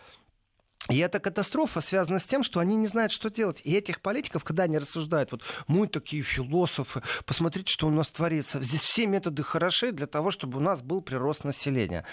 И 0.91 0.99
эта 0.99 1.21
катастрофа 1.21 1.81
связана 1.81 2.19
с 2.19 2.25
тем, 2.25 2.43
что 2.43 2.59
они 2.59 2.75
не 2.75 2.89
знают, 2.89 3.13
что 3.13 3.31
делать. 3.31 3.61
И 3.63 3.73
этих 3.73 4.01
политиков, 4.01 4.43
когда 4.43 4.65
они 4.65 4.79
рассуждают, 4.79 5.31
вот 5.31 5.43
мы 5.69 5.87
такие 5.87 6.23
философы, 6.23 7.03
посмотрите, 7.25 7.73
что 7.73 7.87
у 7.87 7.91
нас 7.91 8.11
творится. 8.11 8.61
Здесь 8.61 8.81
все 8.81 9.07
методы 9.07 9.45
хороши 9.45 9.93
для 9.93 10.09
того, 10.09 10.33
чтобы 10.33 10.59
у 10.59 10.61
нас 10.61 10.83
был 10.83 11.01
прирост 11.01 11.45
населения. 11.45 12.05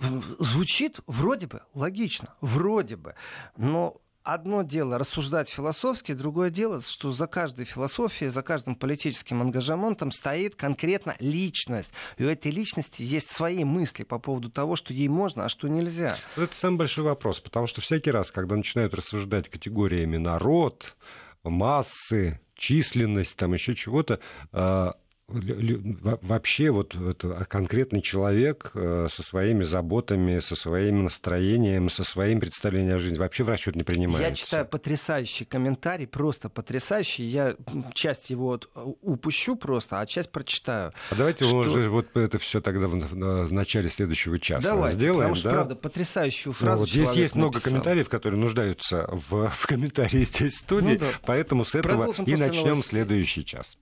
Звучит 0.00 0.98
вроде 1.06 1.46
бы 1.46 1.62
логично, 1.74 2.34
вроде 2.40 2.96
бы. 2.96 3.14
Но 3.56 4.00
одно 4.26 4.62
дело 4.62 4.98
рассуждать 4.98 5.48
философски, 5.48 6.12
другое 6.12 6.50
дело, 6.50 6.82
что 6.82 7.12
за 7.12 7.26
каждой 7.26 7.64
философией, 7.64 8.30
за 8.30 8.42
каждым 8.42 8.74
политическим 8.74 9.40
ангажементом 9.40 10.10
стоит 10.10 10.56
конкретно 10.56 11.16
личность. 11.20 11.92
И 12.18 12.24
у 12.24 12.28
этой 12.28 12.50
личности 12.50 13.02
есть 13.02 13.30
свои 13.30 13.64
мысли 13.64 14.02
по 14.02 14.18
поводу 14.18 14.50
того, 14.50 14.74
что 14.76 14.92
ей 14.92 15.08
можно, 15.08 15.44
а 15.44 15.48
что 15.48 15.68
нельзя. 15.68 16.18
Это 16.36 16.54
самый 16.54 16.78
большой 16.78 17.04
вопрос, 17.04 17.40
потому 17.40 17.66
что 17.66 17.80
всякий 17.80 18.10
раз, 18.10 18.30
когда 18.30 18.56
начинают 18.56 18.94
рассуждать 18.94 19.48
категориями 19.48 20.16
народ, 20.16 20.96
массы, 21.44 22.40
численность, 22.56 23.36
там 23.36 23.54
еще 23.54 23.74
чего-то, 23.74 24.18
а, 24.52 24.94
вообще 25.28 26.70
вот 26.70 26.94
это 26.94 27.44
конкретный 27.46 28.00
человек 28.00 28.70
э, 28.74 29.08
со 29.10 29.22
своими 29.24 29.64
заботами, 29.64 30.38
со 30.38 30.54
своим 30.54 31.04
настроением, 31.04 31.90
со 31.90 32.04
своим 32.04 32.38
представлением 32.38 32.96
о 32.96 32.98
жизни 33.00 33.18
вообще 33.18 33.42
в 33.42 33.48
расчет 33.48 33.74
не 33.74 33.82
принимается. 33.82 34.28
Я 34.28 34.34
читаю 34.34 34.66
потрясающий 34.66 35.44
комментарий, 35.44 36.06
просто 36.06 36.48
потрясающий. 36.48 37.24
Я 37.24 37.56
часть 37.92 38.30
его 38.30 38.46
вот 38.46 38.70
упущу 39.02 39.56
просто, 39.56 40.00
а 40.00 40.06
часть 40.06 40.30
прочитаю. 40.30 40.92
А 41.10 41.14
давайте 41.16 41.44
что... 41.44 41.56
уже 41.56 41.88
вот 41.90 42.16
это 42.16 42.38
все 42.38 42.60
тогда 42.60 42.86
в, 42.86 42.94
в 42.94 43.52
начале 43.52 43.88
следующего 43.88 44.38
часа 44.38 44.68
давайте, 44.68 44.96
сделаем. 44.96 45.30
Потому 45.30 45.34
что, 45.34 45.48
да? 45.48 45.54
правда, 45.54 45.76
потрясающую 45.76 46.52
фразу 46.52 46.72
ну, 46.72 46.80
вот 46.80 46.88
Здесь 46.88 47.08
есть 47.08 47.34
написал. 47.34 47.38
много 47.38 47.60
комментариев, 47.60 48.08
которые 48.08 48.40
нуждаются 48.40 49.08
в, 49.10 49.48
в 49.56 49.66
комментарии 49.66 50.22
здесь 50.22 50.54
в 50.54 50.58
студии, 50.58 50.92
ну, 50.92 50.98
да. 51.00 51.10
поэтому 51.24 51.64
с 51.64 51.74
этого 51.74 52.04
Продолжим 52.04 52.24
и 52.26 52.36
начнем 52.36 52.64
новостей. 52.64 52.90
следующий 52.90 53.44
час. 53.44 53.74